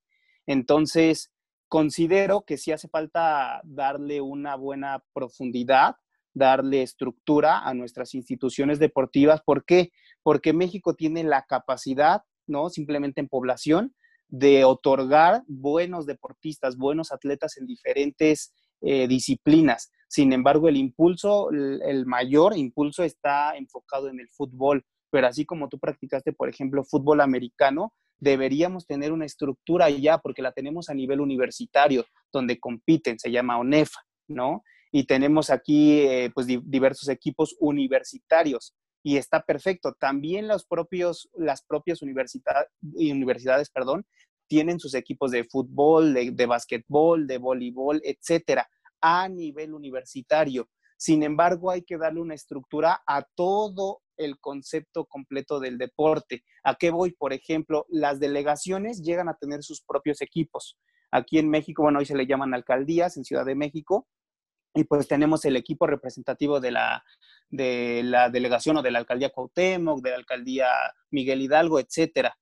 Entonces, 0.46 1.30
considero 1.68 2.44
que 2.46 2.57
sí 2.57 2.72
hace 2.72 2.88
falta 2.88 3.61
darle 3.64 4.20
una 4.20 4.57
buena 4.57 5.05
profundidad 5.12 5.96
darle 6.34 6.82
estructura 6.82 7.61
a 7.61 7.72
nuestras 7.74 8.14
instituciones 8.14 8.78
deportivas. 8.78 9.40
¿Por 9.42 9.64
qué? 9.64 9.92
Porque 10.25 10.53
México 10.53 10.95
tiene 10.95 11.22
la 11.22 11.43
capacidad, 11.43 12.22
¿no? 12.49 12.70
Simplemente 12.70 13.20
en 13.20 13.29
población, 13.29 13.95
de 14.29 14.64
otorgar 14.64 15.45
buenos 15.47 16.07
deportistas, 16.07 16.77
buenos 16.77 17.12
atletas 17.12 17.57
en 17.57 17.66
diferentes 17.66 18.53
eh, 18.81 19.07
disciplinas. 19.07 19.93
Sin 20.09 20.33
embargo, 20.33 20.68
el 20.68 20.77
impulso, 20.77 21.51
el, 21.51 22.05
mayor 22.07 22.57
impulso 22.57 23.05
está 23.05 23.57
enfocado 23.57 24.09
en 24.09 24.18
el 24.18 24.29
fútbol. 24.31 24.85
Pero 25.11 25.29
así 25.29 25.45
como 25.45 25.68
tú 25.68 25.79
practicaste, 25.79 26.33
por 26.33 26.49
ejemplo, 26.49 26.83
fútbol 26.83 27.20
americano, 27.20 27.93
deberíamos 28.18 28.87
tener 28.87 29.12
una 29.12 29.27
estructura 29.27 29.89
ya, 29.91 30.18
porque 30.18 30.43
la 30.43 30.51
tenemos 30.51 30.89
a 30.89 30.95
nivel 30.95 31.20
universitario, 31.20 32.05
donde 32.33 32.59
compiten, 32.59 33.20
se 33.20 33.31
llama 33.31 33.59
ONEFA, 33.59 34.01
¿no? 34.27 34.64
y 34.97 35.07
tenemos 35.07 35.51
aquí 35.51 36.03
eh, 36.03 36.31
pues 36.33 36.47
diversos 36.47 37.09
equipos 37.09 37.57
universitarios 37.59 38.77
y 39.05 39.18
está 39.18 39.42
perfecto. 39.42 39.92
También 39.92 40.48
los 40.48 40.64
propios, 40.64 41.28
las 41.34 41.62
propias 41.62 42.00
universidades 42.02 43.70
perdón, 43.70 44.07
tienen 44.48 44.80
sus 44.80 44.94
equipos 44.94 45.30
de 45.30 45.44
fútbol, 45.44 46.14
de, 46.14 46.30
de 46.32 46.46
básquetbol, 46.46 47.26
de 47.26 47.38
voleibol, 47.38 48.00
etcétera, 48.02 48.68
a 49.00 49.28
nivel 49.28 49.74
universitario. 49.74 50.68
Sin 50.96 51.22
embargo, 51.22 51.70
hay 51.70 51.82
que 51.82 51.98
darle 51.98 52.22
una 52.22 52.34
estructura 52.34 53.02
a 53.07 53.22
todo 53.34 54.00
el 54.16 54.38
concepto 54.38 55.05
completo 55.05 55.61
del 55.61 55.76
deporte. 55.76 56.42
¿A 56.62 56.76
qué 56.76 56.90
voy? 56.90 57.12
Por 57.12 57.34
ejemplo, 57.34 57.84
las 57.90 58.20
delegaciones 58.20 59.02
llegan 59.02 59.28
a 59.28 59.36
tener 59.36 59.62
sus 59.62 59.82
propios 59.82 60.22
equipos. 60.22 60.78
Aquí 61.11 61.38
en 61.38 61.50
México, 61.50 61.82
bueno, 61.82 61.98
hoy 61.98 62.07
se 62.07 62.16
le 62.16 62.26
llaman 62.26 62.55
alcaldías 62.55 63.18
en 63.18 63.24
Ciudad 63.24 63.44
de 63.44 63.55
México, 63.55 64.09
y 64.75 64.85
pues 64.85 65.07
tenemos 65.07 65.45
el 65.45 65.57
equipo 65.57 65.87
representativo 65.87 66.61
de 66.61 66.72
la, 66.72 67.05
de 67.49 68.03
la 68.05 68.29
delegación 68.29 68.77
o 68.77 68.83
de 68.83 68.91
la 68.91 68.99
alcaldía 68.99 69.31
Cuauhtémoc, 69.31 70.03
de 70.03 70.11
la 70.11 70.16
alcaldía 70.16 70.68
Miguel 71.11 71.43
Hidalgo, 71.43 71.79
etcétera. 71.79 72.37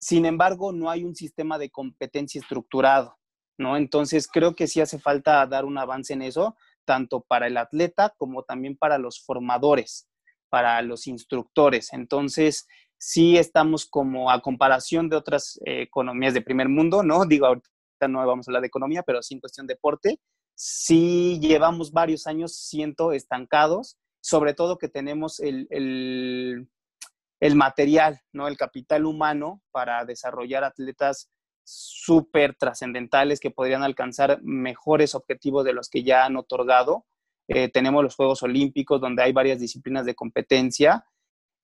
Sin 0.00 0.26
embargo, 0.26 0.72
no 0.72 0.90
hay 0.90 1.04
un 1.04 1.14
sistema 1.14 1.58
de 1.58 1.70
competencia 1.70 2.40
estructurado, 2.40 3.16
¿no? 3.58 3.76
Entonces, 3.76 4.28
creo 4.28 4.54
que 4.54 4.66
sí 4.66 4.80
hace 4.80 4.98
falta 4.98 5.46
dar 5.46 5.64
un 5.64 5.78
avance 5.78 6.12
en 6.12 6.22
eso, 6.22 6.56
tanto 6.84 7.20
para 7.20 7.46
el 7.46 7.56
atleta 7.56 8.14
como 8.16 8.42
también 8.42 8.76
para 8.76 8.98
los 8.98 9.24
formadores, 9.24 10.08
para 10.48 10.80
los 10.82 11.06
instructores. 11.06 11.92
Entonces, 11.92 12.66
sí 12.96 13.36
estamos 13.36 13.86
como 13.86 14.30
a 14.30 14.40
comparación 14.40 15.08
de 15.08 15.16
otras 15.16 15.60
eh, 15.64 15.82
economías 15.82 16.34
de 16.34 16.42
primer 16.42 16.68
mundo, 16.68 17.02
¿no? 17.02 17.24
Digo, 17.24 17.46
ahorita 17.46 18.08
no 18.08 18.24
vamos 18.26 18.48
a 18.48 18.50
hablar 18.50 18.62
de 18.62 18.68
economía, 18.68 19.02
pero 19.04 19.22
sí 19.22 19.34
en 19.34 19.40
cuestión 19.40 19.66
de 19.66 19.74
deporte, 19.74 20.20
sí 20.58 21.38
llevamos 21.40 21.92
varios 21.92 22.26
años, 22.26 22.56
siento, 22.56 23.12
estancados, 23.12 23.96
sobre 24.20 24.54
todo 24.54 24.76
que 24.76 24.88
tenemos 24.88 25.38
el, 25.38 25.68
el, 25.70 27.54
material, 27.54 28.20
¿no? 28.32 28.48
el 28.48 28.56
capital 28.56 29.06
humano 29.06 29.62
para 29.70 30.04
desarrollar 30.04 30.64
atletas 30.64 31.30
súper 31.62 32.56
trascendentales 32.56 33.38
que 33.38 33.52
podrían 33.52 33.84
alcanzar 33.84 34.40
mejores 34.42 35.14
objetivos 35.14 35.64
de 35.64 35.74
los 35.74 35.88
que 35.88 36.02
ya 36.02 36.24
han 36.24 36.36
otorgado. 36.36 37.06
Eh, 37.46 37.68
tenemos 37.68 38.02
los 38.02 38.16
Juegos 38.16 38.42
Olímpicos 38.42 39.00
donde 39.00 39.22
hay 39.22 39.32
varias 39.32 39.60
disciplinas 39.60 40.06
de 40.06 40.16
competencia 40.16 41.04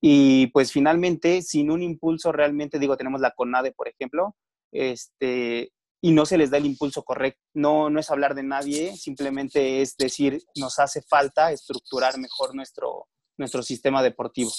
y 0.00 0.46
pues 0.48 0.70
finalmente 0.70 1.42
sin 1.42 1.72
un 1.72 1.82
impulso 1.82 2.30
realmente, 2.30 2.78
digo, 2.78 2.96
tenemos 2.96 3.20
la 3.20 3.32
CONADE, 3.32 3.72
por 3.72 3.88
ejemplo, 3.88 4.36
este, 4.70 5.72
y 6.04 6.12
no 6.12 6.26
se 6.26 6.36
les 6.36 6.50
da 6.50 6.58
el 6.58 6.66
impulso 6.66 7.02
correcto. 7.02 7.40
No, 7.54 7.88
no 7.88 7.98
es 7.98 8.10
hablar 8.10 8.34
de 8.34 8.42
nadie, 8.42 8.94
simplemente 8.94 9.80
es 9.80 9.96
decir, 9.96 10.42
nos 10.54 10.78
hace 10.78 11.00
falta 11.00 11.50
estructurar 11.50 12.18
mejor 12.18 12.54
nuestro, 12.54 13.06
nuestro 13.38 13.62
sistema 13.62 14.02
deportivo. 14.02 14.52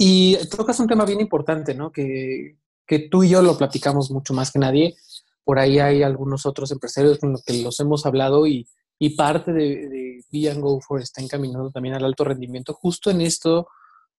Y 0.00 0.36
tocas 0.48 0.80
un 0.80 0.88
tema 0.88 1.04
bien 1.04 1.20
importante, 1.20 1.76
¿no? 1.76 1.92
Que, 1.92 2.56
que 2.84 2.98
tú 3.08 3.22
y 3.22 3.28
yo 3.28 3.40
lo 3.40 3.56
platicamos 3.56 4.10
mucho 4.10 4.34
más 4.34 4.50
que 4.50 4.58
nadie. 4.58 4.96
Por 5.44 5.60
ahí 5.60 5.78
hay 5.78 6.02
algunos 6.02 6.44
otros 6.44 6.72
empresarios 6.72 7.20
con 7.20 7.30
los 7.30 7.44
que 7.44 7.62
los 7.62 7.78
hemos 7.78 8.04
hablado 8.04 8.44
y, 8.48 8.66
y 8.98 9.10
parte 9.10 9.52
de, 9.52 9.88
de 9.88 10.24
Be 10.32 10.52
Go 10.54 10.80
For 10.80 11.00
está 11.00 11.22
encaminado 11.22 11.70
también 11.70 11.94
al 11.94 12.04
alto 12.04 12.24
rendimiento, 12.24 12.74
justo 12.74 13.12
en 13.12 13.20
esto 13.20 13.68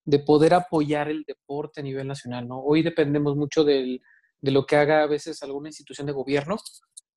de 0.06 0.20
poder 0.20 0.54
apoyar 0.54 1.10
el 1.10 1.26
deporte 1.28 1.82
a 1.82 1.84
nivel 1.84 2.08
nacional, 2.08 2.48
¿no? 2.48 2.62
Hoy 2.62 2.82
dependemos 2.82 3.36
mucho 3.36 3.66
del, 3.66 4.02
de 4.42 4.52
lo 4.52 4.66
que 4.66 4.76
haga 4.76 5.04
a 5.04 5.08
veces 5.08 5.42
alguna 5.44 5.70
institución 5.70 6.08
de 6.08 6.14
gobierno. 6.14 6.58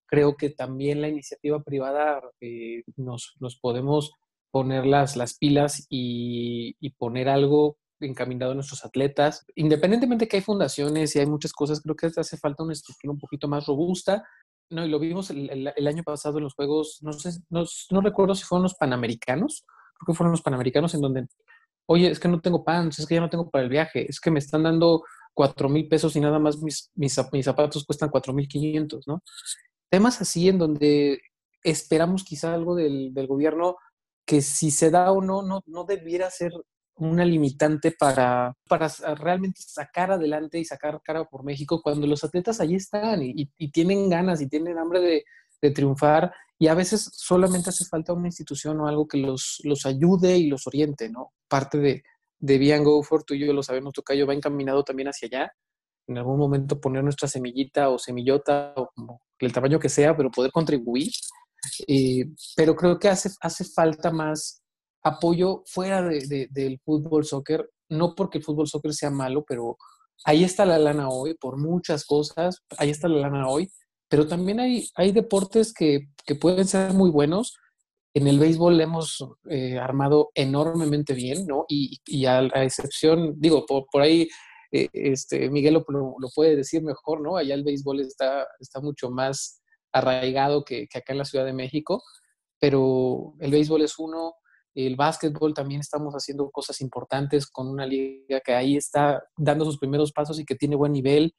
Creo 0.07 0.35
que 0.35 0.49
también 0.49 1.01
la 1.01 1.09
iniciativa 1.09 1.61
privada 1.63 2.21
eh, 2.41 2.83
nos, 2.97 3.35
podemos 3.61 4.11
poner 4.51 4.85
las, 4.85 5.15
las 5.15 5.37
pilas 5.37 5.87
y, 5.89 6.75
poner 6.97 7.29
algo 7.29 7.77
encaminado 7.99 8.51
a 8.51 8.55
nuestros 8.55 8.85
atletas. 8.85 9.45
Independientemente 9.55 10.27
que 10.27 10.37
hay 10.37 10.43
fundaciones 10.43 11.15
y 11.15 11.19
hay 11.19 11.25
muchas 11.25 11.53
cosas, 11.53 11.81
creo 11.81 11.95
que 11.95 12.07
hace 12.07 12.37
falta 12.37 12.63
una 12.63 12.73
estructura 12.73 13.13
un 13.13 13.19
poquito 13.19 13.47
más 13.47 13.65
robusta. 13.65 14.23
No, 14.69 14.85
y 14.85 14.89
lo 14.89 14.99
vimos 14.99 15.29
el, 15.29 15.87
año 15.87 16.03
pasado 16.03 16.37
en 16.37 16.45
los 16.45 16.55
Juegos, 16.55 16.99
no 17.01 17.13
sé, 17.13 17.31
no, 17.49 17.63
no, 17.91 18.01
recuerdo 18.01 18.33
si 18.33 18.43
fueron 18.43 18.63
los 18.63 18.75
Panamericanos, 18.75 19.65
creo 19.97 20.07
que 20.07 20.17
fueron 20.17 20.31
los 20.31 20.41
Panamericanos 20.41 20.95
en 20.95 21.01
donde, 21.01 21.27
oye, 21.85 22.09
es 22.09 22.19
que 22.19 22.27
no 22.27 22.41
tengo 22.41 22.63
pants, 22.63 22.97
es 22.97 23.05
que 23.05 23.15
ya 23.15 23.21
no 23.21 23.29
tengo 23.29 23.49
para 23.51 23.63
el 23.63 23.69
viaje, 23.69 24.09
es 24.09 24.19
que 24.19 24.31
me 24.31 24.39
están 24.39 24.63
dando 24.63 25.03
cuatro 25.33 25.69
mil 25.69 25.87
pesos 25.87 26.15
y 26.15 26.19
nada 26.19 26.39
más 26.39 26.57
mis, 26.59 26.91
mis, 26.95 27.13
zapatos 27.13 27.85
cuestan 27.85 28.09
cuatro 28.09 28.33
mil 28.33 28.47
quinientos, 28.47 29.07
¿no? 29.07 29.23
Temas 29.89 30.21
así 30.21 30.49
en 30.49 30.57
donde 30.57 31.21
esperamos 31.63 32.23
quizá 32.23 32.53
algo 32.53 32.75
del, 32.75 33.13
del, 33.13 33.27
gobierno 33.27 33.77
que 34.25 34.41
si 34.41 34.71
se 34.71 34.89
da 34.89 35.11
o 35.11 35.21
no, 35.21 35.41
no, 35.41 35.61
no 35.65 35.83
debiera 35.85 36.29
ser 36.29 36.51
una 36.95 37.25
limitante 37.25 37.91
para, 37.91 38.55
para 38.67 38.87
realmente 39.15 39.61
sacar 39.61 40.11
adelante 40.11 40.59
y 40.59 40.65
sacar 40.65 41.01
cara 41.03 41.25
por 41.25 41.43
México 41.43 41.81
cuando 41.81 42.05
los 42.07 42.23
atletas 42.23 42.59
allí 42.59 42.75
están 42.75 43.21
y, 43.23 43.45
tienen 43.71 44.09
ganas 44.09 44.41
y 44.41 44.47
tienen 44.47 44.77
hambre 44.77 44.99
de, 44.99 45.23
triunfar 45.73 46.33
y 46.59 46.67
a 46.67 46.73
veces 46.73 47.09
solamente 47.13 47.69
hace 47.69 47.85
falta 47.85 48.11
una 48.11 48.27
institución 48.27 48.81
o 48.81 48.87
algo 48.87 49.07
que 49.07 49.17
los, 49.17 49.61
los 49.63 49.85
ayude 49.85 50.37
y 50.37 50.47
los 50.47 50.67
oriente, 50.67 51.09
¿no? 51.09 51.31
Parte 51.47 51.77
de, 51.77 52.03
de 52.43 52.57
Be 52.57 52.77
Go 52.79 53.01
For, 53.03 53.23
tú 53.23 53.35
y 53.35 53.39
yo 53.39 53.53
lo 53.53 53.63
sabemos, 53.63 53.93
Tocayo, 53.93 54.27
va 54.27 54.33
encaminado 54.33 54.83
también 54.83 55.07
hacia 55.07 55.27
allá. 55.27 55.53
En 56.07 56.17
algún 56.17 56.37
momento 56.37 56.81
poner 56.81 57.01
nuestra 57.01 57.29
semillita 57.29 57.87
o 57.87 57.97
semillota 57.97 58.73
o 58.75 58.91
el 59.39 59.53
tamaño 59.53 59.79
que 59.79 59.87
sea, 59.87 60.15
pero 60.15 60.29
poder 60.29 60.51
contribuir. 60.51 61.09
Eh, 61.87 62.25
pero 62.57 62.75
creo 62.75 62.99
que 62.99 63.07
hace, 63.07 63.29
hace 63.39 63.63
falta 63.63 64.11
más 64.11 64.61
apoyo 65.03 65.63
fuera 65.65 66.01
de, 66.01 66.49
del 66.51 66.81
fútbol 66.83 67.23
soccer, 67.23 67.69
no 67.87 68.13
porque 68.13 68.39
el 68.39 68.43
fútbol 68.43 68.67
soccer 68.67 68.93
sea 68.93 69.09
malo, 69.09 69.45
pero 69.47 69.77
ahí 70.25 70.43
está 70.43 70.65
la 70.65 70.77
lana 70.77 71.07
hoy 71.07 71.35
por 71.35 71.57
muchas 71.57 72.03
cosas, 72.03 72.61
ahí 72.77 72.89
está 72.89 73.07
la 73.07 73.21
lana 73.29 73.47
hoy, 73.47 73.71
pero 74.09 74.27
también 74.27 74.59
hay, 74.59 74.89
hay 74.95 75.13
deportes 75.13 75.73
que, 75.73 76.09
que 76.25 76.35
pueden 76.35 76.67
ser 76.67 76.93
muy 76.93 77.09
buenos. 77.09 77.55
En 78.13 78.27
el 78.27 78.39
béisbol 78.39 78.79
hemos 78.79 79.25
eh, 79.49 79.77
armado 79.77 80.29
enormemente 80.35 81.13
bien, 81.13 81.47
¿no? 81.47 81.65
Y, 81.67 82.25
a, 82.25 82.43
excepción, 82.63 83.35
digo, 83.37 83.65
por, 83.65 84.01
ahí 84.01 84.27
eh, 84.71 84.87
este, 84.93 85.49
Miguel 85.49 85.73
lo, 85.73 85.85
puede 86.35 86.55
decir 86.55 86.83
mejor, 86.83 87.21
¿no? 87.21 87.37
Allá 87.37 87.55
el 87.55 87.63
béisbol 87.63 88.01
está, 88.01 88.47
está 88.59 88.81
mucho 88.81 89.09
más 89.09 89.61
arraigado 89.91 90.63
que, 90.63 90.87
que 90.87 90.99
acá 90.99 91.13
en 91.13 91.19
la 91.19 91.25
Ciudad 91.25 91.45
de 91.45 91.53
México, 91.53 92.03
pero 92.59 93.33
el 93.39 93.51
béisbol 93.51 93.81
es 93.81 93.97
uno, 93.97 94.35
el 94.75 94.95
básquetbol 94.95 95.53
también 95.53 95.81
estamos 95.81 96.13
haciendo 96.15 96.49
cosas 96.49 96.81
importantes 96.81 97.47
con 97.47 97.67
una 97.67 97.85
liga 97.85 98.39
que 98.39 98.53
ahí 98.53 98.75
está 98.75 99.23
dando 99.37 99.65
sus 99.65 99.77
primeros 99.77 100.11
pasos 100.11 100.39
y 100.39 100.45
que 100.45 100.55
tiene 100.55 100.75
buen 100.75 100.93
nivel. 100.93 101.35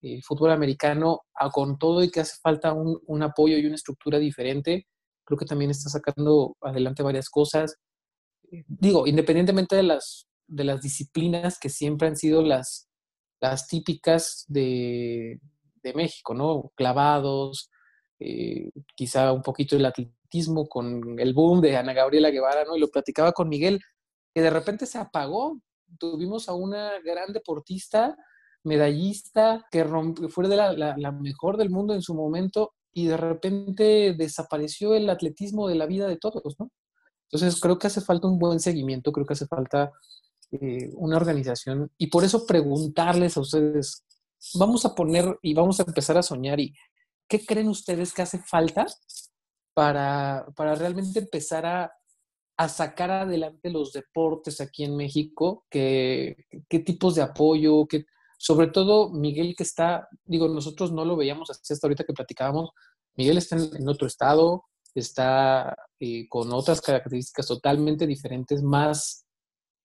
El 0.00 0.22
fútbol 0.22 0.52
americano, 0.52 1.22
con 1.52 1.78
todo 1.78 2.02
y 2.02 2.10
que 2.10 2.20
hace 2.20 2.36
falta 2.40 2.72
un, 2.72 3.22
apoyo 3.22 3.58
y 3.58 3.66
una 3.66 3.74
estructura 3.74 4.18
diferente, 4.18 4.86
creo 5.28 5.38
que 5.38 5.44
también 5.44 5.70
está 5.70 5.90
sacando 5.90 6.56
adelante 6.62 7.02
varias 7.02 7.28
cosas. 7.28 7.76
Eh, 8.50 8.64
digo, 8.66 9.06
independientemente 9.06 9.76
de 9.76 9.82
las, 9.82 10.26
de 10.46 10.64
las 10.64 10.80
disciplinas 10.80 11.58
que 11.58 11.68
siempre 11.68 12.08
han 12.08 12.16
sido 12.16 12.40
las, 12.40 12.88
las 13.40 13.68
típicas 13.68 14.46
de, 14.48 15.38
de 15.82 15.92
México, 15.92 16.32
¿no? 16.32 16.72
Clavados, 16.76 17.70
eh, 18.18 18.70
quizá 18.94 19.32
un 19.32 19.42
poquito 19.42 19.76
el 19.76 19.84
atletismo 19.84 20.66
con 20.66 21.20
el 21.20 21.34
boom 21.34 21.60
de 21.60 21.76
Ana 21.76 21.92
Gabriela 21.92 22.30
Guevara, 22.30 22.64
¿no? 22.64 22.74
Y 22.74 22.80
lo 22.80 22.88
platicaba 22.88 23.32
con 23.32 23.50
Miguel, 23.50 23.80
que 24.34 24.40
de 24.40 24.50
repente 24.50 24.86
se 24.86 24.96
apagó. 24.96 25.60
Tuvimos 25.98 26.48
a 26.48 26.54
una 26.54 26.92
gran 27.04 27.34
deportista, 27.34 28.16
medallista, 28.64 29.66
que 29.70 29.84
fue 30.30 30.48
de 30.48 30.56
la, 30.56 31.12
mejor 31.12 31.58
del 31.58 31.68
mundo 31.68 31.92
en 31.92 32.02
su 32.02 32.14
momento 32.14 32.72
y 32.92 33.06
de 33.06 33.16
repente 33.16 34.14
desapareció 34.16 34.94
el 34.94 35.08
atletismo 35.10 35.68
de 35.68 35.74
la 35.76 35.86
vida 35.86 36.08
de 36.08 36.16
todos, 36.16 36.56
¿no? 36.58 36.70
Entonces 37.30 37.60
creo 37.60 37.78
que 37.78 37.88
hace 37.88 38.00
falta 38.00 38.26
un 38.26 38.38
buen 38.38 38.58
seguimiento, 38.58 39.12
creo 39.12 39.26
que 39.26 39.34
hace 39.34 39.46
falta 39.46 39.92
eh, 40.50 40.90
una 40.94 41.16
organización 41.16 41.90
y 41.98 42.06
por 42.06 42.24
eso 42.24 42.46
preguntarles 42.46 43.36
a 43.36 43.40
ustedes, 43.40 44.04
vamos 44.54 44.86
a 44.86 44.94
poner 44.94 45.38
y 45.42 45.52
vamos 45.52 45.78
a 45.78 45.82
empezar 45.82 46.16
a 46.16 46.22
soñar 46.22 46.58
y 46.58 46.72
¿qué 47.28 47.44
creen 47.44 47.68
ustedes 47.68 48.14
que 48.14 48.22
hace 48.22 48.38
falta 48.38 48.86
para, 49.74 50.46
realmente 50.56 51.18
empezar 51.18 51.66
a, 51.66 51.92
sacar 52.68 53.10
adelante 53.10 53.70
los 53.70 53.92
deportes 53.92 54.60
aquí 54.60 54.84
en 54.84 54.96
México? 54.96 55.64
¿Qué, 55.70 56.34
qué 56.68 56.80
tipos 56.80 57.14
de 57.14 57.22
apoyo? 57.22 57.86
Sobre 58.38 58.68
todo 58.68 59.10
Miguel 59.10 59.54
que 59.54 59.64
está, 59.64 60.08
digo, 60.24 60.48
nosotros 60.48 60.90
no 60.92 61.04
lo 61.04 61.16
veíamos 61.16 61.50
así 61.50 61.72
hasta 61.72 61.86
ahorita 61.86 62.04
que 62.04 62.14
platicábamos, 62.14 62.70
Miguel 63.16 63.36
está 63.36 63.56
en, 63.56 63.88
otro 63.88 64.06
estado, 64.06 64.64
está 64.94 65.76
eh, 66.00 66.26
con 66.28 66.50
otras 66.52 66.80
características 66.80 67.46
totalmente 67.46 68.06
diferentes, 68.06 68.62
más 68.62 69.26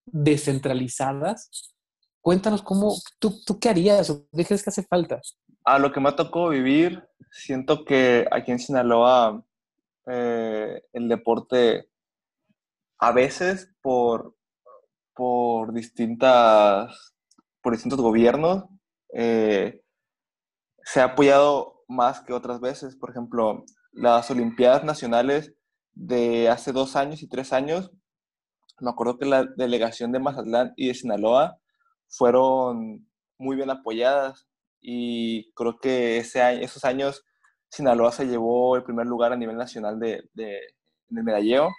descentralizadas. 0.06 1.74
Cuéntanos 2.22 2.62
cómo, 2.62 2.95
tú, 3.20 3.41
tú 3.45 3.60
qué 3.60 3.70
harías 3.70 4.14
que 4.32 4.54
hace 4.54 4.84
falta 4.84 5.20
a 5.66 5.80
lo 5.80 5.91
que 5.91 5.99
me 5.99 6.10
ha 6.10 6.16
tocado 6.16 6.49
vivir, 6.49 7.04
siento 7.32 7.86
que 7.86 8.28
aquí 8.32 8.51
en 8.51 8.60
Sinaloa 8.60 9.43
eh, 10.08 10.84
el 10.91 11.08
deporte 11.08 11.89
a 12.99 13.12
veces 13.12 13.74
por, 13.82 14.36
por 15.16 15.74
distintas 15.74 17.12
por 17.64 17.74
distintos 17.74 18.01
gobiernos 18.01 18.66
eh, 19.14 19.82
se 20.84 20.99
ha 20.99 21.05
apoyado 21.05 21.84
más 21.88 22.22
que 22.22 22.34
otras 22.34 22.59
veces. 22.59 22.95
Por 22.95 23.09
ejemplo, 23.09 23.64
las 23.91 24.30
Olimpiadas 24.30 24.84
Nacionales 24.84 25.55
de 25.93 26.49
hace 26.49 26.72
dos 26.72 26.95
años 26.95 27.24
y 27.24 27.30
tres 27.30 27.53
años, 27.53 27.91
me 28.80 28.89
acuerdo 28.89 29.18
que 29.18 29.26
la 29.26 29.45
delegación 29.57 30.11
de 30.11 30.20
Mazatlán 30.20 30.74
y 30.76 30.88
de 30.88 30.93
Sinaloa 30.93 31.57
fueron 32.09 33.07
muy 33.38 33.55
bien 33.55 33.70
apoyadas 33.70 34.47
y 34.82 35.51
creo 35.53 35.80
que 35.80 36.18
ese 36.18 36.41
año, 36.41 36.59
esos 36.61 36.84
años 36.84 37.24
Sinaloa 37.70 38.11
se 38.11 38.28
llevó 38.28 38.76
el 38.76 38.84
primer 38.84 39.07
lugar 39.07 39.34
a 39.34 39.38
nivel 39.38 39.57
nacional 39.57 39.99
de, 39.99 40.30
de, 40.34 40.59
medalleo, 41.09 41.70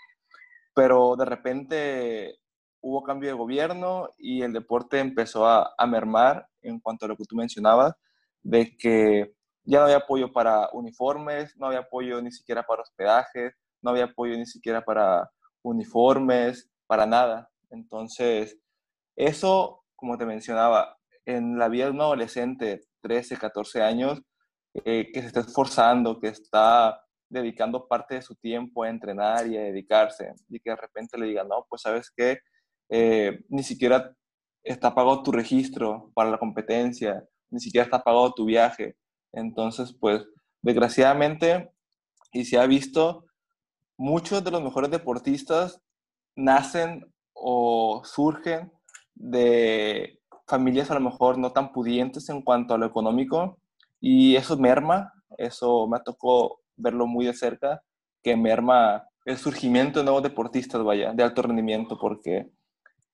pero 0.74 1.14
de 1.16 1.24
repente 1.24 2.38
hubo 2.84 3.02
cambio 3.02 3.30
de 3.30 3.36
gobierno 3.36 4.10
y 4.18 4.42
el 4.42 4.52
deporte 4.52 5.00
empezó 5.00 5.46
a, 5.46 5.74
a, 5.76 5.86
mermar 5.86 6.46
en 6.60 6.78
cuanto 6.80 7.06
a 7.06 7.08
lo 7.08 7.16
que 7.16 7.24
tú 7.24 7.34
mencionabas, 7.34 7.94
de 8.42 8.76
que 8.76 9.34
ya 9.64 9.78
no 9.78 9.84
había 9.84 9.96
apoyo 9.96 10.32
para 10.34 10.68
uniformes, 10.74 11.56
no 11.56 11.66
había 11.66 11.80
apoyo 11.80 12.20
ni 12.20 12.30
siquiera 12.30 12.62
para 12.62 12.82
hospedajes, 12.82 13.54
no 13.80 13.90
había 13.90 14.04
apoyo 14.04 14.36
ni 14.36 14.44
siquiera 14.44 14.84
para 14.84 15.30
uniformes, 15.62 16.70
para 16.86 17.06
nada. 17.06 17.48
Entonces, 17.70 18.58
eso, 19.16 19.82
como 19.96 20.18
te 20.18 20.26
mencionaba, 20.26 20.98
en 21.24 21.58
la 21.58 21.68
vida 21.68 21.86
de 21.86 21.92
un 21.92 22.02
adolescente 22.02 22.82
13, 23.00 23.38
14 23.38 23.80
años, 23.80 24.20
eh, 24.74 25.10
que 25.10 25.22
se 25.22 25.28
está 25.28 25.40
esforzando, 25.40 26.20
que 26.20 26.28
está 26.28 27.00
dedicando 27.30 27.88
parte 27.88 28.16
de 28.16 28.22
su 28.22 28.34
tiempo 28.34 28.82
a 28.82 28.90
entrenar 28.90 29.46
y 29.46 29.56
a 29.56 29.62
dedicarse, 29.62 30.34
y 30.50 30.60
que 30.60 30.70
de 30.70 30.76
repente 30.76 31.16
le 31.16 31.26
digan, 31.26 31.48
no, 31.48 31.64
pues 31.66 31.80
sabes 31.80 32.12
qué, 32.14 32.40
eh, 32.88 33.44
ni 33.48 33.62
siquiera 33.62 34.14
está 34.62 34.94
pagado 34.94 35.22
tu 35.22 35.32
registro 35.32 36.10
para 36.14 36.30
la 36.30 36.38
competencia, 36.38 37.24
ni 37.50 37.60
siquiera 37.60 37.84
está 37.84 38.02
pagado 38.02 38.32
tu 38.34 38.44
viaje. 38.44 38.96
Entonces, 39.32 39.94
pues, 39.98 40.26
desgraciadamente, 40.62 41.70
y 42.32 42.44
se 42.44 42.58
ha 42.58 42.66
visto, 42.66 43.26
muchos 43.96 44.42
de 44.42 44.50
los 44.50 44.62
mejores 44.62 44.90
deportistas 44.90 45.80
nacen 46.36 47.12
o 47.32 48.02
surgen 48.04 48.72
de 49.14 50.20
familias 50.46 50.90
a 50.90 50.94
lo 50.94 51.00
mejor 51.00 51.38
no 51.38 51.52
tan 51.52 51.72
pudientes 51.72 52.28
en 52.28 52.42
cuanto 52.42 52.74
a 52.74 52.78
lo 52.78 52.86
económico 52.86 53.58
y 54.00 54.36
eso 54.36 54.56
merma, 54.56 55.12
eso 55.38 55.86
me 55.86 56.00
tocó 56.00 56.60
verlo 56.76 57.06
muy 57.06 57.26
de 57.26 57.34
cerca, 57.34 57.82
que 58.22 58.36
merma 58.36 59.04
el 59.24 59.38
surgimiento 59.38 60.00
de 60.00 60.04
nuevos 60.04 60.22
deportistas, 60.22 60.82
vaya, 60.82 61.12
de 61.12 61.22
alto 61.22 61.42
rendimiento, 61.42 61.98
porque 61.98 62.50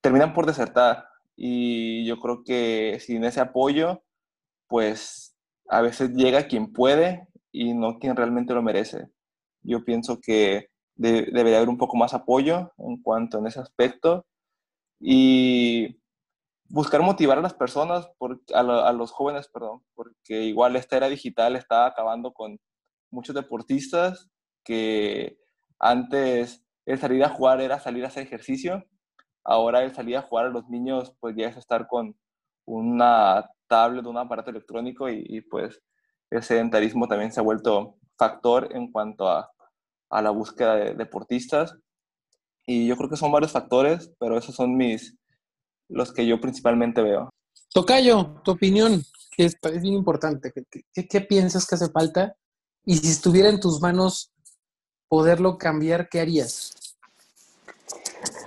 terminan 0.01 0.33
por 0.33 0.45
desertar 0.45 1.07
y 1.35 2.05
yo 2.05 2.19
creo 2.19 2.43
que 2.43 2.99
sin 2.99 3.23
ese 3.23 3.39
apoyo, 3.39 4.03
pues 4.67 5.35
a 5.69 5.81
veces 5.81 6.11
llega 6.11 6.47
quien 6.47 6.73
puede 6.73 7.27
y 7.51 7.73
no 7.73 7.99
quien 7.99 8.15
realmente 8.15 8.53
lo 8.53 8.61
merece. 8.61 9.07
Yo 9.63 9.85
pienso 9.85 10.19
que 10.19 10.67
debería 10.95 11.57
haber 11.57 11.69
un 11.69 11.77
poco 11.77 11.97
más 11.97 12.13
apoyo 12.13 12.71
en 12.77 13.01
cuanto 13.01 13.39
en 13.39 13.47
ese 13.47 13.59
aspecto 13.59 14.25
y 14.99 15.99
buscar 16.69 17.01
motivar 17.01 17.37
a 17.37 17.41
las 17.41 17.53
personas, 17.53 18.07
por, 18.17 18.41
a, 18.53 18.93
los 18.93 19.11
jóvenes, 19.11 19.49
perdón, 19.49 19.81
porque 19.93 20.43
igual 20.43 20.75
esta 20.75 20.97
era 20.97 21.09
digital 21.09 21.55
está 21.55 21.85
acabando 21.85 22.33
con 22.33 22.59
muchos 23.09 23.35
deportistas 23.35 24.29
que 24.63 25.37
antes 25.79 26.63
el 26.85 26.99
salir 26.99 27.23
a 27.23 27.29
jugar 27.29 27.61
era 27.61 27.79
salir 27.79 28.05
a 28.05 28.07
hacer 28.07 28.23
ejercicio, 28.23 28.85
ahora 29.43 29.83
el 29.83 29.93
salir 29.93 30.17
a 30.17 30.21
jugar 30.21 30.47
a 30.47 30.49
los 30.49 30.67
niños 30.69 31.13
pues 31.19 31.35
ya 31.35 31.47
es 31.47 31.57
estar 31.57 31.87
con 31.87 32.15
una 32.65 33.49
tablet, 33.67 34.05
un 34.05 34.17
aparato 34.17 34.49
electrónico 34.49 35.09
y, 35.09 35.41
pues 35.41 35.81
el 36.29 36.43
sedentarismo 36.43 37.07
también 37.07 37.31
se 37.31 37.39
ha 37.39 37.43
vuelto 37.43 37.95
factor 38.17 38.69
en 38.75 38.91
cuanto 38.91 39.27
a, 39.27 39.51
a 40.09 40.21
la 40.21 40.29
búsqueda 40.29 40.75
de 40.75 40.93
deportistas. 40.93 41.75
Y 42.65 42.87
yo 42.87 42.95
creo 42.95 43.09
que 43.09 43.17
son 43.17 43.31
varios 43.31 43.51
factores, 43.51 44.11
pero 44.19 44.37
esos 44.37 44.55
son 44.55 44.77
mis, 44.77 45.15
los 45.89 46.13
que 46.13 46.25
yo 46.25 46.39
principalmente 46.39 47.01
veo. 47.01 47.29
Tocayo, 47.73 48.41
tu 48.43 48.51
opinión, 48.51 49.03
que 49.35 49.45
es, 49.45 49.57
bien 49.81 49.93
importante. 49.93 50.51
¿Qué, 50.93 51.21
piensas 51.21 51.65
que 51.65 51.75
hace 51.75 51.89
falta? 51.89 52.35
Y 52.85 52.97
si 52.97 53.09
estuviera 53.09 53.49
en 53.49 53.59
tus 53.59 53.81
manos 53.81 54.31
poderlo 55.07 55.57
cambiar, 55.57 56.09
¿qué 56.09 56.19
harías? 56.19 56.95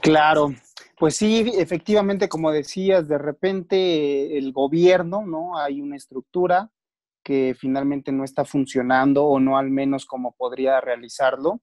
Claro, 0.03 0.55
Pues 0.97 1.17
sí, 1.17 1.53
efectivamente, 1.57 2.29
como 2.29 2.53
decías, 2.53 3.09
de 3.09 3.19
repente 3.19 4.39
el 4.39 4.53
gobierno, 4.53 5.27
¿no? 5.27 5.59
Hay 5.59 5.81
una 5.81 5.97
estructura 5.97 6.71
que 7.25 7.57
finalmente 7.59 8.13
no 8.13 8.23
está 8.23 8.45
funcionando 8.45 9.25
o 9.25 9.41
no 9.41 9.59
al 9.59 9.71
menos 9.71 10.07
como 10.07 10.33
podría 10.37 10.81
realizarlo. 10.81 11.61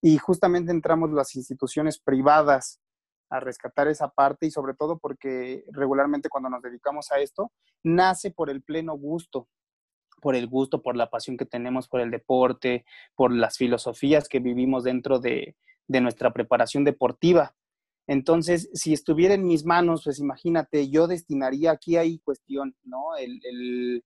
Y 0.00 0.16
justamente 0.16 0.70
entramos 0.72 1.10
las 1.10 1.36
instituciones 1.36 1.98
privadas 1.98 2.80
a 3.28 3.38
rescatar 3.40 3.88
esa 3.88 4.08
parte 4.08 4.46
y 4.46 4.50
sobre 4.50 4.74
todo 4.74 4.98
porque 4.98 5.64
regularmente 5.72 6.28
cuando 6.30 6.48
nos 6.48 6.62
dedicamos 6.62 7.12
a 7.12 7.18
esto, 7.18 7.52
nace 7.82 8.30
por 8.30 8.50
el 8.50 8.62
pleno 8.62 8.94
gusto, 8.94 9.48
por 10.22 10.34
el 10.34 10.46
gusto, 10.46 10.80
por 10.82 10.96
la 10.96 11.10
pasión 11.10 11.36
que 11.36 11.44
tenemos 11.44 11.86
por 11.86 12.00
el 12.00 12.10
deporte, 12.10 12.84
por 13.14 13.32
las 13.32 13.58
filosofías 13.58 14.28
que 14.28 14.40
vivimos 14.40 14.84
dentro 14.84 15.18
de, 15.18 15.56
de 15.86 16.00
nuestra 16.00 16.32
preparación 16.32 16.84
deportiva. 16.84 17.54
Entonces, 18.06 18.68
si 18.72 18.92
estuviera 18.92 19.34
en 19.34 19.46
mis 19.46 19.64
manos, 19.64 20.02
pues 20.04 20.18
imagínate, 20.18 20.90
yo 20.90 21.06
destinaría, 21.06 21.70
aquí 21.70 21.96
hay 21.96 22.18
cuestión, 22.18 22.74
¿no? 22.82 23.16
El, 23.16 24.02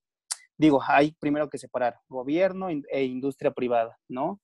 digo, 0.58 0.82
hay 0.86 1.12
primero 1.18 1.48
que 1.48 1.58
separar 1.58 1.96
gobierno 2.08 2.68
e 2.68 3.04
industria 3.04 3.52
privada, 3.52 3.98
¿no? 4.08 4.40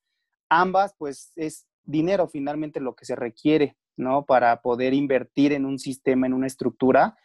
Ambas, 0.49 0.95
pues 0.99 1.33
es 1.37 1.67
dinero 1.85 2.29
finalmente 2.29 2.81
lo 2.81 2.95
que 2.95 3.05
se 3.05 3.17
requiere, 3.17 3.77
¿no? 3.97 4.25
Para 4.25 4.61
poder 4.63 4.95
invertir 4.95 5.53
en 5.53 5.67
un 5.67 5.79
sistema, 5.79 6.27
en 6.27 6.33
una 6.33 6.47
estructura 6.47 7.17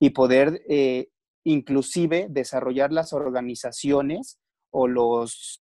y 0.00 0.10
poder 0.10 0.62
eh, 0.68 1.08
inclusive 1.44 2.26
desarrollar 2.28 2.92
las 2.92 3.12
organizaciones 3.12 4.38
o 4.70 4.88
los 4.88 5.62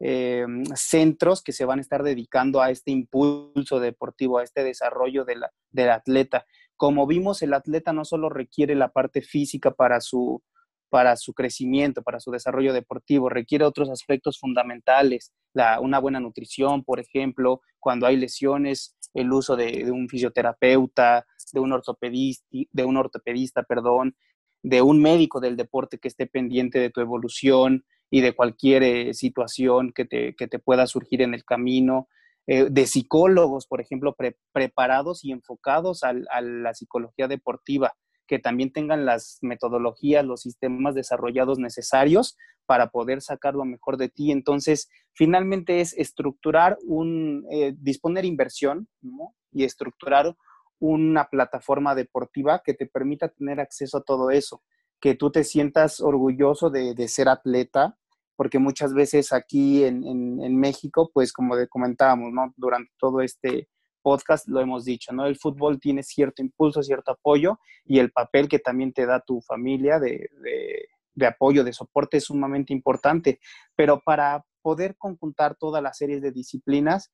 eh, 0.00 0.46
centros 0.74 1.42
que 1.42 1.52
se 1.52 1.64
van 1.64 1.78
a 1.78 1.82
estar 1.82 2.02
dedicando 2.02 2.62
a 2.62 2.70
este 2.70 2.90
impulso 2.90 3.80
deportivo, 3.80 4.38
a 4.38 4.44
este 4.44 4.62
desarrollo 4.64 5.24
del 5.24 5.90
atleta. 5.90 6.46
Como 6.76 7.06
vimos, 7.06 7.42
el 7.42 7.54
atleta 7.54 7.92
no 7.92 8.04
solo 8.04 8.28
requiere 8.28 8.74
la 8.74 8.92
parte 8.92 9.22
física 9.22 9.72
para 9.72 10.00
su, 10.00 10.42
para 10.88 11.16
su 11.16 11.34
crecimiento, 11.34 12.02
para 12.02 12.20
su 12.20 12.30
desarrollo 12.30 12.72
deportivo, 12.72 13.28
requiere 13.28 13.64
otros 13.64 13.90
aspectos 13.90 14.38
fundamentales, 14.38 15.32
una 15.80 15.98
buena 15.98 16.20
nutrición, 16.20 16.84
por 16.84 17.00
ejemplo, 17.00 17.60
cuando 17.80 18.06
hay 18.06 18.16
lesiones, 18.16 18.96
el 19.14 19.32
uso 19.32 19.56
de, 19.56 19.84
de 19.84 19.90
un 19.90 20.08
fisioterapeuta, 20.08 21.26
de 21.52 21.60
un 21.60 21.72
ortopedista, 21.72 22.46
de 22.50 22.84
un 22.84 22.96
ortopedista, 22.96 23.62
perdón, 23.62 24.16
de 24.62 24.82
un 24.82 25.00
médico 25.00 25.40
del 25.40 25.56
deporte 25.56 25.98
que 25.98 26.08
esté 26.08 26.26
pendiente 26.26 26.78
de 26.78 26.90
tu 26.90 27.00
evolución, 27.00 27.84
y 28.10 28.20
de 28.20 28.34
cualquier 28.34 28.82
eh, 28.82 29.14
situación 29.14 29.92
que 29.92 30.04
te, 30.04 30.34
que 30.34 30.48
te, 30.48 30.58
pueda 30.58 30.86
surgir 30.86 31.22
en 31.22 31.34
el 31.34 31.44
camino, 31.44 32.08
eh, 32.46 32.68
de 32.70 32.86
psicólogos, 32.86 33.66
por 33.66 33.82
ejemplo, 33.82 34.16
preparados 34.52 35.22
y 35.22 35.32
enfocados 35.32 36.02
a 36.02 36.14
la 36.40 36.72
psicología 36.72 37.28
deportiva, 37.28 37.92
que 38.26 38.38
también 38.38 38.72
tengan 38.72 39.04
las 39.04 39.38
metodologías, 39.42 40.24
los 40.24 40.42
sistemas 40.42 40.94
desarrollados 40.94 41.58
necesarios 41.58 42.36
para 42.64 42.88
poder 42.88 43.20
sacar 43.20 43.54
lo 43.54 43.66
mejor 43.66 43.98
de 43.98 44.08
ti. 44.08 44.32
Entonces, 44.32 44.88
finalmente 45.12 45.80
es 45.80 45.92
estructurar 45.98 46.78
un, 46.86 47.46
eh, 47.50 47.74
disponer 47.76 48.24
inversión 48.24 48.88
y 49.52 49.64
estructurar 49.64 50.34
una 50.78 51.26
plataforma 51.26 51.94
deportiva 51.94 52.62
que 52.64 52.72
te 52.72 52.86
permita 52.86 53.28
tener 53.28 53.60
acceso 53.60 53.98
a 53.98 54.02
todo 54.02 54.30
eso 54.30 54.62
que 55.00 55.14
tú 55.14 55.30
te 55.30 55.44
sientas 55.44 56.00
orgulloso 56.00 56.70
de, 56.70 57.08
ser 57.08 57.28
atleta, 57.28 57.96
porque 58.36 58.58
muchas 58.58 58.94
veces 58.94 59.32
aquí 59.32 59.84
en, 59.84 60.56
México, 60.56 61.10
pues 61.12 61.32
como 61.32 61.54
comentábamos, 61.68 62.32
¿no? 62.32 62.52
Durante 62.56 62.92
todo 62.98 63.20
este 63.20 63.68
podcast 64.02 64.48
lo 64.48 64.60
hemos 64.60 64.84
dicho, 64.84 65.12
¿no? 65.12 65.26
El 65.26 65.36
fútbol 65.36 65.80
tiene 65.80 66.02
cierto 66.02 66.42
impulso, 66.42 66.82
cierto 66.82 67.12
apoyo 67.12 67.58
y 67.84 67.98
el 67.98 68.10
papel 68.12 68.48
que 68.48 68.58
también 68.58 68.92
te 68.92 69.06
da 69.06 69.20
tu 69.20 69.40
familia 69.40 69.98
de, 69.98 70.30
de 71.14 71.26
apoyo, 71.26 71.64
de 71.64 71.72
soporte 71.72 72.18
es 72.18 72.24
sumamente 72.24 72.72
importante, 72.72 73.40
pero 73.76 74.00
para 74.00 74.44
poder 74.62 74.96
conjuntar 74.96 75.56
todas 75.56 75.82
las 75.82 75.98
series 75.98 76.22
de 76.22 76.30
disciplinas, 76.30 77.12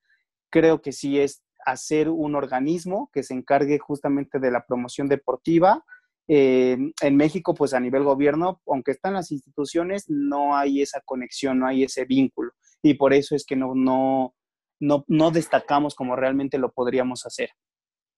creo 0.51 0.82
que 0.82 0.93
sí 0.93 1.18
es 1.18 1.43
hacer 1.64 2.11
un 2.11 2.35
organismo 2.35 3.11
que 3.12 3.22
se 3.22 3.35
encargue 3.35 3.78
justamente 3.78 4.39
de 4.39 4.51
la 4.51 4.66
promoción 4.66 5.09
deportiva, 5.09 5.85
eh, 6.26 6.76
en 7.00 7.16
México, 7.16 7.54
pues 7.54 7.74
a 7.74 7.80
nivel 7.80 8.04
gobierno, 8.04 8.60
aunque 8.66 8.92
están 8.92 9.14
las 9.14 9.30
instituciones, 9.30 10.04
no 10.08 10.56
hay 10.56 10.80
esa 10.80 11.00
conexión, 11.04 11.58
no 11.58 11.66
hay 11.66 11.84
ese 11.84 12.04
vínculo. 12.04 12.52
Y 12.82 12.94
por 12.94 13.12
eso 13.12 13.34
es 13.34 13.44
que 13.44 13.56
no, 13.56 13.74
no, 13.74 14.34
no, 14.80 15.04
no 15.08 15.30
destacamos 15.30 15.94
como 15.94 16.16
realmente 16.16 16.58
lo 16.58 16.72
podríamos 16.72 17.26
hacer. 17.26 17.50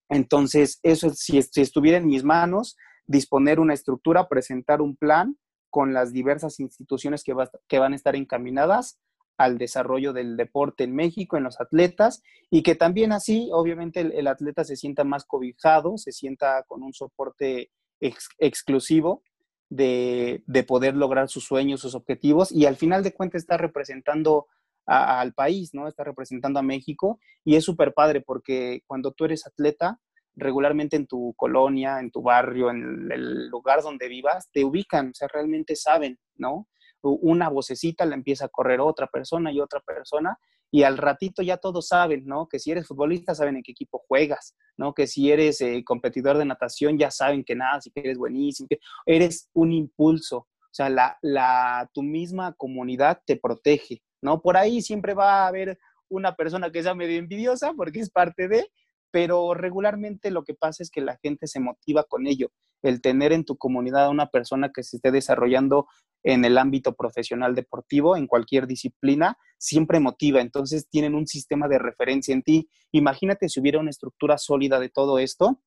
Entonces, 0.09 0.79
eso, 0.83 1.09
si, 1.09 1.41
si 1.41 1.61
estuviera 1.61 1.97
en 1.97 2.07
mis 2.07 2.23
manos, 2.23 2.77
disponer 3.07 3.59
una 3.59 3.73
estructura, 3.73 4.27
presentar 4.27 4.81
un 4.81 4.95
plan 4.95 5.37
con 5.69 5.93
las 5.93 6.13
diversas 6.13 6.59
instituciones 6.59 7.23
que, 7.23 7.35
que 7.67 7.79
van 7.79 7.93
a 7.93 7.95
estar 7.95 8.15
encaminadas 8.15 8.99
al 9.37 9.57
desarrollo 9.57 10.13
del 10.13 10.35
deporte 10.35 10.83
en 10.83 10.95
México, 10.95 11.37
en 11.37 11.43
los 11.43 11.59
atletas, 11.61 12.23
y 12.49 12.63
que 12.63 12.75
también 12.75 13.11
así, 13.11 13.49
obviamente, 13.51 13.99
el 14.01 14.27
atleta 14.27 14.63
se 14.63 14.75
sienta 14.75 15.03
más 15.03 15.25
cobijado, 15.25 15.97
se 15.97 16.11
sienta 16.11 16.63
con 16.67 16.81
un 16.83 16.93
soporte 16.93 17.69
exclusivo 17.99 19.23
de, 19.69 20.43
poder 20.67 20.95
lograr 20.95 21.29
sus 21.29 21.45
sueños, 21.45 21.81
sus 21.81 21.95
objetivos 21.95 22.51
y 22.51 22.65
al 22.65 22.75
final 22.75 23.03
de 23.03 23.13
cuentas 23.13 23.41
está 23.41 23.57
representando 23.57 24.47
al 24.85 25.33
país, 25.33 25.73
¿no? 25.73 25.87
Está 25.87 26.05
representando 26.05 26.59
a 26.59 26.63
México 26.63 27.19
y 27.43 27.55
es 27.55 27.65
súper 27.65 27.93
padre 27.93 28.21
porque 28.21 28.83
cuando 28.87 29.11
tú 29.11 29.25
eres 29.25 29.45
atleta, 29.45 29.99
regularmente 30.35 30.95
en 30.95 31.07
tu 31.07 31.33
colonia, 31.35 31.99
en 31.99 32.11
tu 32.11 32.21
barrio, 32.21 32.69
en 32.69 33.11
el 33.11 33.47
lugar 33.49 33.81
donde 33.81 34.07
vivas, 34.07 34.49
te 34.51 34.63
ubican, 34.63 35.09
o 35.09 35.13
sea, 35.13 35.27
realmente 35.27 35.75
saben, 35.75 36.19
¿no? 36.35 36.69
Una 37.01 37.49
vocecita 37.49 38.05
la 38.05 38.15
empieza 38.15 38.45
a 38.45 38.49
correr 38.49 38.79
otra 38.79 39.07
persona 39.07 39.51
y 39.51 39.59
otra 39.59 39.81
persona 39.81 40.37
y 40.71 40.83
al 40.83 40.97
ratito 40.97 41.41
ya 41.41 41.57
todos 41.57 41.87
saben, 41.87 42.25
¿no? 42.25 42.47
Que 42.47 42.59
si 42.59 42.71
eres 42.71 42.87
futbolista 42.87 43.33
saben 43.33 43.57
en 43.57 43.63
qué 43.63 43.71
equipo 43.71 44.03
juegas, 44.07 44.55
¿no? 44.77 44.93
Que 44.93 45.07
si 45.07 45.31
eres 45.31 45.61
eh, 45.61 45.83
competidor 45.85 46.37
de 46.37 46.45
natación 46.45 46.97
ya 46.97 47.11
saben 47.11 47.43
que 47.43 47.55
nada, 47.55 47.81
si 47.81 47.91
que 47.91 48.01
eres 48.01 48.17
buenísimo, 48.17 48.67
que 48.69 48.79
eres 49.05 49.49
un 49.53 49.71
impulso, 49.71 50.37
o 50.37 50.73
sea, 50.77 50.89
la, 50.89 51.17
la, 51.21 51.89
tu 51.93 52.03
misma 52.03 52.53
comunidad 52.53 53.21
te 53.25 53.37
protege, 53.37 54.01
¿no? 54.21 54.41
Por 54.41 54.57
ahí 54.57 54.81
siempre 54.81 55.13
va 55.13 55.43
a 55.43 55.47
haber 55.47 55.79
una 56.09 56.35
persona 56.35 56.71
que 56.71 56.83
sea 56.83 56.95
medio 56.95 57.17
envidiosa 57.17 57.73
porque 57.73 57.99
es 57.99 58.09
parte 58.09 58.47
de, 58.47 58.69
pero 59.11 59.53
regularmente 59.53 60.31
lo 60.31 60.43
que 60.43 60.53
pasa 60.53 60.83
es 60.83 60.89
que 60.89 61.01
la 61.01 61.17
gente 61.21 61.47
se 61.47 61.59
motiva 61.59 62.03
con 62.03 62.27
ello. 62.27 62.49
El 62.81 63.01
tener 63.01 63.33
en 63.33 63.45
tu 63.45 63.57
comunidad 63.57 64.05
a 64.05 64.09
una 64.09 64.27
persona 64.27 64.71
que 64.73 64.83
se 64.83 64.97
esté 64.97 65.11
desarrollando 65.11 65.87
en 66.23 66.43
el 66.45 66.57
ámbito 66.57 66.93
profesional 66.93 67.55
deportivo, 67.55 68.17
en 68.17 68.27
cualquier 68.27 68.67
disciplina, 68.67 69.37
siempre 69.57 69.99
motiva. 69.99 70.41
Entonces 70.41 70.89
tienen 70.89 71.15
un 71.15 71.27
sistema 71.27 71.67
de 71.67 71.79
referencia 71.79 72.33
en 72.33 72.43
ti. 72.43 72.69
Imagínate 72.91 73.49
si 73.49 73.59
hubiera 73.59 73.79
una 73.79 73.91
estructura 73.91 74.37
sólida 74.37 74.79
de 74.79 74.89
todo 74.89 75.19
esto, 75.19 75.61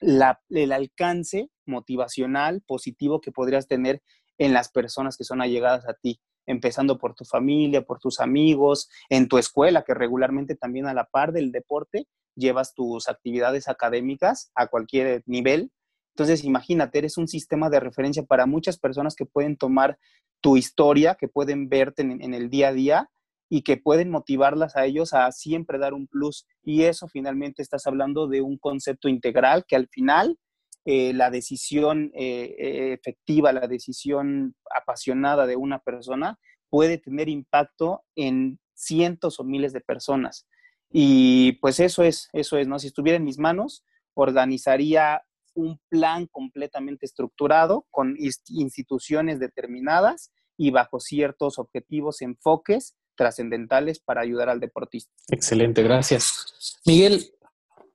el 0.00 0.72
alcance 0.72 1.50
motivacional 1.66 2.62
positivo 2.66 3.20
que 3.20 3.30
podrías 3.30 3.68
tener 3.68 4.02
en 4.38 4.52
las 4.52 4.70
personas 4.70 5.16
que 5.16 5.24
son 5.24 5.40
allegadas 5.40 5.86
a 5.88 5.94
ti, 5.94 6.20
empezando 6.46 6.98
por 6.98 7.14
tu 7.14 7.24
familia, 7.24 7.82
por 7.82 8.00
tus 8.00 8.18
amigos, 8.18 8.88
en 9.08 9.28
tu 9.28 9.38
escuela, 9.38 9.84
que 9.84 9.94
regularmente 9.94 10.56
también 10.56 10.86
a 10.86 10.94
la 10.94 11.04
par 11.04 11.32
del 11.32 11.52
deporte 11.52 12.08
llevas 12.34 12.74
tus 12.74 13.08
actividades 13.08 13.68
académicas 13.68 14.50
a 14.56 14.66
cualquier 14.66 15.22
nivel 15.26 15.70
entonces, 16.14 16.44
imagínate, 16.44 16.98
eres 16.98 17.16
un 17.16 17.26
sistema 17.26 17.70
de 17.70 17.80
referencia 17.80 18.22
para 18.22 18.46
muchas 18.46 18.78
personas 18.78 19.16
que 19.16 19.24
pueden 19.24 19.56
tomar 19.56 19.98
tu 20.42 20.56
historia, 20.56 21.14
que 21.14 21.28
pueden 21.28 21.68
verte 21.68 22.02
en, 22.02 22.34
el 22.34 22.50
día 22.50 22.68
a 22.68 22.72
día 22.72 23.10
y 23.48 23.62
que 23.62 23.76
pueden 23.78 24.10
motivarlas 24.10 24.76
a 24.76 24.84
ellos 24.84 25.14
a 25.14 25.30
siempre 25.32 25.78
dar 25.78 25.94
un 25.94 26.06
plus. 26.06 26.46
Y 26.62 26.82
eso 26.82 27.08
finalmente 27.08 27.62
estás 27.62 27.86
hablando 27.86 28.26
de 28.26 28.42
un 28.42 28.58
concepto 28.58 29.08
integral 29.08 29.64
que 29.66 29.76
al 29.76 29.88
final 29.88 30.38
eh, 30.84 31.14
la 31.14 31.30
decisión 31.30 32.10
eh, 32.14 32.56
eh, 32.58 32.92
efectiva, 32.92 33.52
la 33.52 33.66
decisión 33.66 34.54
apasionada 34.76 35.46
de 35.46 35.56
una 35.56 35.78
persona 35.78 36.38
puede 36.68 36.98
tener 36.98 37.28
impacto 37.28 38.02
en 38.16 38.58
cientos 38.74 39.40
o 39.40 39.44
miles 39.44 39.72
de 39.72 39.80
personas. 39.80 40.46
Y 40.90 41.52
pues 41.52 41.80
eso 41.80 42.02
es, 42.02 42.28
eso 42.34 42.58
es, 42.58 42.68
¿no? 42.68 42.78
Si 42.78 42.88
estuviera 42.88 43.16
en 43.16 43.24
mis 43.24 43.38
manos, 43.38 43.84
organizaría 44.14 45.22
un 45.54 45.80
plan 45.88 46.26
completamente 46.26 47.06
estructurado 47.06 47.86
con 47.90 48.16
instituciones 48.18 49.38
determinadas 49.38 50.32
y 50.56 50.70
bajo 50.70 51.00
ciertos 51.00 51.58
objetivos, 51.58 52.22
enfoques 52.22 52.94
trascendentales 53.16 54.00
para 54.00 54.22
ayudar 54.22 54.48
al 54.48 54.60
deportista. 54.60 55.12
Excelente, 55.28 55.82
gracias. 55.82 56.80
Miguel, 56.86 57.32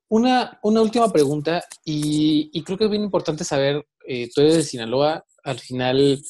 una, 0.10 0.60
una 0.64 0.82
última 0.82 1.12
pregunta 1.12 1.64
y, 1.84 2.64
creo 2.64 2.78
que 2.78 2.86
es 2.86 2.90
bien 2.90 3.04
importante 3.04 3.44
saber, 3.44 3.86
eh, 4.06 4.30
tú 4.34 4.42
eres 4.42 4.56
de 4.56 4.64
Sinaloa, 4.64 5.26
al 5.44 5.60
final, 5.60 6.22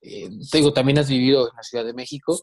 eh, 0.00 0.30
te 0.50 0.58
digo, 0.58 0.72
también 0.72 0.98
has 0.98 1.08
vivido 1.08 1.48
en 1.48 1.56
la 1.56 1.62
Ciudad 1.62 1.84
de 1.84 1.94
México. 1.94 2.40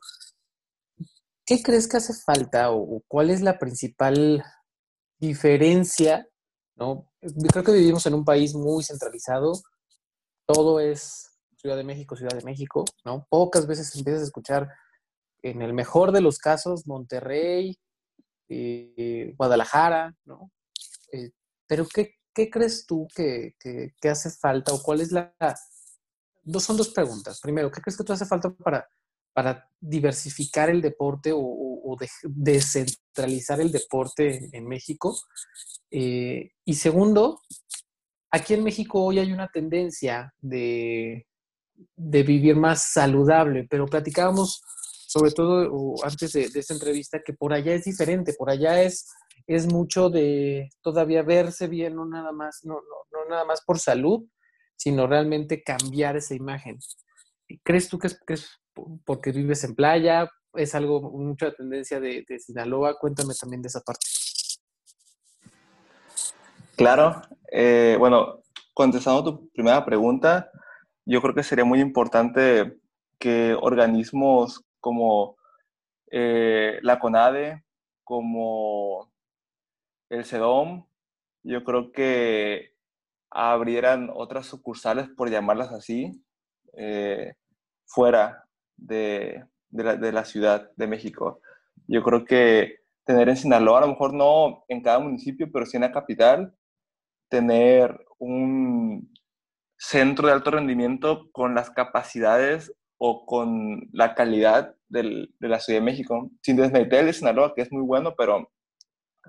¿Qué 1.46 1.62
crees 1.64 1.88
que 1.88 1.98
hace 1.98 2.14
falta 2.14 2.72
o 2.72 3.02
cuál 3.08 3.30
es 3.30 3.42
la 3.42 3.58
principal 3.58 4.44
diferencia 5.20 6.28
¿no? 6.78 7.10
creo 7.52 7.64
que 7.64 7.72
vivimos 7.72 8.06
en 8.06 8.14
un 8.14 8.24
país 8.24 8.54
muy 8.54 8.84
centralizado. 8.84 9.54
Todo 10.46 10.80
es 10.80 11.38
Ciudad 11.58 11.76
de 11.76 11.84
México, 11.84 12.16
Ciudad 12.16 12.38
de 12.38 12.46
México, 12.46 12.86
¿no? 13.04 13.26
Pocas 13.30 13.68
veces 13.68 13.94
empiezas 13.96 14.22
a 14.22 14.26
escuchar, 14.26 14.70
en 15.42 15.62
el 15.62 15.74
mejor 15.74 16.12
de 16.12 16.22
los 16.22 16.40
casos, 16.40 16.88
Monterrey, 16.88 17.78
eh, 18.50 19.34
Guadalajara, 19.38 20.16
¿no? 20.26 20.52
Eh, 21.12 21.32
pero 21.68 21.86
¿qué, 21.88 22.16
¿qué, 22.34 22.50
crees 22.50 22.86
tú 22.86 23.08
que, 23.14 23.56
que, 23.60 24.10
hace 24.10 24.30
falta 24.30 24.74
o 24.74 24.82
cuál 24.82 25.02
es 25.02 25.12
la... 25.12 25.34
Dos, 26.44 26.64
son 26.64 26.78
dos 26.78 26.90
preguntas. 26.90 27.40
Primero, 27.42 27.72
¿qué 27.72 27.82
crees 27.82 27.98
que 27.98 28.04
tú 28.04 28.14
hace 28.14 28.26
falta 28.26 28.50
para, 28.50 28.88
para 29.38 29.70
diversificar 29.80 30.68
el 30.72 30.82
deporte 30.82 31.32
o, 31.32 31.96
descentralizar 32.24 33.62
el 33.62 33.72
deporte 33.72 34.50
en 34.52 34.68
México? 34.68 35.16
Eh, 35.92 36.54
y 36.66 36.74
segundo, 36.74 37.42
aquí 38.32 38.56
en 38.56 38.64
México 38.64 39.04
hoy 39.04 39.20
hay 39.20 39.32
una 39.32 39.48
tendencia 39.50 40.34
de, 40.40 41.28
de 41.96 42.24
vivir 42.24 42.56
más 42.56 42.92
saludable, 42.92 43.68
pero 43.70 43.86
platicábamos 43.86 44.60
sobre 45.06 45.30
todo 45.30 45.94
antes 46.04 46.34
de, 46.34 46.50
esta 46.56 46.74
entrevista 46.74 47.22
que 47.24 47.34
por 47.34 47.54
allá 47.54 47.76
es 47.76 47.86
diferente, 47.86 48.34
por 48.34 48.50
allá 48.50 48.82
es, 48.82 49.06
es 49.46 49.72
mucho 49.72 50.10
de 50.10 50.68
todavía 50.82 51.22
verse 51.22 51.68
bien, 51.68 51.96
no 51.96 52.08
nada 52.08 52.32
más, 52.32 52.62
no, 52.64 52.74
no, 52.74 52.98
no 53.12 53.30
nada 53.30 53.46
más 53.46 53.62
por 53.64 53.78
salud, 53.78 54.28
sino 54.76 55.06
realmente 55.06 55.62
cambiar 55.62 56.18
esa 56.18 56.34
imagen. 56.34 56.80
¿Crees 57.64 57.88
tú 57.88 58.00
que 58.00 58.10
que 58.26 58.34
es 58.34 58.50
porque 59.06 59.32
vives 59.32 59.64
en 59.64 59.76
playa? 59.76 60.30
¿Es 60.54 60.76
algo, 60.76 61.02
mucha 61.12 61.54
tendencia 61.54 62.00
de, 62.00 62.26
de 62.28 62.40
Sinaloa? 62.40 62.98
Cuéntame 63.00 63.34
también 63.40 63.62
de 63.62 63.68
esa 63.68 63.82
parte. 63.82 64.06
Claro, 66.78 67.22
eh, 67.52 67.96
bueno, 67.98 68.44
contestando 68.76 69.24
tu 69.24 69.50
primera 69.50 69.84
pregunta, 69.84 70.52
yo 71.06 71.22
creo 71.22 71.34
que 71.34 71.42
sería 71.42 71.66
muy 71.66 71.80
importante 71.80 72.78
que 73.18 73.58
organismos 73.60 74.64
como 74.80 75.38
eh, 76.12 76.78
la 76.84 77.00
CONADE, 77.00 77.64
como 78.04 79.12
el 80.10 80.24
CEDOM, 80.24 80.86
yo 81.44 81.64
creo 81.64 81.92
que 81.92 82.74
abrieran 83.32 84.10
otras 84.14 84.46
sucursales, 84.46 85.10
por 85.10 85.30
llamarlas 85.30 85.72
así, 85.72 86.24
eh, 86.74 87.34
fuera 87.86 88.47
de, 88.78 89.46
la, 89.72 89.96
de, 89.96 90.12
la, 90.12 90.26
Ciudad 90.26 90.72
de 90.76 90.88
México. 90.88 91.42
Yo 91.88 92.04
creo 92.04 92.26
que 92.26 92.80
tener 93.04 93.30
en 93.30 93.38
Sinaloa, 93.38 93.80
a 93.80 93.82
lo 93.82 93.88
mejor 93.90 94.14
no 94.14 94.64
en 94.68 94.82
cada 94.82 95.00
municipio, 95.00 95.50
pero 95.52 95.66
sí 95.66 95.78
en 95.78 95.82
la 95.82 95.92
capital, 95.92 96.56
tener 97.30 98.00
un 98.20 99.12
centro 99.78 100.28
de 100.28 100.34
alto 100.34 100.52
rendimiento 100.52 101.30
con 101.32 101.54
las 101.56 101.70
capacidades 101.70 102.74
o 102.98 103.26
con 103.26 103.90
la 103.92 104.16
calidad 104.16 104.76
del, 104.88 105.34
de 105.40 105.48
la 105.48 105.60
Ciudad 105.60 105.80
de 105.80 105.86
México. 105.86 106.32
Sin 106.42 106.56
desmeritar 106.56 107.02
el 107.02 107.08
de 107.08 107.14
Sinaloa, 107.14 107.54
que 107.54 107.62
es 107.62 107.72
muy 107.72 107.84
bueno, 107.84 108.16
pero 108.18 108.52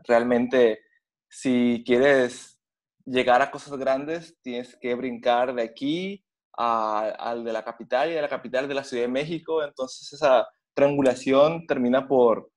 realmente 0.07 0.81
si 1.29 1.83
quieres 1.87 2.59
llegar 3.05 3.43
a 3.43 3.51
cosas 3.51 3.79
grandes, 3.79 4.37
tienes 4.43 4.77
que 4.77 4.95
brincar 4.95 5.55
de 5.55 5.63
aquí 5.63 6.25
al 6.59 7.45
de 7.45 7.53
la 7.53 7.63
capital 7.65 8.11
y 8.11 8.15
de 8.15 8.23
la 8.23 8.29
capital 8.29 8.67
de 8.67 8.75
la 8.75 8.85
Ciudad 8.85 9.05
de 9.05 9.09
México. 9.09 9.63
Entonces 9.63 10.13
esa 10.13 10.47
triangulación 10.75 11.67
termina 11.67 12.09
por 12.09 12.51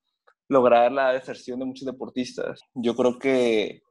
lograr 0.48 0.90
la 0.92 1.12
deserción 1.12 1.60
de 1.60 1.66
muchos 1.66 1.86
deportistas. 1.86 2.60
Yo 2.74 2.94
creo 2.94 3.18
que 3.18 3.82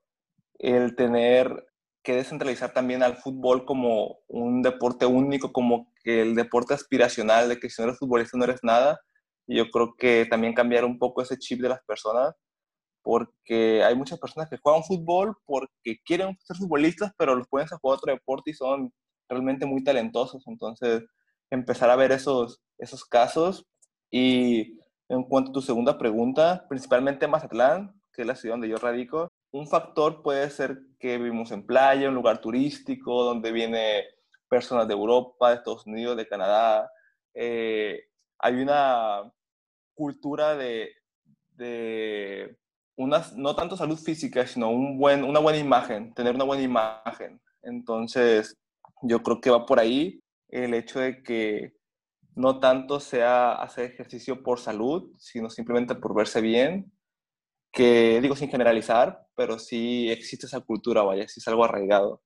el 0.60 0.96
tener 0.96 1.68
que 2.04 2.16
descentralizar 2.16 2.74
también 2.74 3.04
al 3.04 3.18
fútbol 3.18 3.66
como 3.66 4.20
un 4.28 4.62
deporte 4.62 5.06
único, 5.06 5.54
como 5.54 5.92
que 6.04 6.22
el 6.22 6.36
deporte 6.36 6.74
aspiracional 6.74 7.50
de 7.50 7.60
que 7.60 7.70
si 7.70 7.82
no 7.82 7.88
eres 7.88 8.00
futbolista 8.00 8.38
no 8.38 8.44
eres 8.44 8.60
nada. 8.64 9.00
Yo 9.48 9.70
creo 9.70 9.96
que 9.98 10.26
también 10.30 10.54
cambiar 10.54 10.86
un 10.86 11.00
poco 11.00 11.22
ese 11.22 11.38
chip 11.38 11.62
de 11.62 11.70
las 11.70 11.82
personas, 11.84 12.34
porque 13.02 13.84
hay 13.84 13.96
muchas 13.96 14.20
personas 14.20 14.50
que 14.50 14.58
juegan 14.58 14.84
fútbol 14.84 15.36
porque 15.46 15.98
quieren 16.06 16.38
ser 16.44 16.58
futbolistas, 16.58 17.12
pero 17.18 17.36
los 17.36 17.48
pueden 17.48 17.68
jugar 17.68 17.98
otro 17.98 18.14
deporte 18.14 18.52
y 18.52 18.54
son 18.54 18.92
realmente 19.32 19.66
muy 19.66 19.84
talentosos. 19.84 20.46
Entonces, 20.48 21.04
empezar 21.50 21.90
a 21.90 21.96
ver 21.96 22.12
esos, 22.12 22.62
esos 22.78 23.06
casos. 23.06 23.66
Y 24.12 24.80
en 25.10 25.24
cuanto 25.24 25.52
a 25.52 25.54
tu 25.54 25.62
segunda 25.62 25.98
pregunta, 25.98 26.66
principalmente 26.70 27.28
Mazatlán, 27.28 27.94
que 28.14 28.22
es 28.22 28.28
la 28.28 28.36
ciudad 28.36 28.56
donde 28.56 28.70
yo 28.70 28.78
radico, 28.78 29.30
un 29.52 29.68
factor 29.68 30.22
puede 30.22 30.50
ser 30.50 30.80
que 31.00 31.18
vivimos 31.18 31.52
en 31.52 31.66
playa, 31.66 32.10
un 32.10 32.16
lugar 32.16 32.40
turístico, 32.40 33.24
donde 33.24 33.52
viene 33.52 34.06
personas 34.48 34.88
de 34.88 34.94
Europa, 34.94 35.50
de 35.50 35.56
Estados 35.56 35.86
Unidos, 35.86 36.18
de 36.18 36.28
Canadá. 36.28 36.90
Eh, 37.34 38.02
hay 38.40 38.56
una 38.56 39.32
cultura 39.94 40.56
de, 40.56 40.92
de 41.52 42.58
no 42.98 43.56
tanto 43.56 43.76
salud 43.76 43.98
física, 43.98 44.46
sino 44.46 44.70
un 44.70 44.98
buen, 44.98 45.24
una 45.24 45.40
buena 45.40 45.58
imagen, 45.58 46.14
tener 46.14 46.36
una 46.36 46.44
buena 46.44 46.64
imagen. 46.64 47.42
Entonces, 47.62 48.58
yo 49.02 49.24
creo 49.24 49.42
que 49.42 49.50
va 49.50 49.66
por 49.66 49.80
ahí 49.80 50.22
el 50.50 50.74
hecho 50.74 51.00
de 51.00 51.24
que 51.24 51.74
no 52.36 52.60
tanto 52.60 53.00
sea 53.00 53.54
hacer 53.54 53.86
ejercicio 53.86 54.44
por 54.44 54.60
salud, 54.60 55.12
sino 55.18 55.50
simplemente 55.50 55.96
por 55.96 56.16
verse 56.16 56.42
bien, 56.42 56.92
que 57.72 58.20
digo 58.22 58.36
sin 58.36 58.50
generalizar, 58.50 59.26
pero 59.36 59.60
sí 59.60 60.10
existe 60.12 60.46
esa 60.46 60.62
cultura, 60.62 61.04
vaya, 61.04 61.28
sí 61.28 61.40
es 61.40 61.48
algo 61.48 61.64
arraigado. 61.66 62.22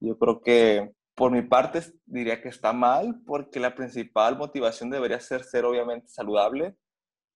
Yo 0.00 0.18
creo 0.18 0.40
que 0.40 0.92
por 1.14 1.32
mi 1.32 1.42
parte 1.42 1.82
diría 2.06 2.40
que 2.40 2.48
está 2.48 2.72
mal, 2.72 3.20
porque 3.26 3.60
la 3.60 3.74
principal 3.74 4.38
motivación 4.38 4.90
debería 4.90 5.20
ser 5.20 5.44
ser 5.44 5.64
obviamente 5.64 6.08
saludable 6.08 6.76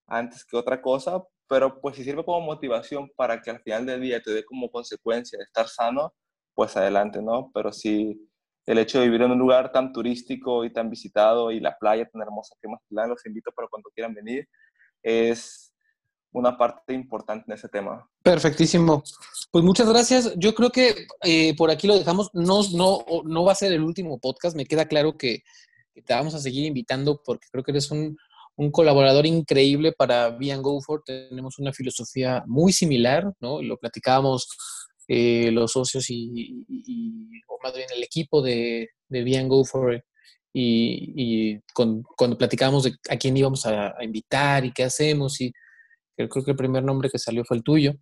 antes 0.06 0.44
que 0.44 0.56
otra 0.56 0.82
cosa, 0.82 1.22
pero 1.48 1.80
pues 1.80 1.96
si 1.96 2.04
sirve 2.04 2.24
como 2.24 2.40
motivación 2.40 3.10
para 3.16 3.40
que 3.42 3.50
al 3.50 3.60
final 3.62 3.86
del 3.86 4.00
día 4.02 4.22
te 4.22 4.32
dé 4.32 4.44
como 4.44 4.70
consecuencia 4.70 5.38
estar 5.42 5.68
sano, 5.68 6.14
pues 6.54 6.76
adelante, 6.76 7.22
¿no? 7.22 7.50
Pero 7.54 7.72
sí, 7.72 8.30
el 8.66 8.78
hecho 8.78 9.00
de 9.00 9.06
vivir 9.06 9.22
en 9.22 9.32
un 9.32 9.38
lugar 9.38 9.72
tan 9.72 9.92
turístico 9.92 10.64
y 10.64 10.72
tan 10.72 10.88
visitado 10.88 11.50
y 11.50 11.60
la 11.60 11.76
playa 11.78 12.08
tan 12.08 12.22
hermosa 12.22 12.54
que 12.60 12.68
más 12.68 12.80
los 13.08 13.26
invito 13.26 13.50
para 13.52 13.68
cuando 13.68 13.90
quieran 13.90 14.14
venir, 14.14 14.48
es 15.02 15.72
una 16.32 16.56
parte 16.56 16.94
importante 16.94 17.44
en 17.48 17.54
ese 17.54 17.68
tema. 17.68 18.08
Perfectísimo. 18.22 19.02
Pues 19.50 19.64
muchas 19.64 19.88
gracias. 19.88 20.32
Yo 20.36 20.54
creo 20.54 20.70
que 20.70 21.06
eh, 21.22 21.54
por 21.56 21.70
aquí 21.70 21.86
lo 21.86 21.98
dejamos. 21.98 22.30
No, 22.32 22.60
no, 22.74 23.04
no 23.24 23.44
va 23.44 23.52
a 23.52 23.56
ser 23.56 23.72
el 23.72 23.82
último 23.82 24.18
podcast. 24.18 24.56
Me 24.56 24.64
queda 24.64 24.86
claro 24.86 25.16
que, 25.16 25.42
te 26.06 26.14
vamos 26.14 26.34
a 26.34 26.38
seguir 26.38 26.64
invitando 26.64 27.20
porque 27.22 27.48
creo 27.50 27.62
que 27.62 27.72
eres 27.72 27.90
un, 27.90 28.16
colaborador 28.70 29.26
increíble 29.26 29.92
para 29.92 30.30
Be 30.30 30.54
Go 30.56 30.80
For. 30.80 31.02
Tenemos 31.04 31.58
una 31.58 31.72
filosofía 31.72 32.44
muy 32.46 32.72
similar, 32.72 33.32
¿no? 33.40 33.60
Lo 33.60 33.76
platicábamos 33.76 34.48
eh, 35.12 35.50
los 35.50 35.72
socios 35.72 36.06
y, 36.08 36.64
o 37.48 37.58
más 37.62 37.74
bien 37.74 37.88
el 37.94 38.02
equipo 38.02 38.40
de, 38.42 38.90
de 39.08 39.44
Go 39.46 39.64
For 39.64 40.04
y, 40.54 41.58
cuando 41.74 42.38
platicábamos 42.38 42.84
de 42.84 42.94
a 43.08 43.16
quién 43.16 43.36
íbamos 43.36 43.66
a, 43.66 43.94
a 43.98 44.04
invitar 44.04 44.64
y 44.64 44.72
qué 44.72 44.84
hacemos 44.84 45.40
y 45.40 45.52
Creo 46.16 46.44
que 46.44 46.50
el 46.50 46.56
primer 46.56 46.84
nombre 46.84 47.10
que 47.10 47.18
salió 47.18 47.44
fue 47.44 47.56
el 47.56 47.62
tuyo. 47.62 47.94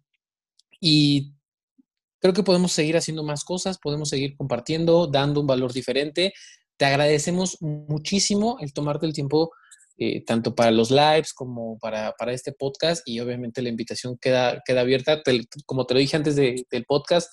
Y 0.80 1.34
creo 2.20 2.32
que 2.34 2.42
podemos 2.42 2.72
seguir 2.72 2.96
haciendo 2.96 3.22
más 3.22 3.44
cosas, 3.44 3.78
podemos 3.78 4.08
seguir 4.08 4.36
compartiendo, 4.36 5.06
dando 5.06 5.40
un 5.40 5.46
valor 5.46 5.72
diferente. 5.72 6.32
Te 6.76 6.84
agradecemos 6.86 7.58
muchísimo 7.60 8.56
el 8.60 8.72
tomarte 8.72 9.06
el 9.06 9.12
tiempo, 9.12 9.52
eh, 10.02 10.24
tanto 10.24 10.54
para 10.54 10.70
los 10.70 10.90
lives 10.90 11.34
como 11.34 11.78
para, 11.78 12.14
este 12.28 12.52
podcast. 12.52 13.06
Y 13.06 13.20
obviamente 13.20 13.60
la 13.60 13.68
invitación 13.68 14.16
queda, 14.18 14.62
queda 14.64 14.80
abierta. 14.80 15.20
como 15.66 15.84
te 15.84 15.92
lo 15.92 16.00
dije 16.00 16.16
antes 16.16 16.36
del 16.36 16.84
podcast, 16.88 17.30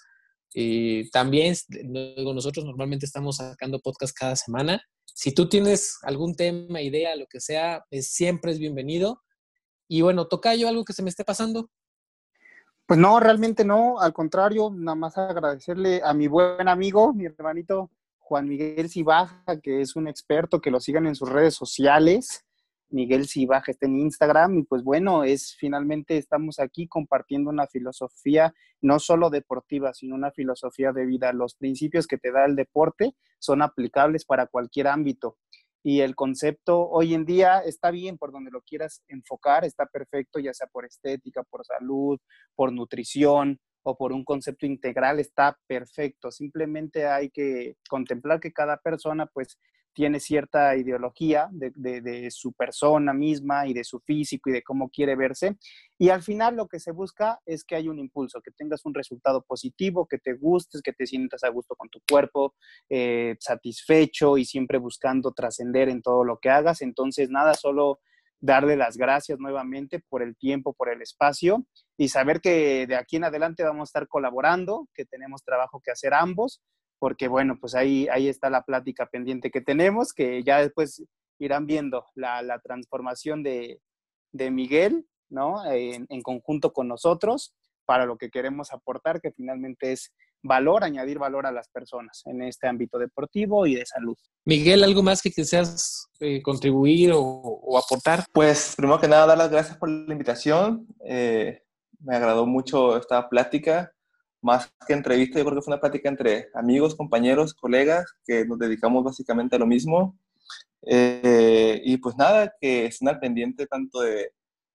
eh, 0.53 1.07
también 1.13 1.55
nosotros 1.85 2.65
normalmente 2.65 3.05
estamos 3.05 3.37
sacando 3.37 3.79
podcast 3.79 4.13
cada 4.13 4.35
semana. 4.35 4.81
Si 5.05 5.33
tú 5.33 5.47
tienes 5.47 5.97
algún 6.03 6.35
tema, 6.35 6.81
idea, 6.81 7.15
lo 7.15 7.25
que 7.27 7.39
sea, 7.39 7.85
siempre 8.01 8.51
es 8.51 8.59
bienvenido. 8.59 9.23
Y 9.87 10.01
bueno, 10.01 10.27
toca 10.27 10.53
yo 10.53 10.67
algo 10.67 10.83
que 10.83 10.91
se 10.91 11.03
me 11.03 11.09
esté 11.09 11.23
pasando. 11.23 11.69
Pues 12.85 12.99
no, 12.99 13.21
realmente 13.21 13.63
no, 13.63 13.97
al 14.01 14.11
contrario, 14.11 14.71
nada 14.75 14.95
más 14.95 15.17
agradecerle 15.17 16.01
a 16.03 16.13
mi 16.13 16.27
buen 16.27 16.67
amigo, 16.67 17.13
mi 17.13 17.27
hermanito 17.27 17.91
Juan 18.17 18.49
Miguel 18.49 18.89
Cibaja, 18.89 19.61
que 19.63 19.79
es 19.79 19.95
un 19.95 20.09
experto, 20.09 20.59
que 20.59 20.69
lo 20.69 20.81
sigan 20.81 21.07
en 21.07 21.15
sus 21.15 21.29
redes 21.29 21.55
sociales. 21.55 22.43
Miguel 22.89 23.27
Cibaja 23.27 23.71
está 23.71 23.85
en 23.85 23.97
Instagram 23.97 24.59
y 24.59 24.63
pues 24.63 24.83
bueno, 24.83 25.23
es 25.23 25.55
finalmente 25.57 26.17
estamos 26.17 26.59
aquí 26.59 26.87
compartiendo 26.87 27.49
una 27.49 27.67
filosofía 27.67 28.53
no 28.81 28.99
solo 28.99 29.29
deportiva, 29.29 29.93
sino 29.93 30.15
una 30.15 30.31
filosofía 30.31 30.91
de 30.93 31.05
vida. 31.05 31.33
Los 31.33 31.55
principios 31.55 32.07
que 32.07 32.17
te 32.17 32.31
da 32.31 32.45
el 32.45 32.55
deporte 32.55 33.15
son 33.39 33.61
aplicables 33.61 34.25
para 34.25 34.47
cualquier 34.47 34.87
ámbito 34.87 35.37
y 35.83 36.01
el 36.01 36.15
concepto 36.15 36.89
hoy 36.89 37.13
en 37.13 37.25
día 37.25 37.59
está 37.59 37.91
bien 37.91 38.17
por 38.17 38.33
donde 38.33 38.51
lo 38.51 38.61
quieras 38.61 39.03
enfocar, 39.07 39.63
está 39.63 39.85
perfecto, 39.85 40.37
ya 40.37 40.53
sea 40.53 40.67
por 40.67 40.83
estética, 40.83 41.43
por 41.43 41.65
salud, 41.65 42.19
por 42.55 42.73
nutrición 42.73 43.57
o 43.83 43.95
por 43.95 44.11
un 44.11 44.25
concepto 44.25 44.65
integral 44.65 45.19
está 45.19 45.57
perfecto. 45.65 46.29
Simplemente 46.29 47.07
hay 47.07 47.29
que 47.29 47.77
contemplar 47.89 48.41
que 48.41 48.51
cada 48.51 48.75
persona 48.75 49.27
pues 49.27 49.57
tiene 49.97 50.19
cierta 50.19 50.75
ideología 50.75 51.49
de, 51.51 52.29
su 52.29 52.53
persona 52.53 53.13
misma 53.13 53.65
y 53.65 53.73
de 53.73 53.83
su 53.83 53.99
físico 53.99 54.47
y 54.47 54.53
de 54.53 54.61
cómo 54.61 54.91
quiere 54.91 55.15
verse. 55.15 55.57
Y 55.97 56.09
al 56.09 56.21
final 56.21 56.55
lo 56.55 56.67
que 56.67 56.79
se 56.79 56.91
busca 56.91 57.39
es 57.47 57.63
que 57.63 57.75
haya 57.75 57.89
un 57.89 57.97
impulso, 57.97 58.39
que 58.43 58.51
tengas 58.51 58.85
un 58.85 58.93
resultado 58.93 59.41
positivo, 59.41 60.05
que 60.05 60.19
te 60.19 60.33
gustes, 60.35 60.83
que 60.83 60.93
te 60.93 61.07
sientas 61.07 61.43
a 61.43 61.49
gusto 61.49 61.75
con 61.75 61.89
tu 61.89 61.99
cuerpo, 62.07 62.53
eh, 62.87 63.37
satisfecho 63.39 64.37
y 64.37 64.45
siempre 64.45 64.77
buscando 64.77 65.31
trascender 65.31 65.89
en 65.89 66.03
todo 66.03 66.23
lo 66.23 66.37
que 66.37 66.51
hagas. 66.51 66.83
Entonces, 66.83 67.31
nada, 67.31 67.55
solo 67.55 67.99
darle 68.39 68.75
las 68.75 68.97
gracias 68.97 69.39
nuevamente 69.39 69.99
por 70.09 70.21
el 70.21 70.37
tiempo, 70.37 70.73
por 70.73 70.89
el 70.89 71.01
espacio 71.01 71.65
y 71.97 72.09
saber 72.09 72.39
que 72.39 72.85
de 72.85 72.95
aquí 72.95 73.15
en 73.15 73.23
adelante 73.23 73.63
vamos 73.63 73.89
a 73.89 73.89
estar 73.89 74.07
colaborando, 74.07 74.87
que 74.93 75.05
tenemos 75.05 75.43
trabajo 75.43 75.81
que 75.83 75.89
hacer 75.89 76.13
ambos 76.13 76.61
porque 76.99 77.27
bueno, 77.27 77.57
pues 77.59 77.75
ahí, 77.75 78.07
ahí 78.11 78.27
está 78.27 78.49
la 78.49 78.63
plática 78.63 79.07
pendiente 79.07 79.51
que 79.51 79.61
tenemos, 79.61 80.13
que 80.13 80.43
ya 80.43 80.59
después 80.59 81.03
irán 81.39 81.67
viendo 81.67 82.05
la, 82.15 82.41
la 82.41 82.59
transformación 82.59 83.43
de, 83.43 83.79
de, 84.31 84.51
Miguel, 84.51 85.05
¿no? 85.29 85.63
En, 85.71 86.07
en, 86.09 86.21
conjunto 86.21 86.73
con 86.73 86.87
nosotros 86.87 87.53
para 87.85 88.05
lo 88.05 88.17
que 88.17 88.29
queremos 88.29 88.73
aportar, 88.73 89.21
que 89.21 89.31
finalmente 89.31 89.91
es 89.91 90.11
valor, 90.43 90.83
añadir 90.83 91.19
valor 91.19 91.45
a 91.45 91.51
las 91.51 91.69
personas 91.69 92.21
en 92.25 92.41
este 92.41 92.67
ámbito 92.67 92.97
deportivo 92.97 93.65
y 93.65 93.75
de 93.75 93.85
salud. 93.85 94.17
Miguel, 94.45 94.83
¿algo 94.83 95.03
más 95.03 95.21
que 95.21 95.31
quisieras 95.31 96.07
eh, 96.19 96.41
contribuir 96.41 97.11
o, 97.13 97.21
o, 97.21 97.77
aportar? 97.77 98.25
Pues 98.31 98.73
primero 98.75 98.99
que 98.99 99.07
nada, 99.07 99.25
dar 99.25 99.37
las 99.37 99.51
gracias 99.51 99.77
por 99.77 99.89
la 99.89 100.11
invitación. 100.11 100.87
Eh, 101.05 101.63
me 101.99 102.15
agradó 102.15 102.45
mucho 102.45 102.97
esta 102.97 103.27
plática 103.29 103.91
más 104.41 104.71
que 104.87 104.93
entrevista, 104.93 105.39
yo 105.39 105.45
creo 105.45 105.57
que 105.57 105.63
fue 105.63 105.73
una 105.73 105.81
plática 105.81 106.09
entre 106.09 106.49
amigos, 106.53 106.95
compañeros, 106.95 107.53
colegas, 107.53 108.05
que 108.25 108.45
nos 108.45 108.59
dedicamos 108.59 109.03
básicamente 109.03 109.55
a 109.55 109.59
lo 109.59 109.65
mismo. 109.65 110.17
Eh, 110.83 111.81
y 111.83 111.97
pues 111.97 112.15
nada, 112.17 112.53
que 112.59 112.85
estén 112.85 113.09
al 113.09 113.19
pendiente 113.19 113.65
tanto 113.67 114.01
de, 114.01 114.31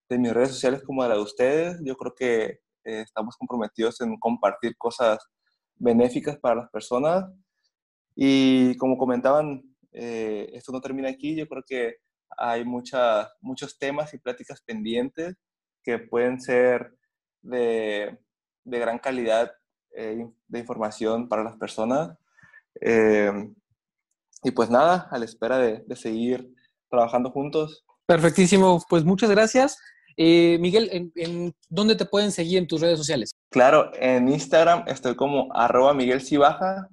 de, 0.08 0.18
mis 0.18 0.32
redes 0.32 0.50
sociales 0.50 0.82
como 0.82 1.02
de 1.02 1.08
la 1.10 1.14
de 1.16 1.22
ustedes. 1.22 1.80
Yo 1.84 1.96
creo 1.96 2.14
que 2.14 2.44
eh, 2.84 3.00
estamos 3.02 3.36
comprometidos 3.36 4.00
en 4.00 4.18
compartir 4.18 4.76
cosas 4.76 5.18
benéficas 5.76 6.38
para 6.38 6.56
las 6.56 6.70
personas. 6.70 7.24
Y 8.14 8.76
como 8.76 8.98
comentaban, 8.98 9.62
eh, 9.92 10.50
esto 10.54 10.72
no 10.72 10.80
termina 10.80 11.08
aquí. 11.08 11.36
Yo 11.36 11.48
creo 11.48 11.62
que 11.66 11.96
hay 12.36 12.64
mucha, 12.64 13.30
muchos 13.40 13.78
temas 13.78 14.12
y 14.14 14.18
pláticas 14.18 14.62
pendientes 14.62 15.36
que 15.82 15.98
pueden 15.98 16.40
ser 16.40 16.94
de 17.42 18.18
de 18.64 18.78
gran 18.78 18.98
calidad 18.98 19.52
eh, 19.94 20.26
de 20.48 20.58
información 20.58 21.28
para 21.28 21.44
las 21.44 21.56
personas. 21.56 22.16
Eh, 22.80 23.30
y 24.42 24.50
pues 24.50 24.70
nada, 24.70 25.08
a 25.10 25.18
la 25.18 25.24
espera 25.24 25.58
de, 25.58 25.84
seguir 25.96 26.52
trabajando 26.90 27.30
juntos. 27.30 27.84
Perfectísimo, 28.06 28.82
pues 28.88 29.04
muchas 29.04 29.30
gracias. 29.30 29.78
Eh, 30.16 30.58
Miguel, 30.60 31.12
¿en, 31.14 31.54
dónde 31.68 31.96
te 31.96 32.04
pueden 32.04 32.32
seguir 32.32 32.58
en 32.58 32.66
tus 32.66 32.80
redes 32.80 32.98
sociales? 32.98 33.30
Claro, 33.50 33.90
en 33.94 34.28
Instagram 34.28 34.84
estoy 34.86 35.14
como 35.14 35.54
arroba 35.54 35.94
Miguel 35.94 36.20
Cibaja. 36.20 36.88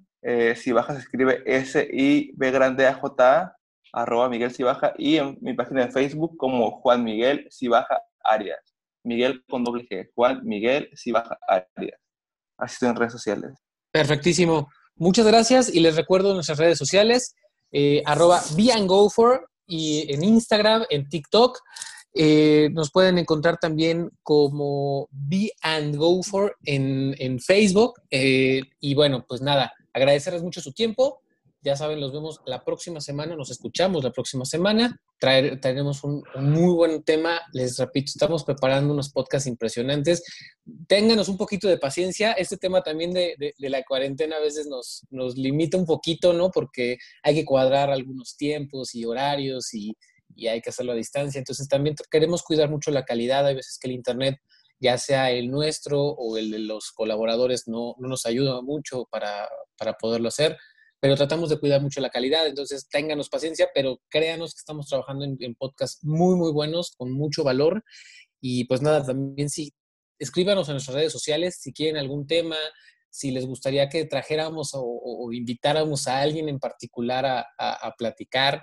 Cibaja 0.56 0.94
se 0.94 1.00
escribe 1.00 1.42
S-I-B 1.46 2.52
grande 2.52 2.86
A-J-A, 2.86 3.56
arroba 3.94 4.30
Miguel 4.30 4.52
Cibaja. 4.52 4.94
Y 4.98 5.18
en 5.18 5.38
mi 5.42 5.54
página 5.54 5.86
de 5.86 5.92
Facebook 5.92 6.38
como 6.38 6.72
Juan 6.82 7.04
Miguel 7.04 7.48
Cibaja 7.50 8.02
Arias. 8.24 8.69
Miguel 9.04 9.44
con 9.48 9.64
doble 9.64 9.88
G. 9.88 10.10
Juan 10.16 10.42
Miguel 10.44 10.90
Cibaja 10.96 11.38
Arias. 11.48 12.00
Así 12.58 12.74
estoy 12.74 12.90
en 12.90 12.96
redes 12.96 13.14
sociales. 13.14 13.52
Perfectísimo. 13.92 14.70
Muchas 14.96 15.26
gracias 15.26 15.74
y 15.74 15.80
les 15.80 15.96
recuerdo 15.96 16.34
nuestras 16.34 16.58
redes 16.58 16.78
sociales, 16.78 17.34
eh, 17.72 18.04
arroba 18.06 18.42
for 19.14 19.50
y 19.66 20.14
en 20.14 20.24
Instagram, 20.24 20.84
en 20.90 21.08
TikTok. 21.08 21.58
Eh, 22.14 22.70
nos 22.74 22.92
pueden 22.92 23.18
encontrar 23.18 23.58
también 23.58 24.10
como 24.24 25.08
Be 25.12 25.52
and 25.62 25.96
Go 25.96 26.22
for 26.24 26.58
en, 26.66 27.16
en 27.20 27.40
Facebook. 27.40 27.94
Eh, 28.12 28.62
y 28.82 28.94
bueno, 28.94 29.26
pues 29.28 29.42
nada, 29.42 29.72
agradecerles 29.94 30.44
mucho 30.44 30.60
su 30.60 30.74
tiempo. 30.74 31.22
Ya 31.62 31.76
saben, 31.76 32.00
los 32.00 32.14
vemos 32.14 32.40
la 32.46 32.64
próxima 32.64 33.02
semana, 33.02 33.36
nos 33.36 33.52
escuchamos 33.52 34.02
la 34.02 34.12
próxima 34.12 34.46
semana. 34.46 34.98
Traer, 35.20 35.60
traeremos 35.60 36.06
un, 36.06 36.24
muy 36.36 36.74
buen 36.74 37.04
tema. 37.04 37.42
Les 37.52 37.78
repito, 37.78 38.12
estamos 38.16 38.46
preparando 38.46 38.94
unos 38.94 39.12
podcasts 39.12 39.46
impresionantes. 39.46 40.24
Ténganos 40.88 41.28
un 41.28 41.36
poquito 41.36 41.68
de 41.68 41.78
paciencia. 41.78 42.32
Este 42.32 42.56
tema 42.56 42.82
también 42.82 43.12
de, 43.12 43.36
la 43.58 43.84
cuarentena 43.84 44.38
a 44.38 44.40
veces 44.40 44.68
nos, 44.68 45.04
limita 45.36 45.76
un 45.76 45.86
poquito, 45.86 46.32
¿no? 46.32 46.50
Porque 46.50 46.98
hay 47.24 47.36
que 47.36 47.44
cuadrar 47.44 47.90
algunos 47.90 48.38
tiempos 48.38 48.96
y 48.96 49.04
horarios 49.04 49.74
y, 49.74 49.98
hay 50.50 50.62
que 50.62 50.70
hacerlo 50.70 50.94
a 50.94 50.96
distancia. 50.96 51.40
Entonces 51.40 51.68
también 51.68 51.98
queremos 52.10 52.42
cuidar 52.42 52.70
mucho 52.70 52.90
la 52.92 53.04
calidad. 53.04 53.46
Hay 53.46 53.56
veces 53.56 53.78
que 53.78 53.90
el 53.90 53.96
Internet 53.96 54.38
ya 54.80 54.98
sea 54.98 55.30
el 55.32 55.52
nuestro 55.52 56.02
o 56.02 56.38
el 56.38 56.52
de 56.52 56.60
los 56.60 56.94
colaboradores, 56.94 57.68
no, 57.68 57.96
no 58.00 58.08
nos 58.08 58.26
ayuda 58.26 58.62
mucho 58.62 59.10
para 59.12 59.50
poderlo 60.00 60.30
hacer 60.30 60.58
pero 61.00 61.16
tratamos 61.16 61.50
de 61.50 61.60
cuidar 61.60 61.82
mucho 61.82 62.02
la 62.02 62.10
calidad, 62.10 62.46
entonces 62.46 62.88
ténganos 62.90 63.30
paciencia, 63.30 63.70
pero 63.74 64.02
créanos 64.10 64.54
que 64.54 64.60
estamos 64.60 64.88
trabajando 64.88 65.26
en, 65.26 65.56
podcasts 65.56 66.04
muy, 66.04 66.36
muy 66.36 66.52
buenos, 66.52 66.92
con 66.98 67.12
mucho 67.12 67.44
valor. 67.44 67.84
Y 68.42 68.66
pues 68.66 68.82
nada, 68.82 69.06
también 69.06 69.50
sí, 69.50 69.74
escríbanos 70.18 70.68
en 70.68 70.74
nuestras 70.74 70.96
redes 70.96 71.14
sociales 71.14 71.58
si 71.62 71.72
quieren 71.72 71.98
algún 71.98 72.28
tema, 72.28 72.58
si 73.10 73.32
les 73.32 73.46
gustaría 73.46 73.88
que 73.88 74.06
trajéramos 74.06 74.72
o, 74.74 75.32
invitáramos 75.32 76.08
a 76.08 76.20
alguien 76.20 76.50
en 76.50 76.60
particular 76.60 77.26
a, 77.26 77.96
platicar, 77.98 78.62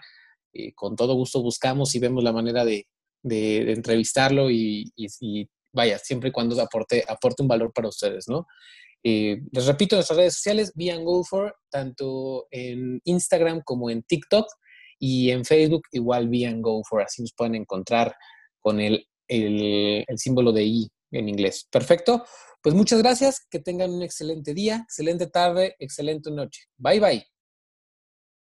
eh, 0.53 0.73
con 0.75 0.95
todo 0.95 1.15
gusto 1.15 1.43
buscamos 1.43 1.95
y 1.95 2.01
vemos 2.01 2.23
la 2.23 2.33
manera 2.33 2.65
de, 2.65 2.87
entrevistarlo 3.23 4.51
y, 4.51 4.93
y, 4.95 5.49
vaya, 5.73 5.99
siempre 5.99 6.29
y 6.29 6.33
cuando 6.33 6.61
aporte, 6.61 7.05
aporte 7.09 7.43
un 7.43 7.49
valor 7.49 7.73
para 7.73 7.89
ustedes, 7.89 8.29
¿no? 8.29 8.47
Eh, 9.09 9.41
les 9.53 9.67
repito, 9.67 9.95
nuestras 9.95 10.17
redes 10.17 10.35
sociales, 10.35 10.73
Be 10.75 10.93
Go 10.97 11.23
For, 11.23 11.55
tanto 11.71 12.49
en 12.51 13.01
Instagram 13.05 13.63
como 13.65 13.89
en 13.89 14.03
TikTok 14.03 14.49
y 14.99 15.31
en 15.31 15.45
Facebook 15.45 15.83
igual 15.93 16.29
Be 16.29 16.53
Go 16.57 16.83
For, 16.83 17.03
así 17.03 17.23
nos 17.23 17.33
pueden 17.33 17.55
encontrar 17.55 18.17
con 18.59 18.81
el, 18.81 19.07
el 19.29 20.05
símbolo 20.17 20.51
de 20.51 20.65
I 20.65 20.89
en 21.13 21.29
inglés. 21.29 21.69
Perfecto. 21.71 22.25
Pues 22.61 22.75
muchas 22.75 22.99
gracias, 23.01 23.47
que 23.49 23.61
tengan 23.61 23.93
un 23.93 24.03
excelente 24.03 24.53
día, 24.55 24.81
excelente 24.83 25.29
tarde, 25.29 25.77
excelente 25.79 26.33
noche. 26.33 26.63
Bye 26.77 26.99
bye. 26.99 27.36